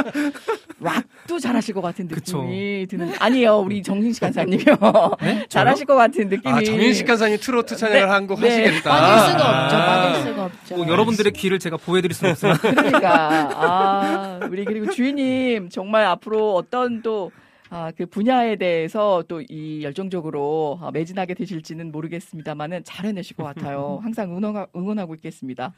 락도 0.79 1.39
잘하실 1.39 1.73
것 1.73 1.81
같은 1.81 2.05
느낌이 2.05 2.85
그쵸. 2.85 2.97
드는. 2.97 3.15
아니에요, 3.19 3.57
우리 3.57 3.83
정신식 3.83 4.21
간사님이요. 4.21 4.77
네? 5.19 5.45
잘하실 5.49 5.85
것 5.85 5.95
같은 5.95 6.29
느낌이. 6.29 6.53
아, 6.53 6.63
정신식 6.63 7.05
간사님 7.05 7.37
트로트 7.41 7.75
찬양을 7.75 8.01
네. 8.01 8.07
한곡 8.07 8.39
네. 8.39 8.49
하시겠다. 8.49 8.89
빠질 8.89 9.31
수가 9.31 9.63
없죠. 9.63 9.77
빠질 9.77 10.23
수가 10.23 10.45
없죠. 10.45 10.77
뭐 10.77 10.87
여러분들의 10.87 11.33
귀를 11.33 11.59
제가 11.59 11.75
보여드릴 11.75 12.15
수는 12.15 12.31
없으나. 12.31 12.57
그러니까 12.57 13.49
아, 13.55 14.39
우리 14.49 14.63
그리고 14.63 14.89
주인님 14.89 15.67
정말 15.67 16.05
앞으로 16.05 16.55
어떤 16.55 17.01
또 17.01 17.29
아, 17.73 17.91
그 17.91 18.05
분야에 18.05 18.55
대해서 18.57 19.23
또 19.27 19.41
이 19.49 19.83
열정적으로 19.83 20.79
아, 20.81 20.91
매진하게 20.91 21.33
되실지는 21.33 21.91
모르겠습니다만은 21.91 22.83
잘 22.83 23.05
해내실 23.05 23.35
것 23.35 23.43
같아요. 23.43 23.99
항상 24.03 24.35
응원, 24.35 24.67
응원하고 24.75 25.15
있겠습니다. 25.15 25.73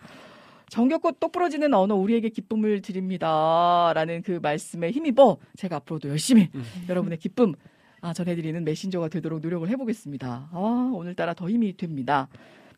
정겹고 0.70 1.14
똑부러지는 1.14 1.74
언어 1.74 1.96
우리에게 1.96 2.30
기쁨을 2.30 2.82
드립니다. 2.82 3.92
라는 3.94 4.22
그 4.22 4.40
말씀에 4.42 4.92
힘입어 4.92 5.38
제가 5.58 5.78
앞으로도 5.78 6.10
열심히 6.10 6.50
음. 6.54 6.64
여러분의 6.90 7.18
기쁨 7.18 7.54
아, 8.02 8.14
전해드리는 8.14 8.64
메신저가 8.64 9.10
되도록 9.10 9.42
노력을 9.42 9.68
해보겠습니다. 9.68 10.50
아, 10.52 10.92
오늘따라 10.94 11.34
더 11.34 11.50
힘이 11.50 11.76
됩니다. 11.78 12.28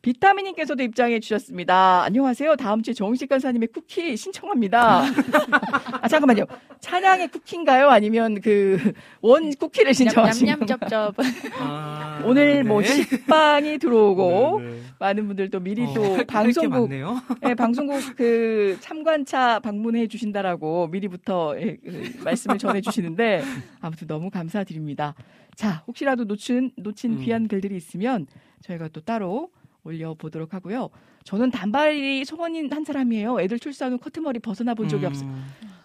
비타민님께서도 0.07 0.83
입장해 0.83 1.19
주셨습니다. 1.19 2.03
안녕하세요. 2.03 2.55
다음 2.55 2.81
주에 2.81 2.93
정식 2.93 3.27
간사님의 3.27 3.67
쿠키 3.73 4.15
신청합니다. 4.15 5.01
아, 6.01 6.07
잠깐만요. 6.07 6.45
찬양의 6.79 7.27
쿠키인가요? 7.27 7.89
아니면 7.89 8.39
그 8.39 8.93
원 9.21 9.51
쿠키를 9.53 9.93
신청하시는 9.93 10.59
냠냠쩝쩝. 10.59 11.15
아, 11.59 12.21
오늘 12.23 12.63
뭐 12.63 12.81
네. 12.81 12.87
식빵이 12.87 13.79
들어오고 13.79 14.61
네, 14.61 14.69
네. 14.69 14.81
많은 14.99 15.27
분들 15.27 15.49
또 15.49 15.59
미리 15.59 15.83
어, 15.83 15.93
또 15.93 16.23
방송국 16.25 16.89
네, 17.41 17.55
방송국 17.55 18.15
그 18.15 18.77
참관차 18.79 19.59
방문해 19.59 20.07
주신다라고 20.07 20.87
미리부터 20.87 21.59
예, 21.59 21.75
그 21.83 22.13
말씀을 22.23 22.57
전해 22.57 22.79
주시는데 22.79 23.43
아무튼 23.81 24.07
너무 24.07 24.29
감사드립니다. 24.29 25.13
자, 25.55 25.83
혹시라도 25.87 26.23
놓친 26.23 26.71
놓친 26.77 27.13
음. 27.13 27.21
귀한 27.21 27.47
글들이 27.49 27.75
있으면 27.75 28.27
저희가 28.61 28.87
또 28.93 29.01
따로 29.01 29.49
올려보도록 29.87 30.53
하고요. 30.53 30.89
저는 31.23 31.51
단발이 31.51 32.25
소원인 32.25 32.71
한 32.71 32.83
사람이에요. 32.83 33.39
애들 33.41 33.59
출산 33.59 33.93
후 33.93 33.97
커트머리 33.97 34.39
벗어나 34.39 34.73
본 34.73 34.87
적이 34.87 35.05
음. 35.05 35.07
없어요. 35.07 35.35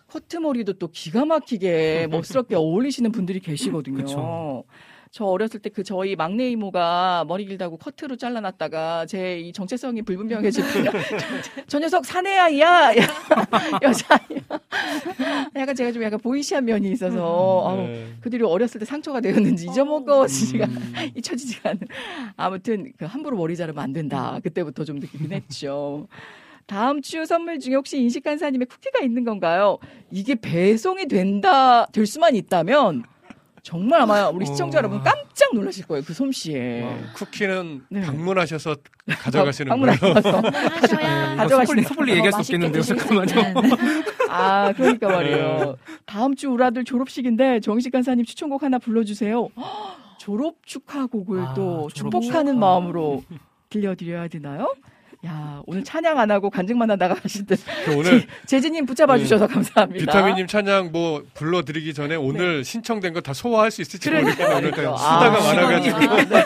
커트머리도 0.09 0.74
또 0.74 0.89
기가 0.89 1.24
막히게 1.24 2.09
멋스럽게 2.11 2.55
어울리시는 2.55 3.12
분들이 3.12 3.41
계시거든요. 3.41 3.97
그쵸. 3.97 4.65
저 5.12 5.26
어렸을 5.26 5.60
때 5.60 5.68
그 5.68 5.82
저희 5.84 6.16
막내 6.16 6.48
이모가 6.51 7.26
머리 7.28 7.44
길다고 7.44 7.76
커트로 7.76 8.16
잘라놨다가 8.16 9.05
제 9.06 9.39
이 9.43 9.52
정체성이 9.52 10.01
불분명해질 10.02 10.64
때, 10.64 10.90
저 11.68 11.78
녀석 11.78 12.05
사내 12.06 12.34
아이야, 12.39 12.93
여자아이야. 13.82 14.60
약간 15.56 15.74
제가 15.74 15.93
좀 15.93 16.02
약간 16.02 16.18
보이시한 16.18 16.64
면이 16.64 16.90
있어서 16.93 17.74
음, 17.74 17.86
네. 17.86 18.05
어, 18.05 18.16
그들이 18.22 18.43
어렸을 18.43 18.78
때 18.80 18.86
상처가 18.86 19.20
되었는지 19.20 19.66
잊어먹어지지가 19.66 20.64
음. 20.64 20.93
잊혀지지가 21.14 21.70
않는. 21.70 21.82
아무튼 22.36 22.93
그 22.97 23.05
함부로 23.05 23.36
머리 23.36 23.55
자르면 23.55 23.82
안 23.84 23.93
된다. 23.93 24.39
그때부터 24.43 24.84
좀 24.84 24.97
느끼긴 24.98 25.32
했죠. 25.32 26.06
다음 26.66 27.02
주 27.02 27.26
선물 27.26 27.59
중에 27.59 27.74
혹시 27.74 27.98
인식 28.01 28.22
간사님의 28.24 28.66
쿠키가 28.66 29.01
있는 29.01 29.24
건가요? 29.24 29.76
이게 30.10 30.34
배송이 30.36 31.06
된다, 31.06 31.84
될 31.86 32.06
수만 32.06 32.34
있다면 32.34 33.02
정말 33.62 34.01
아마 34.01 34.28
우리 34.28 34.44
시청자 34.44 34.78
어... 34.78 34.80
여러분 34.80 35.01
깜짝 35.02 35.55
놀라실 35.55 35.86
거예요. 35.86 36.02
그 36.05 36.12
솜씨에. 36.12 36.82
어, 36.82 36.98
쿠키는 37.14 37.84
네. 37.90 38.01
방문하셔서 38.02 38.76
가져가시는 39.06 39.78
거예요. 39.80 39.97
방문하셔야 40.22 41.36
가져가시는 41.36 41.84
섣불리 41.84 42.12
얘기할 42.12 42.32
수 42.32 42.39
없겠는데요. 42.39 42.82
잠깐만요. 42.82 43.60
네. 43.62 43.70
아, 44.28 44.72
그러니까 44.72 45.09
말이에요. 45.09 45.76
다음 46.06 46.34
주 46.34 46.51
우리 46.51 46.64
아들 46.64 46.84
졸업식인데 46.84 47.60
정식 47.60 47.90
간사님 47.90 48.24
추천곡 48.24 48.64
하나 48.64 48.78
불러주세요. 48.78 49.48
졸업 50.18 50.56
축하곡을 50.66 51.40
아, 51.40 51.55
또 51.55 51.89
졸업 51.94 52.12
축복하는 52.12 52.55
축하. 52.55 52.66
마음으로 52.66 53.22
들려드려야 53.70 54.28
되나요? 54.28 54.74
야, 55.24 55.62
오늘 55.66 55.85
찬양 55.85 56.19
안 56.19 56.31
하고 56.32 56.51
간증만 56.51 56.90
하다가 56.90 57.16
하실 57.23 57.47
때. 57.47 57.55
오늘 57.97 58.27
재진님 58.47 58.86
붙잡아 58.86 59.15
네. 59.16 59.23
주셔서 59.23 59.47
감사합니다. 59.47 60.05
비타민님 60.05 60.49
찬양 60.49 60.90
뭐 60.90 61.23
불러드리기 61.35 61.94
전에 61.94 62.16
오늘 62.16 62.59
네. 62.59 62.62
신청된 62.65 63.12
거 63.12 63.20
다 63.20 63.32
소화할 63.32 63.70
수 63.70 63.82
있을지 63.82 64.11
모르겠네요. 64.11 64.57
오늘 64.57 64.73
수다가 64.73 64.97
아, 65.27 65.31
많아가지고. 65.31 65.97
아, 65.97 66.16
네. 66.24 66.44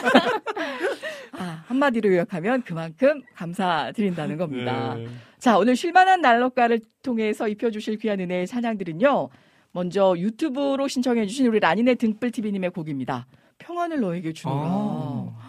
아, 1.38 1.64
한마디로 1.68 2.10
요약하면 2.12 2.62
그만큼 2.62 3.22
감사드린다는 3.34 4.36
겁니다. 4.36 4.94
네. 4.94 5.06
자, 5.38 5.56
오늘 5.56 5.74
쉴만한 5.74 6.20
난로가를 6.20 6.80
통해서 7.02 7.48
입혀주실 7.48 7.96
귀한 7.98 8.20
은혜의 8.20 8.46
찬양들은요. 8.46 9.28
먼저 9.72 10.14
유튜브로 10.18 10.86
신청해주신 10.88 11.46
우리 11.46 11.60
라니네 11.60 11.94
등불TV님의 11.94 12.70
곡입니다. 12.70 13.26
평안을 13.58 14.00
너에게 14.00 14.34
주노라. 14.34 14.60
아. 14.66 15.45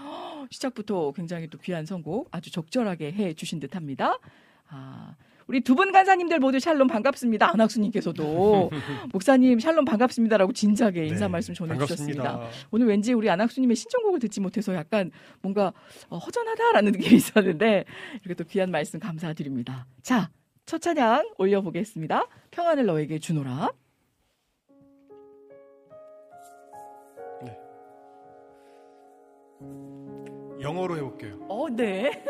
시작부터 0.49 1.11
굉장히 1.14 1.48
또 1.48 1.57
귀한 1.60 1.86
선곡 1.86 2.30
아주 2.32 2.52
적절하게 2.52 3.11
해 3.14 3.34
주신 3.34 3.60
듯 3.60 3.76
합니다. 3.76 4.18
아, 4.69 5.15
우리 5.48 5.61
두 5.61 5.76
분 5.76 5.94
간사님들 5.94 6.40
모두 6.40 6.60
샬롬 6.60 6.88
반갑습니다. 6.88 7.52
안학수님께서도 7.53 8.69
목사님 9.14 9.60
샬롬 9.60 9.86
반갑습니다라고 9.86 10.52
진작에 10.52 10.91
네, 10.91 11.07
인사 11.07 11.28
네, 11.28 11.32
말씀 11.32 11.53
전해주셨습니다. 11.53 12.49
오늘 12.72 12.88
왠지 12.88 13.14
우리 13.14 13.30
안학수님의 13.30 13.76
신청곡을 13.78 14.19
듣지 14.19 14.41
못해서 14.41 14.76
약간 14.76 15.10
뭔가 15.41 15.72
어, 16.10 16.18
허전하다라는 16.18 16.91
느낌이 16.91 17.15
있었는데 17.15 17.86
이렇게 18.24 18.34
또 18.34 18.44
귀한 18.44 18.72
말씀 18.72 18.99
감사드립니다. 18.99 19.86
자, 20.02 20.30
첫 20.65 20.82
찬양 20.82 21.30
올려보겠습니다. 21.38 22.28
평안을 22.52 22.86
너에게 22.86 23.19
주노라. 23.19 23.72
네. 27.45 27.57
영어로 30.62 30.98
해볼게요. 30.98 31.46
어, 31.48 31.70
네. 31.70 32.24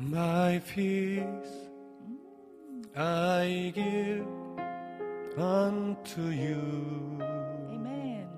My 0.00 0.60
peace 0.60 1.68
I 2.96 3.72
give 3.74 4.26
unto 5.36 6.22
you. 6.22 7.18
Amen. 7.70 8.28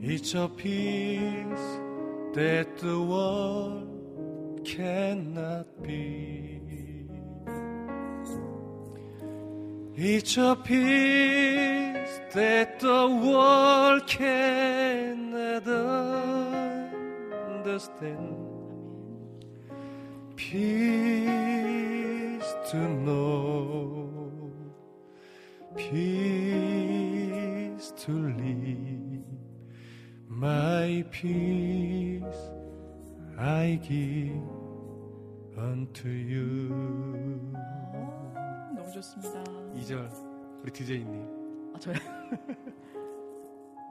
It's 0.00 0.34
a 0.34 0.48
peace 0.48 1.80
that 2.34 2.76
the 2.78 3.00
world 3.00 4.62
cannot 4.64 5.66
be. 5.82 6.55
It's 9.98 10.36
a 10.36 10.54
peace 10.62 12.20
that 12.34 12.80
the 12.80 13.08
world 13.08 14.06
cannot 14.06 15.66
understand. 17.48 18.46
peace 20.36 21.46
to 22.70 22.76
know, 22.76 24.10
peace 25.76 27.12
to 27.96 28.12
live, 28.12 29.24
my 30.28 31.04
peace 31.10 32.22
I 33.38 33.80
give 33.82 34.42
unto 35.58 36.08
you. 36.10 37.55
좋습니다. 38.96 39.44
2절 39.74 40.08
우리 40.62 40.72
디제이님. 40.72 41.72
아 41.74 41.78
저요. 41.78 41.94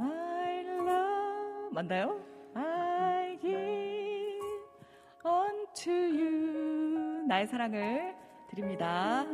My 0.02 0.60
love 0.65 1.69
맞나요? 1.72 2.19
I 2.56 3.38
give 3.40 4.41
unto 5.23 5.91
you 5.91 7.23
나의 7.27 7.45
사랑을 7.45 8.15
드립니다. 8.49 9.26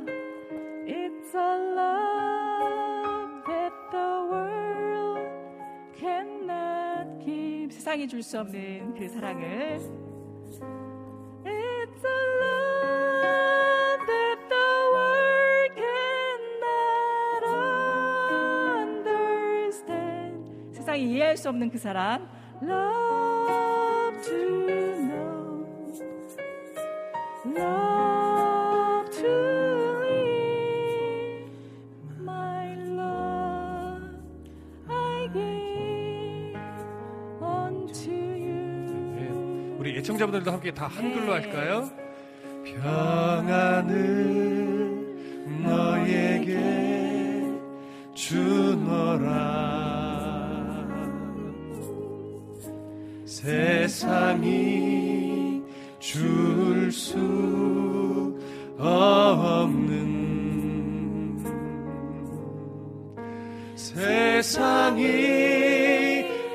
It's 0.85 1.35
a 1.35 1.56
love 1.77 3.43
that 3.48 3.73
the 3.91 4.30
world 4.30 5.30
cannot 5.98 7.23
give 7.23 7.72
세상이 7.73 8.10
줄 8.10 8.22
수 8.22 8.39
없는 8.39 8.93
그 8.95 9.07
사랑을 9.07 9.80
It's 11.45 12.03
a 12.03 12.18
love 12.41 13.51
세상이 21.02 21.11
이해할 21.11 21.36
수 21.38 21.49
없는 21.49 21.69
그 21.72 21.78
사랑 21.78 22.28
Love 22.61 24.22
to 24.22 24.38
love 27.57 29.10
to 29.10 29.28
live, 29.99 31.49
my 32.19 32.76
love 32.88 34.03
I 34.88 35.28
give 35.34 36.60
unto 37.41 38.11
you. 38.11 39.15
네, 39.15 39.28
우리 39.80 39.98
애청자분들도 39.98 40.52
함께 40.52 40.72
다 40.72 40.86
한글로 40.86 41.26
네. 41.26 41.41
할까요? 41.41 41.90
평안을 42.64 43.91
너에게 45.64 46.61
주노라 48.14 49.70
세상이 53.41 54.43
줄 55.99 56.91
수 56.91 57.18
없는 58.77 60.11
세상이 63.76 65.05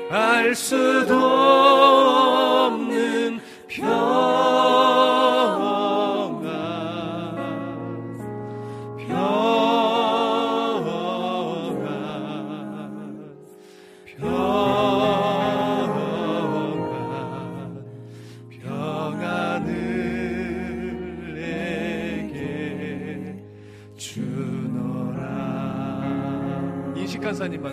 알 0.09 0.55
수도 0.55 1.96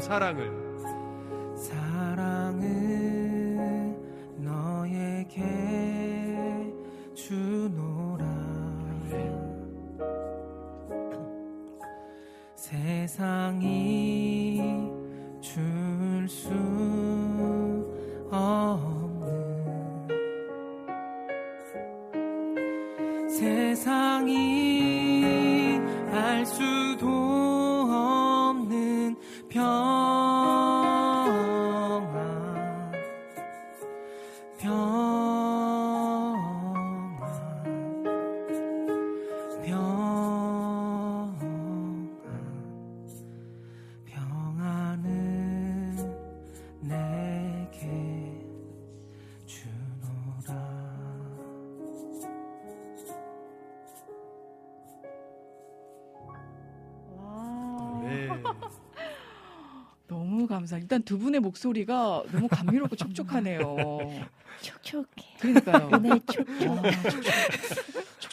사랑을. 0.04 0.52
사랑을 1.56 2.66
너에게 4.36 5.40
주노라. 7.14 8.24
세상이 12.54 14.13
일단 60.84 61.02
두 61.02 61.18
분의 61.18 61.40
목소리가 61.40 62.24
너무 62.30 62.46
감미롭고 62.46 62.94
촉촉하네요. 62.96 63.76
촉촉해. 64.60 65.06
그러니까요. 65.40 65.88
네, 66.02 66.08
촉촉. 66.26 66.46
촉촉. 67.10 67.32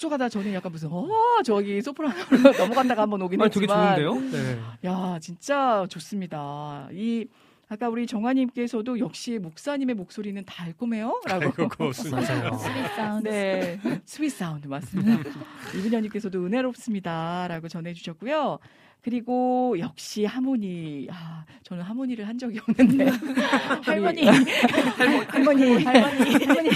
묵속하다 0.02 0.30
저는 0.30 0.53
약간 0.53 0.72
무슨 0.72 0.90
어 0.91 1.07
저기 1.45 1.82
소프라노로 1.82 2.18
넘어간다가 2.57 3.03
한번 3.03 3.22
오긴 3.22 3.40
아니, 3.41 3.48
했지만 3.48 3.95
되게 3.95 4.03
좋은데요? 4.07 4.32
네. 4.32 4.60
야 4.86 5.18
진짜 5.22 5.86
좋습니다. 5.90 6.90
이 6.91 7.28
아까 7.72 7.88
우리 7.88 8.06
정아님께서도 8.06 8.99
역시 8.99 9.39
목사님의 9.39 9.95
목소리는 9.95 10.43
달콤해요라고. 10.43 11.69
고맙습니다. 11.69 12.57
Sweet 12.57 12.88
sound. 12.97 13.30
네, 13.30 13.80
sweet 14.03 14.30
sound 14.30 14.68
맞습니다. 14.68 15.23
이분현님께서도 15.80 16.45
은혜롭습니다라고 16.45 17.69
전해주셨고요. 17.69 18.60
그리고 19.02 19.77
역시 19.80 20.26
하모니, 20.26 21.07
아, 21.11 21.45
저는 21.64 21.81
하모니를 21.84 22.27
한 22.27 22.38
적이 22.38 22.60
없는데 22.60 23.06
할머니. 23.84 24.26
할머니, 24.26 25.26
할머니, 25.30 25.84
할머니, 25.85 26.35
할머니. 26.35 26.69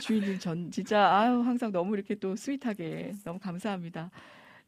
주인님 0.00 0.40
전 0.40 0.68
진짜 0.72 1.14
아유 1.16 1.42
항상 1.42 1.70
너무 1.70 1.94
이렇게 1.94 2.16
또 2.16 2.34
스윗하게 2.34 3.12
너무 3.22 3.38
감사합니다. 3.38 4.10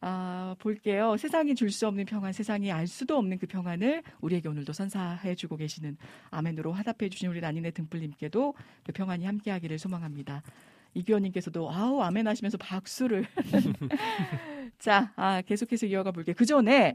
아, 0.03 0.57
볼게요. 0.59 1.17
세상이 1.19 1.55
줄 1.55 1.71
수 1.71 1.87
없는 1.87 2.07
평안, 2.07 2.33
세상이 2.33 2.73
알 2.73 2.87
수도 2.87 3.17
없는 3.19 3.39
그 3.39 3.47
평안을 3.47 4.03
우리에게 4.21 4.49
오늘도 4.49 4.73
선사해 4.73 5.35
주고 5.35 5.57
계시는 5.57 5.97
아멘으로 6.31 6.73
화답해 6.73 7.09
주신 7.11 7.29
우리 7.29 7.41
난인의 7.41 7.73
등불님께도 7.73 8.55
그 8.85 8.93
평안이 8.93 9.25
함께하기를 9.27 9.79
소망합니다. 9.79 10.43
이규현님께서도 10.95 11.71
아우 11.71 12.01
아멘 12.01 12.27
하시면서 12.27 12.57
박수를. 12.59 13.27
자, 14.79 15.13
아, 15.17 15.43
계속해서 15.43 15.87
이어가 15.87 16.11
볼게요. 16.13 16.35
그 16.37 16.45
전에 16.47 16.95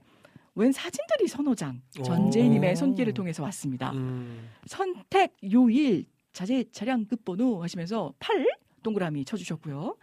웬 0.56 0.72
사진들이 0.72 1.27
선호장 1.27 1.82
전재희님의 2.03 2.72
오. 2.72 2.76
손길을 2.76 3.14
통해서 3.14 3.44
왔습니다. 3.44 3.91
음. 3.91 4.49
선택 4.65 5.36
요일 5.53 6.06
자재 6.34 6.65
차량 6.72 7.06
끝번호 7.06 7.61
하시면서 7.61 8.14
8 8.19 8.45
동그라미 8.84 9.26
쳐주셨고요. 9.26 9.95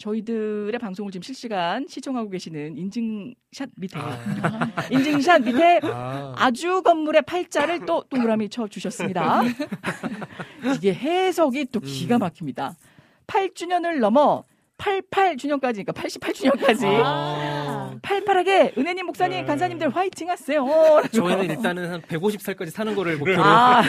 저희들의 0.00 0.78
방송을 0.78 1.12
지금 1.12 1.22
실시간 1.22 1.86
시청하고 1.86 2.30
계시는 2.30 2.76
인증샷 2.76 3.68
밑에 3.76 3.98
인증샷 4.90 5.42
밑에 5.42 5.80
아. 5.82 6.34
아주 6.36 6.82
건물의 6.82 7.22
팔자를 7.22 7.84
또 7.84 8.02
동그라미 8.08 8.48
쳐 8.48 8.66
주셨습니다. 8.66 9.42
이게 10.74 10.94
해석이 10.94 11.66
또 11.66 11.80
기가 11.80 12.18
막힙니다. 12.18 12.74
8주년을 13.26 13.98
넘어 14.00 14.44
88주년까지, 14.80 15.84
그러니까 15.84 15.92
88주년까지 15.92 16.84
아. 17.04 17.94
팔팔하게 18.02 18.74
은혜님, 18.78 19.06
목사님, 19.06 19.40
네. 19.40 19.44
간사님들 19.44 19.94
화이팅 19.94 20.30
하세요. 20.30 20.64
저희는 21.12 21.50
일단은 21.50 21.90
한 21.90 22.02
150살까지 22.02 22.70
사는 22.70 22.94
거를 22.94 23.16
목표로. 23.18 23.42
아, 23.42 23.82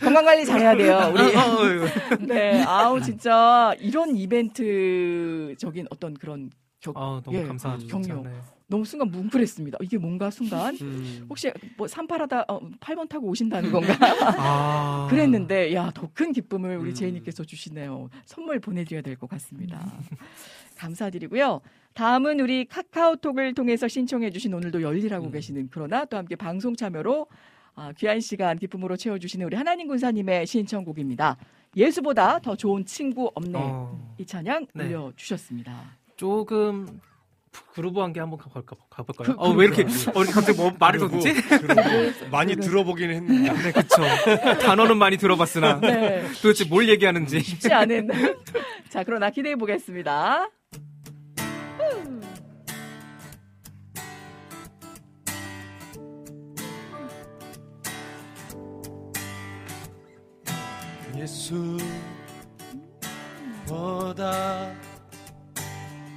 건강 0.00 0.24
관리 0.24 0.44
잘해야 0.44 0.76
돼요. 0.76 1.12
우리. 1.14 1.36
어, 1.36 1.40
어, 1.40 2.16
네, 2.20 2.62
아우 2.64 3.00
진짜 3.00 3.74
이런 3.80 4.16
이벤트적인 4.16 5.86
어떤 5.90 6.14
그런 6.14 6.50
격, 6.80 6.96
아, 6.96 7.20
너무 7.24 7.36
예, 7.36 7.44
감사하죠. 7.44 7.86
격려. 7.86 8.24
너무 8.70 8.84
순간 8.84 9.10
뭉클했습니다. 9.10 9.78
이게 9.80 9.96
뭔가 9.96 10.30
순간 10.30 10.76
음. 10.82 11.24
혹시 11.28 11.50
뭐 11.78 11.88
산팔하다 11.88 12.44
어, 12.48 12.60
8번 12.80 13.08
타고 13.08 13.26
오신다는 13.28 13.72
건가? 13.72 13.94
아. 14.38 15.06
그랬는데 15.10 15.74
야 15.74 15.90
더 15.90 16.08
큰 16.12 16.32
기쁨을 16.32 16.76
우리 16.76 16.90
음. 16.90 16.94
제이님께서 16.94 17.44
주시네요. 17.44 18.10
선물 18.26 18.60
보내드려야 18.60 19.02
될 19.02 19.16
것 19.16 19.28
같습니다. 19.30 19.98
감사드리고요. 20.76 21.60
다음은 21.94 22.40
우리 22.40 22.64
카카오톡을 22.66 23.54
통해서 23.54 23.88
신청해주신 23.88 24.52
오늘도 24.54 24.82
열일하고 24.82 25.26
음. 25.26 25.30
계시는 25.32 25.68
그러나 25.72 26.04
또 26.04 26.16
함께 26.16 26.36
방송 26.36 26.76
참여로 26.76 27.26
아, 27.74 27.92
귀한 27.96 28.20
시간 28.20 28.58
기쁨으로 28.58 28.96
채워주시는 28.96 29.46
우리 29.46 29.56
하나님 29.56 29.88
군사님의 29.88 30.46
신청곡입니다. 30.46 31.36
예수보다 31.76 32.38
더 32.40 32.56
좋은 32.56 32.84
친구 32.84 33.30
없네. 33.34 33.52
어, 33.58 34.14
이 34.18 34.26
찬양 34.26 34.66
네. 34.74 34.84
올려주셨습니다. 34.94 35.96
조금 36.16 37.00
그루브한 37.74 38.12
게 38.12 38.20
한번 38.20 38.38
가볼까, 38.38 38.76
가볼까요? 38.90 39.36
그- 39.36 39.42
어, 39.42 39.50
왜 39.52 39.66
이렇게, 39.66 39.82
어, 39.82 39.86
이렇게 40.22 40.32
갑자기 40.32 40.58
뭐 40.58 40.72
돋지? 40.98 41.32
그리고 41.32 42.28
많이 42.30 42.56
들어보긴 42.56 43.10
했는데 43.10 43.52
네, 43.52 43.72
그쵸. 43.72 44.02
단어는 44.60 44.96
많이 44.96 45.16
들어봤으나 45.16 45.80
네. 45.80 46.22
도대체 46.42 46.64
뭘 46.64 46.88
얘기하는지. 46.88 47.40
쉽지 47.40 47.72
않은. 47.72 48.08
자, 48.90 49.04
그러나 49.04 49.30
기대해 49.30 49.54
보겠습니다. 49.56 50.48
예수보다 63.66 64.72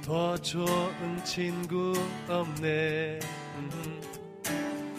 더 0.04 0.36
좋은 0.38 1.24
친구 1.24 1.92
없네. 2.28 3.20
음. 3.56 4.00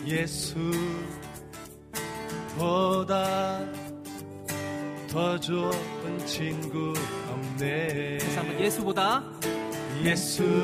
예수보다 0.05 0.80
더 5.11 5.38
좋은 5.39 6.25
친구 6.25 6.93
없네. 7.30 8.17
한번 8.35 8.59
예수보다. 8.61 9.23
예수보다 10.03 10.63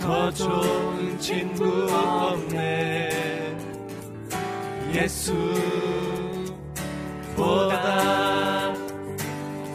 더 0.00 0.30
좋은 0.32 1.18
친구 1.20 1.86
없네. 1.92 3.56
예수보다 4.92 6.52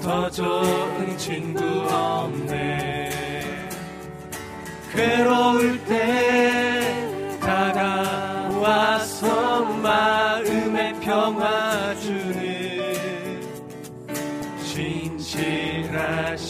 더 0.07 0.29
좋은 0.29 1.17
친구 1.17 1.61
없네. 1.65 3.09
괴로울 4.93 5.83
때 5.83 7.37
다가와서 7.41 8.85
마음의 9.65 10.93
평화 11.01 11.93
주는 11.95 13.41
진실하신 14.63 16.47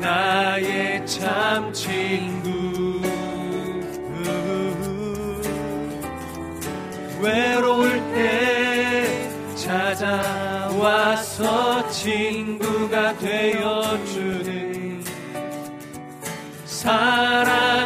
나의 0.00 1.04
참 1.04 1.72
친구 1.72 2.33
와서 10.84 11.88
친구가 11.88 13.16
되어주는 13.16 15.02
사랑 16.66 17.83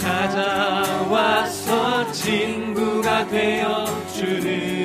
찾아와서 0.00 1.68
친구가 2.12 3.26
되어 3.28 3.84
주는 4.12 4.77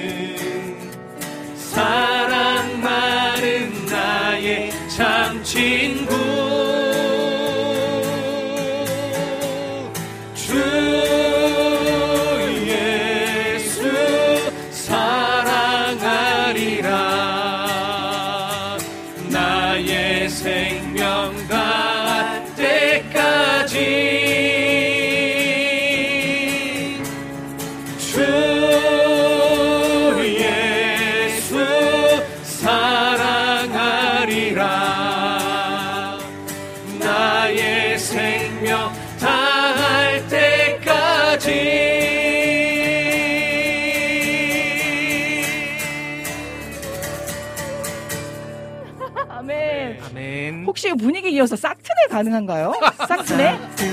가능한가요? 52.14 52.73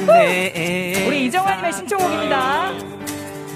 네. 0.07 1.07
우리 1.07 1.25
이정환님의 1.27 1.73
신청곡입니다. 1.73 2.73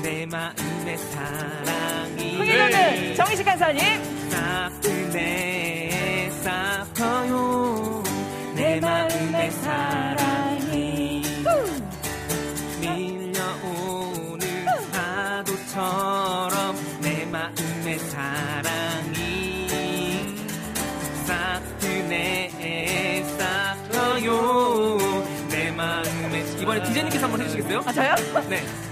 내 0.03 0.25
마음의 0.25 0.97
사랑이 0.97 2.37
흥해놓는 2.39 3.15
정희식 3.15 3.45
간사님. 3.45 3.83
해주시겠어요? 27.75 27.83
아, 27.87 27.93
저요? 27.93 28.49
네. 28.49 28.84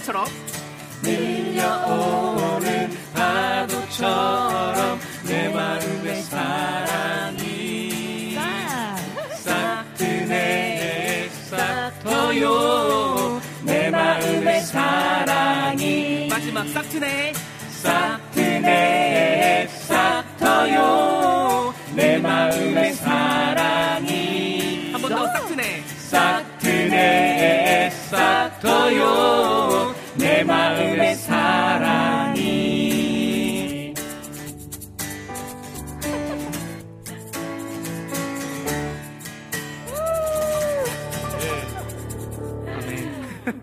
파도처럼 0.00 0.24
밀려오는 1.02 2.90
파도처럼 3.14 4.98
내 5.26 5.48
마음의 5.48 6.22
사랑이 6.22 8.36
싹트네 9.36 11.28
싹 11.50 11.92
터요. 12.02 13.40
내 13.62 13.90
마음의 13.90 14.62
사랑이 14.62 16.28
마지막 16.30 16.66
싹트네. 16.68 17.32
싹트네 17.82 19.68
싹 19.68 20.24
터요. 20.38 21.74
내 21.94 22.16
마음의 22.18 22.92
사랑이 22.94 24.92
한 24.92 25.02
번 25.02 25.10
더 25.10 25.26
싹트네. 25.26 25.82
싹트네 26.10 27.90
싹 28.10 28.60
터요 28.60 29.39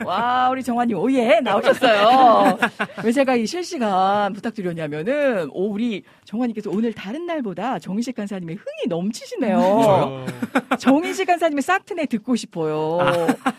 와, 0.05 0.49
우리 0.49 0.63
정환님, 0.63 0.97
오예, 0.97 1.39
나오셨어요. 1.41 2.57
왜 3.03 3.11
제가 3.11 3.35
이 3.35 3.45
실시간 3.45 4.33
부탁드렸냐면은, 4.33 5.49
오, 5.51 5.71
우리 5.71 6.03
정환님께서 6.25 6.69
오늘 6.69 6.93
다른 6.93 7.25
날보다 7.25 7.79
정인식 7.79 8.15
간사님의 8.15 8.55
흥이 8.55 8.87
넘치시네요. 8.89 9.57
저요? 9.57 10.25
정인식 10.77 11.27
간사님의 11.27 11.61
싹트네 11.61 12.05
듣고 12.07 12.35
싶어요. 12.35 12.99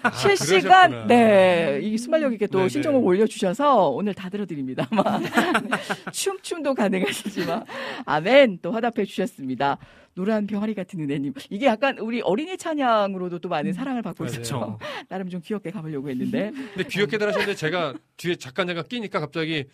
아, 0.02 0.10
실시간, 0.12 0.90
그러셨구나. 0.90 1.06
네, 1.06 1.81
이 1.82 1.98
순발력 1.98 2.32
있게 2.35 2.47
또 2.47 2.59
네네. 2.59 2.69
신청곡 2.69 3.05
올려주셔서 3.05 3.89
오늘 3.89 4.15
다 4.15 4.28
들어드립니다. 4.28 4.86
아마 4.90 5.20
춤춤도 6.12 6.74
가능하시지만, 6.74 7.65
아멘, 8.05 8.59
또 8.62 8.73
화답해 8.73 9.05
주셨습니다. 9.05 9.78
노란 10.19 10.49
병아리 10.49 10.74
같은 10.74 10.99
은혜님. 10.99 11.32
이게 11.49 11.66
약간 11.66 11.97
우리 11.99 12.20
어린이 12.20 12.59
찬양으로도 12.59 13.39
또 13.39 13.49
많은 13.49 13.73
사랑을 13.73 14.03
받고. 14.03 14.24
있어요. 14.24 14.77
나름 15.09 15.28
좀 15.28 15.40
귀엽게 15.40 15.70
가보려고 15.70 16.11
했는데. 16.11 16.51
근데 16.74 16.89
귀엽게 16.89 17.19
들으셨는데 17.19 17.55
제가 17.55 17.95
뒤에 18.16 18.35
작가 18.35 18.65
내가 18.65 18.82
끼니까 18.82 19.20
갑자기 19.20 19.66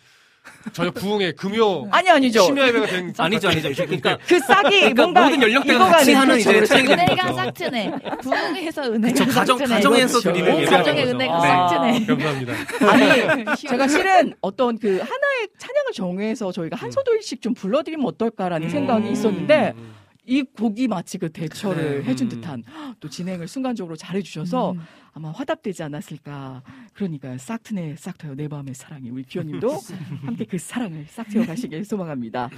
전혀 0.73 0.91
부흥의 0.91 1.33
금요 1.33 1.87
아니 1.89 2.07
아니죠. 2.11 2.41
심야 2.41 2.67
예배가 2.67 2.85
된 2.85 3.13
아니죠 3.17 3.47
아니죠. 3.49 3.69
그러니까 3.73 4.19
그 4.27 4.39
싹이 4.39 4.69
그러니까 4.69 5.01
뭔가 5.01 5.23
모든 5.23 5.41
연령대가 5.41 5.89
같이 5.89 6.13
하는 6.13 6.37
이제 6.37 6.59
은혜가 6.59 7.33
싹트네. 7.33 7.91
부흥에서 8.21 8.83
은혜가 8.93 9.25
가정 9.25 9.57
싹트네. 9.57 9.75
가정에서 9.75 10.19
드리는 10.19 10.57
예배 10.57 10.65
가정의 10.67 11.05
은혜가 11.07 11.39
싹트네. 11.39 12.05
감사합니다. 12.05 12.53
아니 12.91 13.45
제가 13.67 13.87
실은 13.87 14.35
어떤 14.41 14.77
그 14.77 14.89
하나의 14.99 15.47
찬양을 15.57 15.91
정해서 15.95 16.51
저희가 16.51 16.75
한 16.75 16.91
소절씩 16.91 17.41
좀 17.41 17.55
불러드리면 17.55 18.05
어떨까라는 18.05 18.67
음. 18.67 18.69
생각이 18.69 19.09
있었는데 19.09 19.73
음. 19.75 20.04
이 20.25 20.43
곡이 20.43 20.87
마치 20.87 21.17
그 21.17 21.31
대처를 21.31 22.03
네. 22.03 22.09
해준 22.09 22.27
음. 22.27 22.29
듯한 22.29 22.63
또 22.99 23.09
진행을 23.09 23.47
순간적으로 23.47 23.95
잘해주셔서 23.95 24.71
음. 24.71 24.81
아마 25.13 25.31
화답되지 25.31 25.83
않았을까. 25.83 26.63
그러니까 26.93 27.37
싹트네 27.37 27.95
싹트요 27.95 28.35
내 28.35 28.47
마음의 28.47 28.73
사랑이 28.73 29.09
우리 29.09 29.23
귀원님도 29.23 29.69
함께 30.25 30.45
그 30.45 30.57
사랑을 30.57 31.05
싹트여 31.07 31.45
가시길 31.45 31.85
소망합니다. 31.85 32.49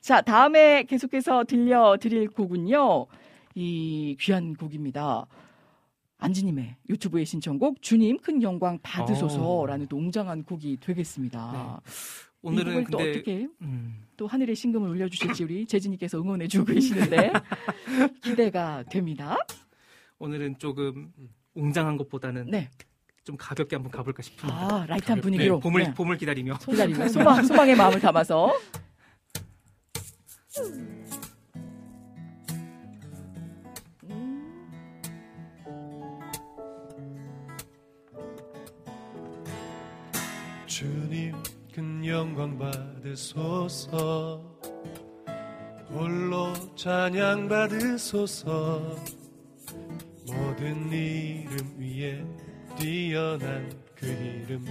자 0.00 0.20
다음에 0.20 0.84
계속해서 0.84 1.44
들려드릴 1.44 2.28
곡은요. 2.30 3.06
이 3.54 4.16
귀한 4.18 4.54
곡입니다. 4.54 5.26
안지님의 6.18 6.76
유튜브의 6.88 7.26
신청곡 7.26 7.82
주님 7.82 8.18
큰 8.18 8.42
영광 8.42 8.78
받으소서라는 8.80 9.88
또 9.88 9.96
웅장한 9.96 10.44
곡이 10.44 10.78
되겠습니다. 10.80 11.80
이 11.84 12.31
오늘은 12.42 12.72
곡을 12.72 12.84
또 12.90 12.98
근데 12.98 13.10
어떻게 13.10 13.48
음, 13.62 14.04
또 14.16 14.26
하늘의 14.26 14.56
심금을 14.56 14.88
울려주실지 14.90 15.44
우리 15.44 15.66
재진이께서 15.66 16.18
응원해주고 16.20 16.66
계시는데 16.72 17.32
기대가 18.22 18.82
됩니다. 18.90 19.36
오늘은 20.18 20.58
조금 20.58 21.12
웅장한 21.54 21.96
것보다는 21.96 22.50
네. 22.50 22.68
좀 23.24 23.36
가볍게 23.36 23.76
한번 23.76 23.92
가볼까 23.92 24.22
싶습니다. 24.22 24.58
아 24.58 24.86
light한 24.86 24.98
가볍게. 25.00 25.20
분위기로 25.20 25.60
봄을 25.60 25.82
네. 25.84 25.94
봄을 25.94 26.16
기다리며 26.16 26.58
기다리며 26.58 27.08
소망, 27.08 27.44
소망의 27.44 27.76
마음을 27.76 28.00
담아서 28.00 28.52
주님 40.66 41.34
큰 41.72 42.04
영광 42.06 42.58
받으소서. 42.58 44.42
홀로 45.88 46.52
찬양 46.76 47.48
받으소서. 47.48 48.94
모든 50.26 50.92
이름 50.92 51.74
위에 51.78 52.22
뛰어난 52.76 53.72
그 53.94 54.06
이름. 54.06 54.66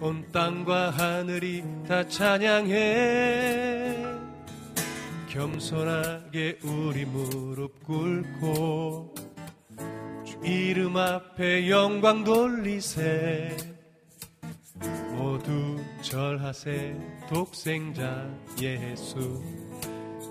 온 0.00 0.26
땅과 0.32 0.88
하늘이 0.90 1.62
다 1.86 2.08
찬양해. 2.08 3.94
겸손하게 5.28 6.60
우리 6.62 7.04
무릎 7.04 7.84
꿇고 7.84 9.14
주 10.24 10.38
이름 10.42 10.96
앞에 10.96 11.68
영광 11.68 12.24
돌리세 12.24 13.75
모두 15.16 15.82
절하세 16.02 16.94
독생자 17.28 18.28
예수. 18.60 19.42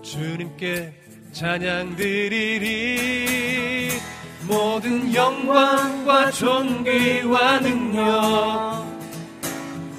주님께 0.04 0.94
찬양 1.32 1.96
드리리. 1.96 3.90
모든 4.48 5.12
영광과 5.14 6.30
존귀와 6.30 7.60
능력 7.62 8.86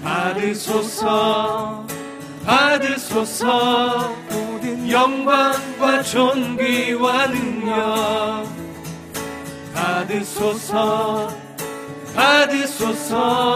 받으소서 0.05 1.85
받으소서. 2.45 4.15
모든 4.31 4.89
영광과 4.89 6.03
존귀와 6.05 7.27
능력 7.27 8.47
받으소서 9.75 11.29
받으소서 12.15 13.47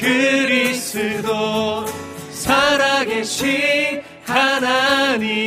그리스도 0.00 1.84
살아계신 2.30 4.02
하나님 4.24 5.38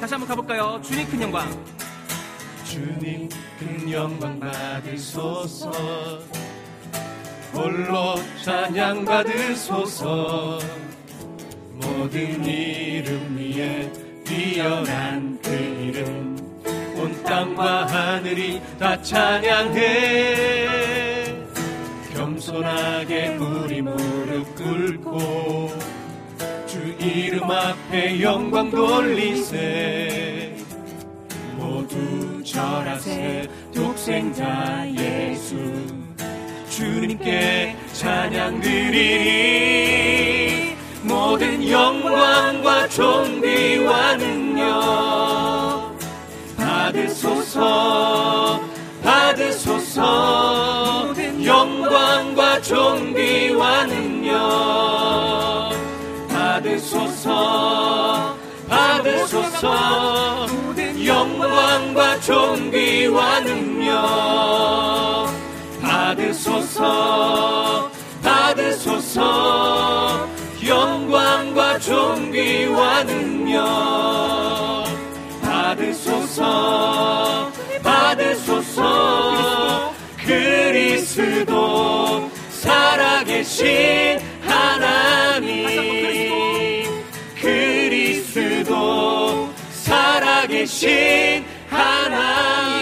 다시 0.00 0.14
한번 0.14 0.28
가볼까요? 0.28 0.80
주님 0.82 1.06
큰 1.08 1.22
영광. 1.22 1.64
주님 2.64 3.28
큰 3.58 3.90
영광 3.92 4.38
받으소서 4.40 5.70
홀로 7.52 8.14
찬양 8.44 9.04
받으소서 9.04 10.58
모든 11.74 12.44
이름 12.44 13.36
위에 13.36 13.90
뛰어난 14.24 15.38
그 15.42 15.50
이름 15.50 16.39
온 17.00 17.22
땅과 17.22 17.86
하늘이 17.86 18.60
다 18.78 19.00
찬양해. 19.00 20.66
겸손하게 22.12 23.38
우리 23.38 23.80
무릎 23.80 24.54
꿇고 24.54 25.72
주 26.66 26.78
이름 26.98 27.50
앞에 27.50 28.20
영광 28.20 28.70
돌리세. 28.70 30.56
모두 31.56 32.44
절하세 32.44 33.48
독생자 33.74 34.86
예수. 34.98 35.56
주님께 36.68 37.76
찬양 37.94 38.60
드리리 38.60 39.40
모든 41.02 41.66
영광과 41.68 42.88
존귀와 42.88 44.16
능력 44.16 45.39
받으소서 46.90 48.60
받으소서. 49.02 50.00
영광과 51.44 52.60
존귀와 52.60 53.84
능력 53.86 55.70
받으소서 56.28 57.30
받으소서. 58.68 60.46
영광과 61.04 62.20
존귀와 62.20 63.40
능력 63.40 65.30
받으소서 65.80 66.90
받으소서. 68.22 69.20
영광과 70.66 71.78
존귀와 71.78 73.04
능력 73.04 74.59
받으소서 75.80 77.50
받으소서. 77.82 78.80
그리스도 80.18 81.50
살아계신 82.50 84.20
하나님. 84.42 85.70
그리스도 87.40 88.68
살아계신 89.72 91.44
하나님 91.70 92.79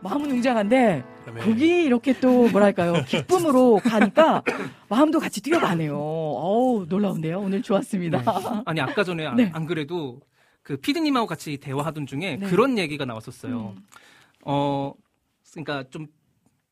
마음은 0.00 0.30
웅장한데 0.30 1.04
아멘. 1.26 1.44
곡이 1.44 1.84
이렇게 1.84 2.18
또 2.20 2.48
뭐랄까요 2.48 3.04
기쁨으로 3.04 3.76
가니까 3.82 4.42
마음도 4.88 5.18
같이 5.18 5.42
뛰어가네요. 5.42 5.96
어우 5.96 6.86
놀라운데요. 6.88 7.40
오늘 7.40 7.62
좋았습니다. 7.62 8.22
아니 8.64 8.80
아까 8.80 9.02
전에 9.04 9.26
안- 9.26 9.36
네. 9.36 9.50
안 9.52 9.66
그래도 9.66 10.20
그 10.62 10.76
피디님하고 10.76 11.26
같이 11.26 11.56
대화하던 11.58 12.06
중에 12.06 12.36
네. 12.36 12.46
그런 12.46 12.78
얘기가 12.78 13.04
나왔었어요. 13.04 13.74
음. 13.76 13.82
어, 14.44 14.92
그러니까 15.52 15.84
좀 15.90 16.06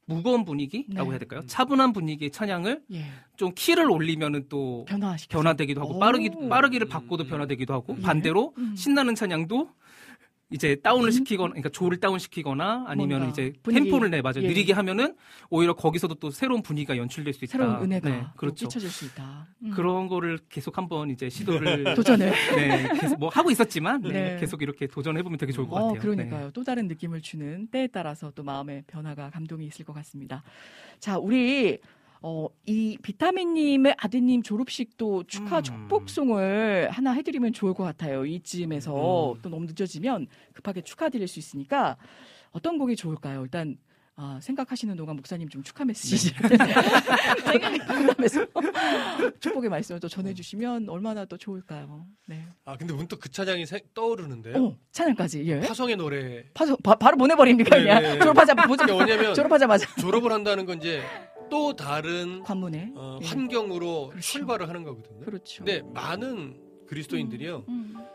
무거운 0.09 0.45
분위기라고 0.45 1.09
네. 1.09 1.11
해야 1.15 1.19
될까요? 1.19 1.41
차분한 1.47 1.93
분위기의 1.93 2.31
찬양을 2.31 2.83
예. 2.93 3.05
좀 3.37 3.51
키를 3.57 3.91
올리면은 3.91 4.47
또 4.49 4.85
변화시켜. 4.87 5.37
변화되기도 5.39 5.81
하고 5.81 5.97
오. 5.97 5.99
빠르기 5.99 6.31
빠르기를 6.49 6.87
바꿔도 6.89 7.25
변화되기도 7.25 7.75
하고 7.75 7.97
예. 7.99 8.03
반대로 8.03 8.55
음. 8.59 8.75
신나는 8.77 9.17
찬양도 9.17 9.69
이제 10.51 10.77
다운을 10.77 11.11
시키거나 11.11 11.51
그러니까 11.51 11.71
조를 11.71 11.99
다운 11.99 12.21
시키거나 12.21 12.85
아니면 12.87 13.29
이제 13.31 13.53
분위기, 13.65 13.85
템포를 13.85 14.11
내 14.11 14.23
맞아 14.23 14.41
예. 14.41 14.47
느리게 14.47 14.73
하면은 14.75 15.17
오히려 15.51 15.75
거기서도 15.75 16.15
또 16.17 16.31
새로운 16.31 16.63
분위기가 16.63 16.97
연출될 16.97 17.35
수 17.35 17.45
있다. 17.45 17.53
새로운 17.53 17.83
은혜가 17.83 18.09
네, 18.09 18.21
또 18.21 18.37
그렇죠. 18.37 18.67
끼쳐질 18.67 18.89
수 18.89 19.07
있다. 19.07 19.49
음. 19.65 19.71
그런 19.73 20.07
거를 20.07 20.39
계속 20.49 20.79
한번 20.79 21.11
이제 21.11 21.29
시도를 21.29 21.95
도전을 21.97 22.31
네, 22.57 22.89
계속 23.01 23.19
뭐 23.19 23.29
하고 23.29 23.51
있었지만 23.51 24.03
네, 24.03 24.13
네. 24.13 24.37
계속 24.39 24.63
이렇게 24.63 24.87
도전해 24.87 25.23
보면 25.25 25.37
되게 25.37 25.51
좋을 25.51 25.67
것 25.67 25.77
어, 25.77 25.87
같아요. 25.87 26.01
그러니까요. 26.01 26.45
네. 26.47 26.51
또 26.53 26.63
다른 26.63 26.87
느낌을 26.87 27.23
주는 27.23 27.67
때에 27.67 27.89
따라서 27.89 28.31
또 28.37 28.45
마음의 28.45 28.85
변화가 28.87 29.31
감동이 29.31 29.67
있을 29.67 29.85
것 29.85 29.95
같습니다. 29.95 30.45
자, 31.01 31.19
우리 31.19 31.79
어, 32.29 32.49
이 32.65 32.99
비타민님의 33.01 33.95
아드님 33.99 34.43
졸업식도 34.43 35.29
축하 35.29 35.59
음. 35.59 35.63
축복송을 35.63 36.89
하나 36.91 37.13
해드리면 37.13 37.53
좋을 37.53 37.73
것 37.73 37.85
같아요. 37.85 38.27
이쯤에서 38.27 39.35
음. 39.35 39.39
또 39.43 39.49
너무 39.49 39.67
늦어지면 39.67 40.27
급하게 40.53 40.81
축하드릴 40.81 41.29
수 41.29 41.39
있으니까 41.39 41.97
어떤 42.51 42.79
곡이 42.79 42.97
좋을까요? 42.97 43.45
일단 43.45 43.79
아, 44.17 44.41
생각하시는 44.43 44.97
동안 44.97 45.15
목사님 45.15 45.49
좀 45.51 45.63
축하 45.63 45.85
메시지 45.85 46.33
네. 46.35 46.57
생각하면서 47.47 48.47
축복의 49.39 49.71
말씀을 49.71 50.01
또 50.01 50.09
전해주시면 50.09 50.89
얼마나 50.89 51.27
또 51.27 51.37
좋을까요? 51.37 52.07
네. 52.27 52.45
아 52.65 52.77
근데 52.77 52.93
문득 52.93 53.21
그 53.21 53.31
차장이 53.31 53.67
세, 53.67 53.79
떠오르는데요. 53.95 54.57
어, 54.57 54.77
찬양까지 54.91 55.47
예. 55.47 55.61
파성의 55.61 55.97
노래. 55.97 56.45
파성 56.55 56.77
바, 56.83 57.11
로 57.11 57.17
보내버립니까 57.19 57.77
그냥 57.77 58.03
네, 58.03 58.13
네, 58.15 58.19
졸업하자 58.19 58.55
보자. 58.55 58.87
왜냐면 58.97 59.35
졸업하자마자 59.35 59.95
졸업을 60.01 60.33
한다는 60.33 60.65
건 60.67 60.79
이제 60.79 61.03
또 61.49 61.75
다른 61.75 62.43
관문에 62.43 62.93
어, 62.95 63.19
예. 63.23 63.27
환경으로 63.27 64.09
그렇죠. 64.09 64.21
출발을 64.21 64.69
하는 64.69 64.85
거거든요. 64.85 65.21
그렇죠. 65.21 65.65
근데 65.65 65.83
많은 65.93 66.61
그리스도인들이요. 66.87 67.65
음, 67.69 67.95
음. 67.97 68.07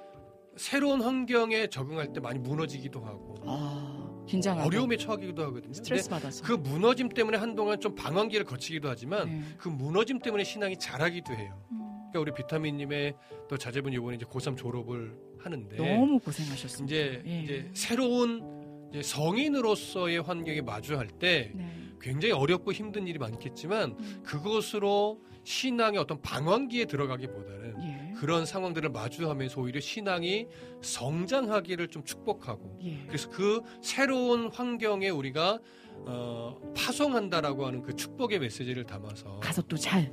새로운 0.57 1.01
환경에 1.01 1.67
적응할 1.67 2.13
때 2.13 2.19
많이 2.19 2.39
무너지기도 2.39 3.01
하고. 3.01 3.35
아. 3.45 4.07
긴장하고 4.27 4.67
어려움에 4.67 4.97
처하기도 4.97 5.43
하거든요. 5.43 5.73
스트레스 5.73 6.09
받아서 6.09 6.43
그 6.43 6.53
무너짐 6.53 7.09
때문에 7.09 7.37
한동안 7.37 7.79
좀 7.79 7.95
방황기를 7.95 8.45
거치기도 8.45 8.87
하지만 8.87 9.27
네. 9.27 9.41
그 9.57 9.67
무너짐 9.67 10.19
때문에 10.19 10.43
신앙이 10.43 10.77
자라기도 10.77 11.33
해요. 11.33 11.59
음. 11.71 11.79
그러니까 12.11 12.19
우리 12.19 12.33
비타민님의 12.33 13.15
또 13.49 13.57
자제분 13.57 13.91
이번에 13.93 14.15
이제 14.17 14.25
고3 14.25 14.55
졸업을 14.57 15.17
하는데 15.39 15.75
너무 15.75 16.19
고생하셨습니다. 16.19 16.95
이제 16.95 17.23
예. 17.25 17.41
이제 17.41 17.71
새로운 17.73 18.89
이제 18.91 19.01
성인으로서의 19.01 20.21
환경에 20.21 20.61
마주할 20.61 21.07
때 21.07 21.51
네. 21.55 21.90
굉장히 22.01 22.33
어렵고 22.33 22.71
힘든 22.73 23.07
일이 23.07 23.19
많겠지만 23.19 23.95
음. 23.97 24.21
그것으로 24.23 25.21
신앙의 25.43 25.99
어떤 25.99 26.21
방황기에 26.21 26.85
들어가기보다는 26.85 27.83
예. 27.83 28.13
그런 28.19 28.45
상황들을 28.45 28.89
마주하면서 28.89 29.59
오히려 29.61 29.79
신앙이 29.79 30.47
성장하기를 30.81 31.87
좀 31.87 32.03
축복하고 32.03 32.79
예. 32.83 32.99
그래서 33.07 33.29
그 33.29 33.61
새로운 33.81 34.51
환경에 34.51 35.09
우리가 35.09 35.59
어, 36.05 36.57
파송한다라고 36.75 37.65
하는 37.65 37.81
그 37.83 37.95
축복의 37.95 38.39
메시지를 38.39 38.85
담아서 38.85 39.39
가서 39.39 39.61
또 39.63 39.77
잘 39.77 40.11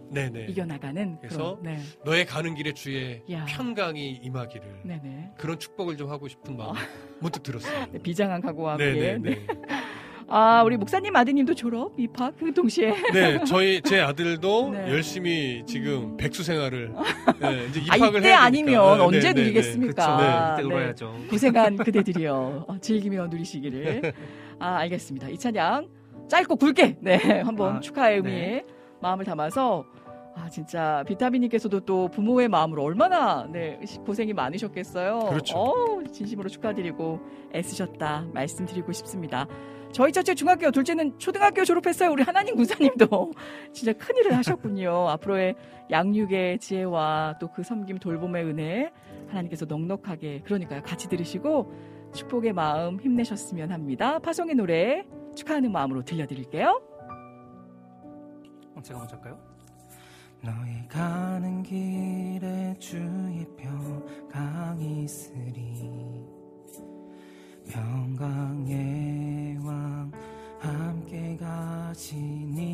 이겨나가는 0.49 1.19
그래서 1.19 1.59
그런, 1.59 1.63
네. 1.63 1.83
너의 2.05 2.27
가는 2.27 2.55
길에 2.55 2.73
주의 2.73 3.23
야. 3.31 3.45
평강이 3.47 4.21
임하기를 4.23 4.83
네네. 4.85 5.33
그런 5.39 5.59
축복을 5.59 5.97
좀 5.97 6.11
하고 6.11 6.29
싶은 6.29 6.57
마음 6.57 6.75
문득 7.21 7.43
들었어요. 7.43 7.87
네, 7.93 7.99
비장한 7.99 8.41
각오와 8.41 8.73
함께. 8.73 9.19
네. 9.19 9.47
아, 10.31 10.63
우리 10.63 10.77
목사님 10.77 11.17
아드님도 11.17 11.55
졸업, 11.55 11.93
입학 11.99 12.37
그 12.37 12.53
동시에. 12.53 12.95
네, 13.15 13.43
저희 13.45 13.81
제 13.81 14.01
아들도 14.01 14.71
네. 14.73 14.91
열심히 14.91 15.63
지금 15.67 16.11
음. 16.13 16.17
백수 16.19 16.43
생활을 16.43 16.93
네, 17.41 17.67
이제 17.71 17.81
아, 17.89 17.97
입학을 17.97 18.17
아, 18.17 18.21
이때 18.21 18.33
아니면 18.33 18.99
네, 18.99 19.05
언제 19.05 19.21
네, 19.21 19.33
네, 19.33 19.41
누리겠습니까? 19.41 20.17
네, 20.17 20.63
그때 20.63 20.69
놀아야죠. 20.69 21.15
고생한 21.31 21.77
그대들이요. 21.79 22.65
어, 22.69 22.79
즐기며 22.79 23.29
누리시기를. 23.29 24.13
아, 24.59 24.77
알겠습니다. 24.77 25.29
이 25.29 25.39
찬양 25.39 25.89
짧고 26.29 26.57
굵게 26.57 26.97
네, 27.01 27.41
한번 27.41 27.77
아, 27.77 27.81
축하의 27.81 28.17
의미에 28.17 28.65
마음을 29.01 29.25
담아서 29.25 29.87
아, 30.37 30.49
진짜 30.51 31.03
비타민님께서도 31.09 31.81
또 31.81 32.09
부모의 32.09 32.49
마음으로 32.49 32.83
얼마나 32.85 33.49
네, 33.51 33.81
고생이 34.05 34.35
많으셨겠어요. 34.35 35.21
그렇죠. 35.31 35.57
어, 35.57 36.03
진심으로 36.13 36.51
축하드리고 36.51 37.19
애쓰셨다 37.55 38.27
말씀드리고 38.35 38.93
싶습니다. 38.93 39.49
저희 39.93 40.13
첫째 40.13 40.35
중학교, 40.35 40.71
둘째는 40.71 41.19
초등학교 41.19 41.65
졸업했어요. 41.65 42.11
우리 42.13 42.23
하나님 42.23 42.57
군사님도 42.57 43.33
진짜 43.73 43.93
큰일을 43.93 44.37
하셨군요. 44.37 45.09
앞으로의 45.09 45.55
양육의 45.91 46.59
지혜와 46.61 47.37
또 47.41 47.49
그 47.49 47.63
섬김 47.63 47.99
돌봄의 47.99 48.45
은혜 48.45 48.93
하나님께서 49.29 49.65
넉넉하게 49.65 50.43
그러니까요. 50.45 50.83
같이 50.83 51.09
들으시고 51.09 51.73
축복의 52.15 52.53
마음 52.53 53.01
힘내셨으면 53.01 53.73
합니다. 53.73 54.19
파송의 54.21 54.55
노래 54.55 55.05
축하하는 55.35 55.73
마음으로 55.73 56.03
들려드릴게요. 56.05 56.81
어, 58.77 58.81
제가 58.83 58.99
먼저 59.01 59.17
할까요? 59.17 59.39
너의 60.43 60.87
가는 60.89 61.63
길에 61.65 62.75
주의 62.79 63.45
평강이 63.57 65.03
있으리 65.03 66.38
평강의 67.69 69.59
왕 69.63 70.11
함께 70.59 71.37
가시니. 71.37 72.69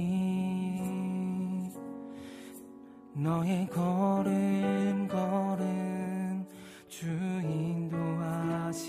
너의 3.13 3.69
걸음 3.69 5.09
걸음 5.09 6.47
주 6.89 7.07
인도하시리. 7.07 8.85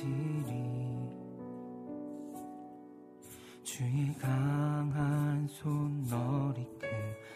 주의 3.64 4.14
강한 4.20 5.48
손 5.50 6.04
너리 6.08 6.66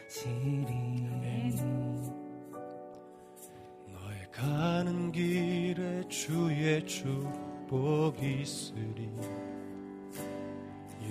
크시리. 0.07 0.69
너의 3.91 4.31
가는 4.31 5.11
길에 5.11 6.07
주의 6.07 6.85
주 6.85 7.48
복이 7.69 8.41
있으리. 8.41 9.07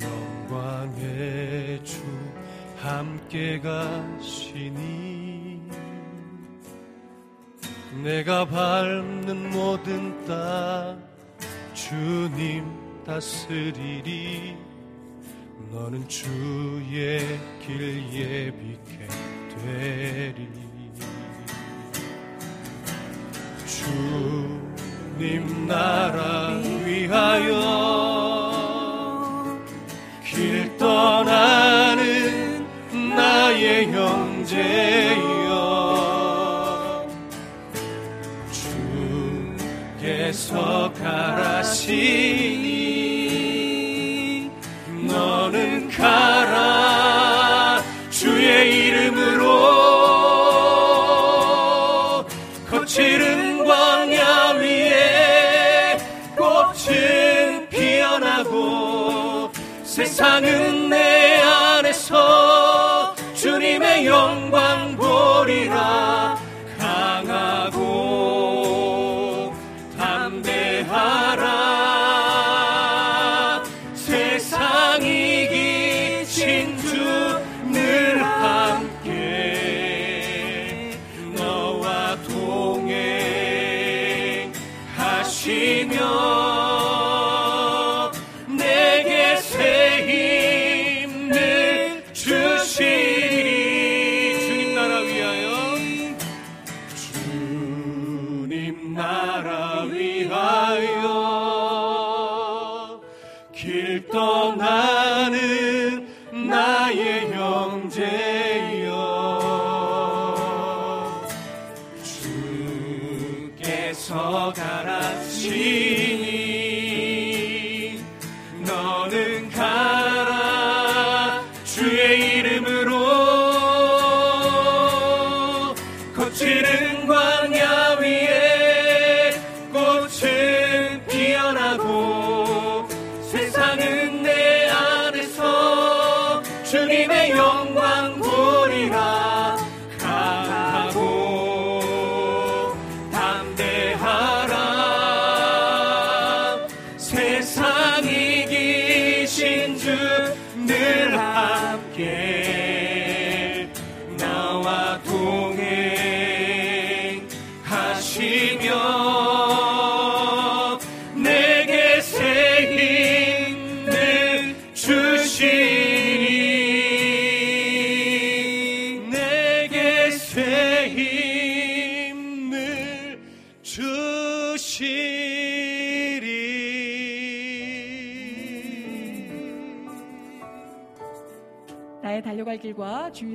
영광의 0.03 1.85
주 1.85 2.03
함께 2.79 3.61
가시니. 3.61 5.63
내가 8.03 8.45
밟는 8.45 9.51
모든 9.51 10.27
땅 10.27 11.01
주님 11.75 12.65
다스리리. 13.07 14.57
너는 15.71 16.09
주의 16.09 17.21
길 17.61 18.13
예비케 18.13 19.07
되리. 19.65 20.49
주주 23.65 24.68
님 25.19 25.67
나라 25.67 26.61
위하여 26.85 27.53
길 30.25 30.77
떠나는 30.79 32.65
나의 33.17 33.91
형제여 33.93 35.19
주께서 39.99 40.93
가라시 40.93 42.18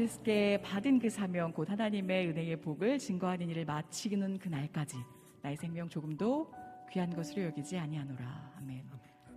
주님께 0.07 0.61
받은 0.61 0.99
그 0.99 1.09
사명 1.09 1.51
곧 1.53 1.69
하나님의 1.69 2.27
은혜의 2.27 2.57
복을 2.61 2.99
증거하는 2.99 3.49
일을 3.49 3.65
마치는 3.65 4.37
그날까지 4.37 4.97
나의 5.41 5.55
생명 5.55 5.87
조금도 5.87 6.51
귀한 6.91 7.15
것으로 7.15 7.43
여기지 7.43 7.77
아니하노라 7.77 8.51
아멘. 8.57 8.83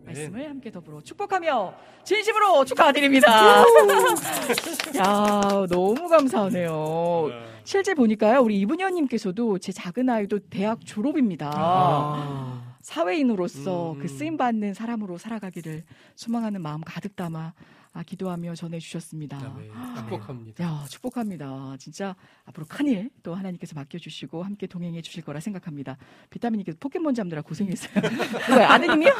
말씀을 0.04 0.48
함께 0.48 0.70
더불어 0.70 1.00
축복하며 1.00 1.74
진심으로 2.04 2.64
축하드립니다. 2.64 3.64
야 4.98 5.66
너무 5.68 6.08
감사하네요. 6.08 7.28
실제 7.64 7.94
보니까요 7.94 8.40
우리 8.40 8.60
이분현님께서도 8.60 9.58
제 9.58 9.72
작은 9.72 10.08
아이도 10.08 10.38
대학 10.50 10.84
졸업입니다. 10.84 11.52
아. 11.54 12.76
사회인으로서 12.80 13.94
음. 13.94 13.98
그 13.98 14.06
쓰임 14.06 14.36
받는 14.36 14.74
사람으로 14.74 15.18
살아가기를 15.18 15.82
소망하는 16.14 16.60
마음 16.62 16.80
가득 16.82 17.16
담아 17.16 17.52
아, 17.96 18.02
기도하며 18.02 18.54
전해주셨습니다. 18.54 19.38
네, 19.58 19.70
축복합니다. 19.96 20.62
야, 20.62 20.84
축복합니다. 20.90 21.76
진짜 21.78 22.14
앞으로 22.44 22.66
큰일 22.68 23.08
또 23.22 23.34
하나님께서 23.34 23.74
맡겨주시고 23.74 24.42
함께 24.42 24.66
동행해 24.66 25.00
주실 25.00 25.24
거라 25.24 25.40
생각합니다. 25.40 25.96
비타민님께서 26.28 26.76
포켓몬 26.78 27.14
잡느라 27.14 27.40
고생했어요. 27.40 27.94
누가요? 28.50 28.66
아드님이요? 28.68 29.12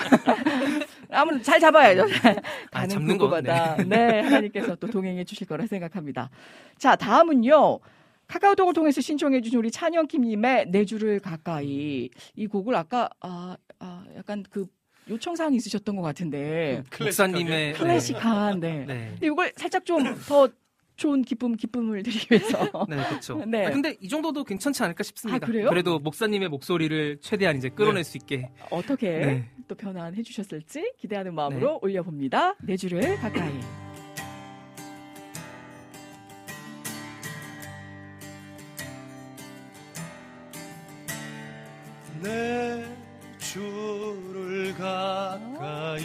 아무튼 1.10 1.42
잘 1.42 1.58
잡아야죠. 1.58 2.02
아, 2.02 2.36
가는 2.70 2.88
잡는 2.90 3.16
거, 3.16 3.24
곳마다 3.24 3.76
네. 3.82 4.20
하나님께서 4.20 4.76
또 4.76 4.88
동행해 4.88 5.24
주실 5.24 5.46
거라 5.46 5.66
생각합니다. 5.66 6.28
자, 6.76 6.96
다음은요. 6.96 7.80
카카오톡을 8.26 8.74
통해서 8.74 9.00
신청해 9.00 9.40
주신 9.40 9.58
우리 9.58 9.70
찬영킴님의 9.70 10.66
내 10.70 10.84
줄을 10.84 11.18
가까이 11.20 12.10
이 12.34 12.46
곡을 12.46 12.74
아까 12.74 13.08
아, 13.20 13.56
아 13.78 14.04
약간 14.16 14.44
그 14.50 14.66
요청사항이 15.08 15.56
있으셨던 15.56 15.96
것 15.96 16.02
같은데 16.02 16.82
목사님의 16.98 17.74
클래식한 17.74 18.60
네. 18.60 18.84
네. 18.86 19.08
근데 19.12 19.26
이걸 19.26 19.52
살짝 19.56 19.84
좀더 19.84 20.48
좋은 20.96 21.22
기쁨 21.22 21.56
기쁨을 21.56 22.02
드리기 22.02 22.26
위해서 22.30 22.58
네, 22.88 22.96
그렇죠. 23.08 23.44
네. 23.44 23.66
아, 23.66 23.70
근데 23.70 23.96
이 24.00 24.08
정도도 24.08 24.44
괜찮지 24.44 24.82
않을까 24.82 25.04
싶습니다. 25.04 25.44
아, 25.44 25.46
그래요? 25.46 25.70
래도 25.70 25.98
목사님의 25.98 26.48
목소리를 26.48 27.18
최대한 27.20 27.56
이제 27.56 27.68
끌어낼 27.68 28.02
수 28.02 28.16
있게. 28.16 28.50
어떻게 28.70 29.10
네. 29.10 29.50
또 29.68 29.74
변환해 29.74 30.22
주셨을지 30.22 30.92
기대하는 30.98 31.34
마음으로 31.34 31.78
올려봅니다. 31.82 32.56
내 32.62 32.76
줄을 32.76 33.16
가까이. 33.18 33.60
내 42.22 42.95
주를 43.56 44.74
가까이 44.74 46.04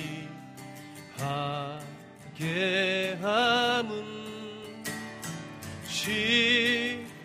하게 1.17 3.17
함은 3.21 4.21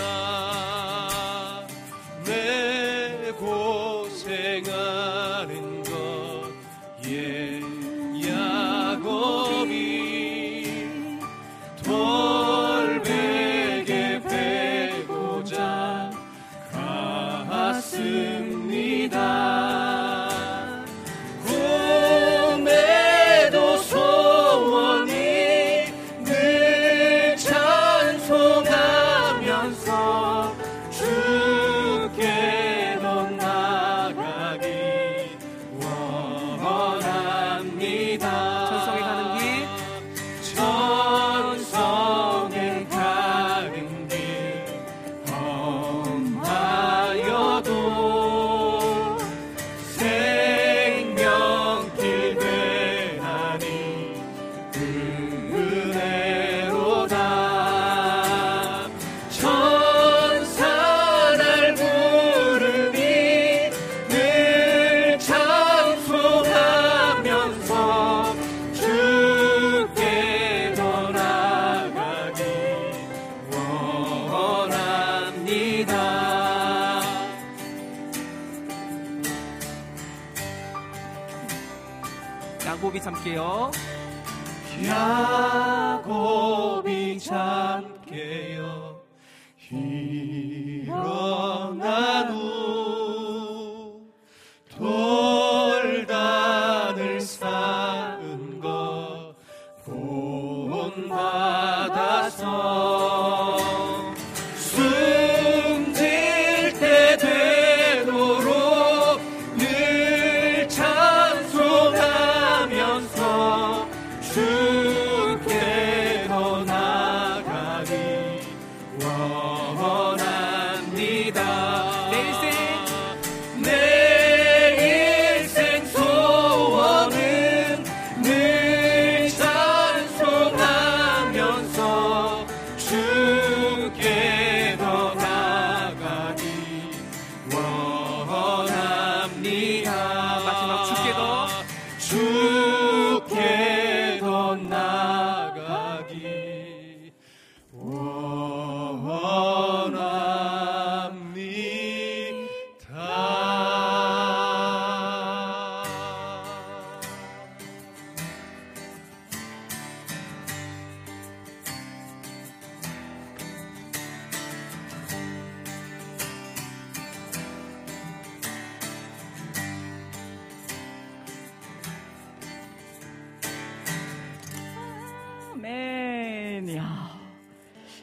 네, 176.68 176.76
야. 176.76 177.18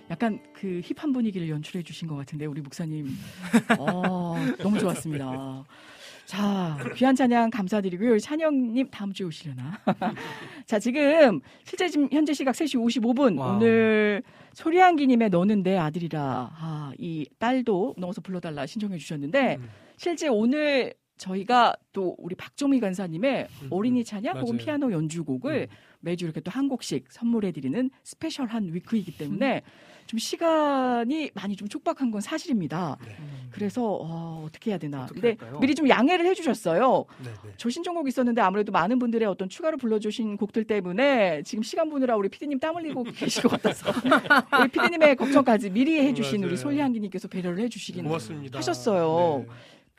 약간 0.09 0.41
그 0.55 0.81
hip한 0.83 1.13
분위기를 1.13 1.51
연출해 1.51 1.83
주신 1.83 2.09
것 2.09 2.17
같은데 2.17 2.47
우리 2.47 2.63
목사님 2.63 3.07
어, 3.79 4.37
너무 4.59 4.79
좋았습니다. 4.79 5.65
자 6.25 6.79
귀한 6.97 7.15
찬양 7.15 7.51
감사드리고요. 7.51 8.19
찬영님 8.19 8.89
다음 8.91 9.13
주에 9.13 9.27
오시려나? 9.27 9.79
자 10.65 10.79
지금 10.79 11.41
실제 11.65 11.91
지금 11.91 12.09
현재 12.11 12.33
시각 12.33 12.53
3시 12.53 12.81
55분 13.03 13.39
와우. 13.39 13.57
오늘 13.57 14.23
소리향기님의 14.55 15.29
너는 15.29 15.63
내 15.63 15.77
아들이라 15.77 16.51
아, 16.59 16.93
이 16.97 17.27
딸도 17.39 17.97
넣어서 17.99 18.23
불러달라 18.23 18.65
신청해 18.65 18.97
주셨는데 18.97 19.57
음. 19.61 19.69
실제 19.99 20.29
오늘 20.29 20.95
저희가 21.17 21.77
또 21.93 22.15
우리 22.19 22.35
박정미 22.35 22.81
간사님의 22.81 23.49
음, 23.63 23.69
어린이 23.71 24.05
찬양 24.05 24.39
혹은 24.41 24.57
피아노 24.57 24.91
연주곡을 24.93 25.69
음. 25.71 25.77
매주 26.01 26.25
이렇게 26.25 26.41
또 26.41 26.51
한 26.55 26.69
곡씩 26.69 27.07
선물해드리는 27.11 27.91
special한 28.05 28.73
week이기 28.75 29.17
때문에 29.17 29.63
좀 30.07 30.19
시간이 30.19 31.31
많이 31.35 31.57
좀 31.57 31.67
촉박한 31.67 32.11
건 32.11 32.21
사실입니다. 32.21 32.97
네. 33.05 33.17
그래서 33.51 33.99
어, 34.03 34.47
떻게 34.53 34.71
해야 34.71 34.79
되나. 34.79 35.07
근데 35.07 35.29
할까요? 35.29 35.59
미리 35.61 35.75
좀 35.75 35.89
양해를 35.89 36.27
해주셨어요. 36.27 37.07
네, 37.25 37.31
네. 37.31 37.51
저 37.57 37.71
신청곡 37.71 38.07
있었는데 38.07 38.41
아무래도 38.43 38.71
많은 38.71 38.99
분들의 38.99 39.27
어떤 39.27 39.49
추가로 39.49 39.79
불러주신 39.79 40.37
곡들 40.37 40.65
때문에 40.65 41.43
지금 41.43 41.63
시간 41.63 41.89
보느라 41.89 42.17
우리 42.17 42.29
피디님 42.29 42.61
땀 42.61 42.77
흘리고 42.77 43.03
계실 43.17 43.43
것 43.43 43.53
같아서 43.53 43.91
우리 44.61 44.69
피디님의 44.69 45.17
걱정까지 45.17 45.71
미리 45.71 45.99
해주신 46.01 46.45
우리 46.45 46.57
솔리한기님께서 46.57 47.27
배려를 47.29 47.61
해주시긴 47.65 48.05
고맙습니다. 48.05 48.59
하셨어요. 48.59 49.45
네. 49.49 49.55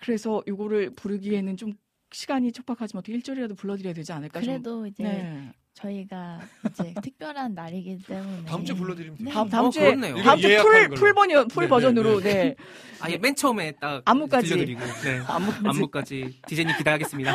그래서 0.06 0.44
이거를 0.48 0.92
부르기에는 0.92 1.58
좀 1.58 1.74
시간이 2.12 2.52
촉박하지만 2.52 3.00
어떻게 3.00 3.18
1절이라도 3.18 3.58
불러드려야 3.58 3.94
되지 3.94 4.14
않을까? 4.14 4.40
그래도 4.40 4.82
좀. 4.84 4.88
이제 4.88 5.04
네. 5.04 5.52
저희가 5.74 6.40
이제 6.70 6.94
특별한 7.04 7.54
날이기 7.56 7.98
때문에 8.08 8.46
다음 8.46 8.64
주에 8.64 8.76
불러드리면 8.76 9.18
돼요. 9.18 9.30
다음, 9.34 9.50
다음 9.50 9.66
어, 9.66 9.70
주에 9.72 9.96
그렇네요. 9.96 10.16
다음 10.24 10.40
주 10.40 10.48
full 10.62 10.90
full 10.90 11.14
버전 11.14 11.48
full 11.50 11.64
네, 11.66 11.70
버전으로 11.70 12.20
네. 12.22 12.34
네. 12.34 12.56
아예 13.02 13.18
맨 13.18 13.36
처음에 13.36 13.72
딱 13.82 14.02
안무까지 14.06 14.48
들려드리고 14.48 14.80
네. 14.80 15.18
안무까지. 15.28 15.68
안무까지 15.68 16.42
디제이님 16.48 16.78
기대하겠습니다. 16.78 17.34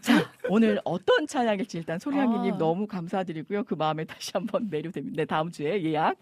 자 0.00 0.32
오늘 0.48 0.80
어떤 0.84 1.26
찬양일지 1.26 1.78
일단 1.78 1.98
소리향기님 1.98 2.54
아. 2.54 2.58
너무 2.58 2.86
감사드리고요. 2.86 3.64
그 3.64 3.74
마음에 3.74 4.04
다시 4.04 4.30
한번 4.34 4.68
매료됩니다. 4.70 5.14
네, 5.16 5.24
다음 5.26 5.52
주에 5.52 5.80
예약. 5.84 6.16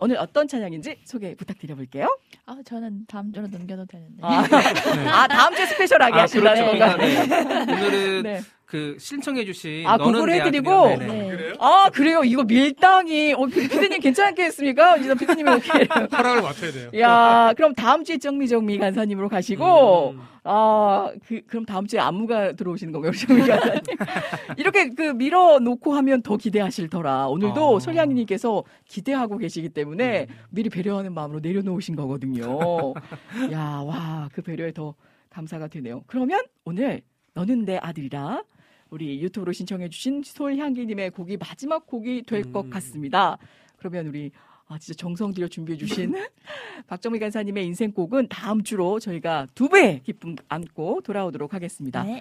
오늘 0.00 0.16
어떤 0.18 0.46
찬양인지 0.46 1.00
소개 1.04 1.34
부탁드려볼게요. 1.34 2.18
아, 2.46 2.56
저는 2.64 3.06
다음 3.08 3.32
주로 3.32 3.48
넘겨도 3.48 3.86
되는데. 3.86 4.22
아, 4.22 4.46
네. 4.46 5.08
아 5.08 5.26
다음 5.26 5.54
주에 5.54 5.66
스페셜하게 5.66 6.18
아, 6.18 6.22
하신다는 6.22 6.66
그렇죠. 6.66 6.78
건가요? 6.78 6.96
네. 6.96 7.72
오늘은 7.72 8.22
네. 8.22 8.40
그 8.68 8.96
신청해 9.00 9.46
주신 9.46 9.86
아 9.86 9.96
그걸 9.96 10.28
해드리고 10.30 10.70
네. 10.98 11.54
아 11.58 11.88
그래요 11.90 12.22
이거 12.22 12.44
밀당이 12.44 13.32
어, 13.32 13.46
피디님 13.46 13.98
괜찮겠습니까? 14.00 14.98
이제 14.98 15.14
피디님이 15.14 15.50
오케이 15.52 15.86
허락을 16.12 16.42
맡아야 16.42 16.72
돼요. 16.72 16.90
야 17.00 17.54
그럼 17.56 17.74
다음 17.74 18.04
주에 18.04 18.18
정미정미 18.18 18.76
간사님으로 18.76 19.30
가시고 19.30 20.10
음. 20.10 20.20
아 20.44 21.10
그, 21.26 21.40
그럼 21.46 21.64
다음 21.64 21.86
주에 21.86 21.98
안무가 21.98 22.52
들어오시는 22.52 22.92
건가요, 22.92 23.12
정미 23.12 23.40
간사님? 23.46 23.80
이렇게 24.58 24.90
그 24.90 25.02
밀어 25.14 25.58
놓고 25.60 25.94
하면 25.94 26.20
더 26.20 26.36
기대하실 26.36 26.90
터라 26.90 27.28
오늘도 27.28 27.76
아. 27.78 27.80
솔향이님께서 27.80 28.64
기대하고 28.86 29.38
계시기 29.38 29.70
때문에 29.70 30.26
음. 30.28 30.34
미리 30.50 30.68
배려하는 30.68 31.14
마음으로 31.14 31.40
내려놓으신 31.40 31.96
거거든요. 31.96 32.58
야 33.50 33.82
와 33.82 34.28
그 34.34 34.42
배려에 34.42 34.72
더 34.72 34.94
감사가 35.30 35.68
되네요. 35.68 36.02
그러면 36.06 36.42
오늘 36.66 37.00
너는 37.32 37.64
내 37.64 37.78
아들이라 37.80 38.42
우리 38.90 39.20
유튜브로 39.22 39.52
신청해주신 39.52 40.22
솔향기님의 40.24 41.10
곡이 41.10 41.36
마지막 41.36 41.86
곡이 41.86 42.22
될것 42.22 42.66
음. 42.66 42.70
같습니다. 42.70 43.36
그러면 43.76 44.06
우리 44.06 44.30
아, 44.66 44.78
진짜 44.78 44.96
정성 44.98 45.32
들여 45.32 45.48
준비해주신 45.48 46.14
박정미 46.88 47.18
간사님의 47.18 47.64
인생곡은 47.66 48.28
다음 48.28 48.62
주로 48.62 48.98
저희가 49.00 49.46
두 49.54 49.68
배 49.68 50.00
기쁨 50.04 50.36
안고 50.48 51.00
돌아오도록 51.02 51.54
하겠습니다. 51.54 52.02
네. 52.02 52.20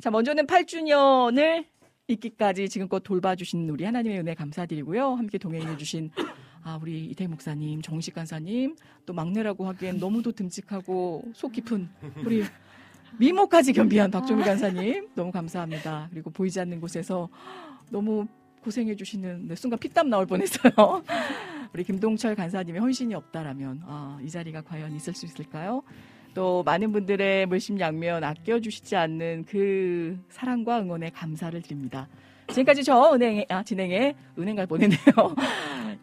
자, 0.00 0.10
먼저는 0.10 0.46
8주년을 0.46 1.64
있기까지 2.08 2.68
지금껏 2.68 3.00
돌봐주신 3.00 3.68
우리 3.70 3.84
하나님의 3.84 4.18
은혜 4.20 4.34
감사드리고요. 4.34 5.14
함께 5.14 5.38
동행해주신 5.38 6.10
아, 6.64 6.78
우리 6.80 7.04
이태 7.06 7.26
목사님, 7.26 7.82
정식 7.82 8.14
간사님, 8.14 8.74
또 9.06 9.12
막내라고 9.12 9.66
하기엔 9.68 9.98
너무도 9.98 10.32
듬직하고 10.32 11.22
속 11.34 11.52
깊은 11.52 11.88
우리 12.24 12.42
미모까지 13.18 13.72
겸비한 13.72 14.10
박종미 14.10 14.42
아. 14.42 14.46
간사님 14.46 15.08
너무 15.14 15.30
감사합니다. 15.30 16.08
그리고 16.10 16.30
보이지 16.30 16.60
않는 16.60 16.80
곳에서 16.80 17.28
너무 17.90 18.26
고생해 18.62 18.96
주시는 18.96 19.48
네, 19.48 19.54
순간 19.54 19.78
피땀 19.78 20.08
나올 20.08 20.26
뻔했어요. 20.26 20.72
우리 21.72 21.84
김동철 21.84 22.34
간사님의 22.34 22.80
헌신이 22.80 23.14
없다라면 23.14 23.82
아, 23.84 24.18
이 24.22 24.30
자리가 24.30 24.62
과연 24.62 24.94
있을 24.94 25.12
수 25.14 25.26
있을까요? 25.26 25.82
또 26.32 26.62
많은 26.64 26.92
분들의 26.92 27.46
물심양면 27.46 28.24
아껴주시지 28.24 28.96
않는 28.96 29.44
그 29.46 30.18
사랑과 30.28 30.80
응원에 30.80 31.10
감사를 31.10 31.60
드립니다. 31.62 32.08
지금까지 32.48 32.84
저 32.84 33.12
은행 33.14 33.44
아, 33.48 33.62
진행에 33.62 34.14
은행 34.38 34.56
갈 34.56 34.66
뻔했네요. 34.66 34.98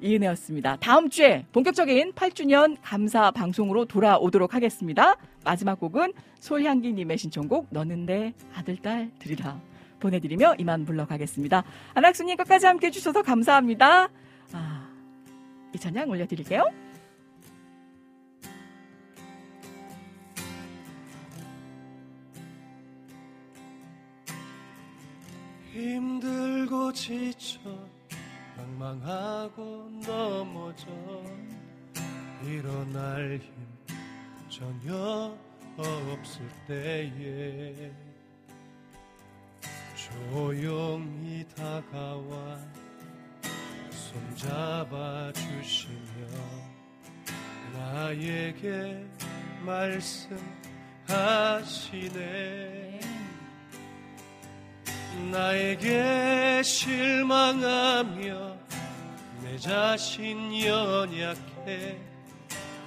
이은혜였습니다. 0.02 0.78
다음 0.78 1.10
주에 1.10 1.46
본격적인 1.52 2.14
8주년 2.14 2.76
감사 2.82 3.30
방송으로 3.32 3.86
돌아오도록 3.86 4.56
하겠습니다. 4.56 5.16
마지막 5.44 5.80
곡은 5.80 6.14
솔향기님의 6.40 7.18
신청곡 7.18 7.68
너는 7.70 8.06
내 8.08 8.34
아들 8.56 8.78
딸 8.78 9.12
들이라 9.20 9.62
보내드리며 10.00 10.56
이만 10.58 10.86
물러가겠습니다. 10.86 11.64
안학수님 11.94 12.36
끝까지 12.38 12.66
함께 12.66 12.88
해주셔서 12.88 13.22
감사합니다. 13.22 14.10
아, 14.54 14.90
이 15.74 15.78
찬양 15.78 16.10
올려드릴게요. 16.10 16.66
힘들고 25.82 26.94
지쳐 26.94 27.60
방망하고 28.56 29.90
넘어져 30.06 30.86
일어날 32.44 33.40
힘 33.42 33.52
전혀 34.48 35.36
없을 35.78 36.48
때에 36.68 37.92
조용히 39.96 41.44
다가와 41.56 42.60
손잡아 43.90 45.32
주시며 45.34 46.28
나에게 47.74 49.04
말씀하시네 51.08 52.32
나에게 55.32 56.62
실망하며 56.64 58.58
내 59.44 59.58
자신 59.58 60.60
연약해 60.64 61.98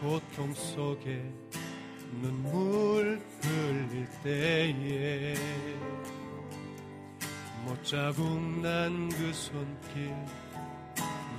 고통 0.00 0.52
속에 0.54 1.22
눈물 2.20 3.20
흘릴 3.42 4.06
때에 4.22 5.34
못자국 7.64 8.24
난 8.60 9.08
그 9.10 9.32
손길 9.32 10.14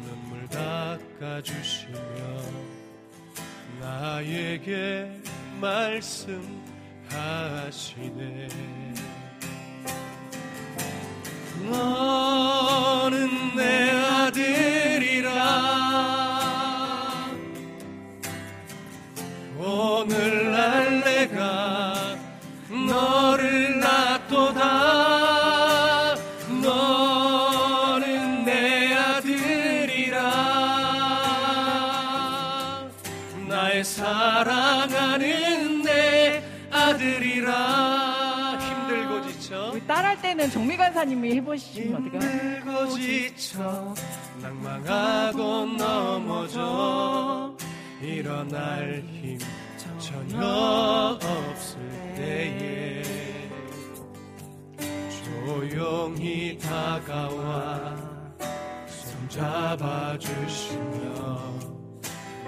눈물 0.01 0.47
닦아주시며 0.49 1.99
나에게 3.79 5.21
말씀하시네 5.61 6.25
너는 11.71 13.55
내 13.55 13.91
아들이라. 13.91 15.29
오늘날 19.57 21.01
내가 21.01 21.94
이번엔 40.45 40.51
정미 40.51 40.77
간사님이 40.77 41.35
해보시면 41.35 42.07
어떨까요? 42.07 42.89
지쳐 42.89 43.93
낭망하고 44.41 45.65
넘어져. 45.65 47.55
일어날 48.01 49.03
힘 49.21 49.39
전혀 49.97 51.17
없을 51.21 51.79
때에 52.15 53.01
조용히 55.23 56.57
다가와 56.59 57.95
손잡아주시며 59.29 60.75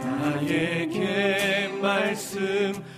나에게 0.03 1.69
말씀하시네. 1.81 2.97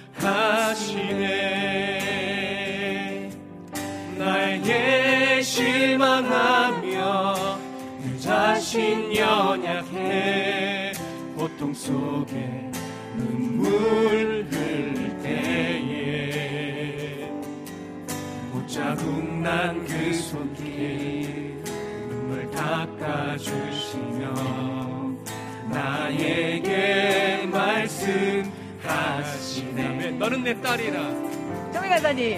나에게 4.20 5.42
실망하며 5.42 7.26
그 8.04 8.20
자신 8.20 9.16
연약해 9.16 10.92
고통 11.38 11.74
속에 11.74 12.70
눈물 13.16 14.46
흘릴 14.52 15.18
때에 15.24 17.32
못자국 18.52 19.24
난 19.42 19.86
그 19.88 20.14
손길 20.14 21.56
눈물 22.10 22.52
닦아주시며 22.52 24.34
나에게 25.72 27.48
말씀하시네. 27.50 28.52
너는 30.12 30.44
내 30.44 30.62
딸이라. 30.62 31.00
정의가다니 31.72 32.38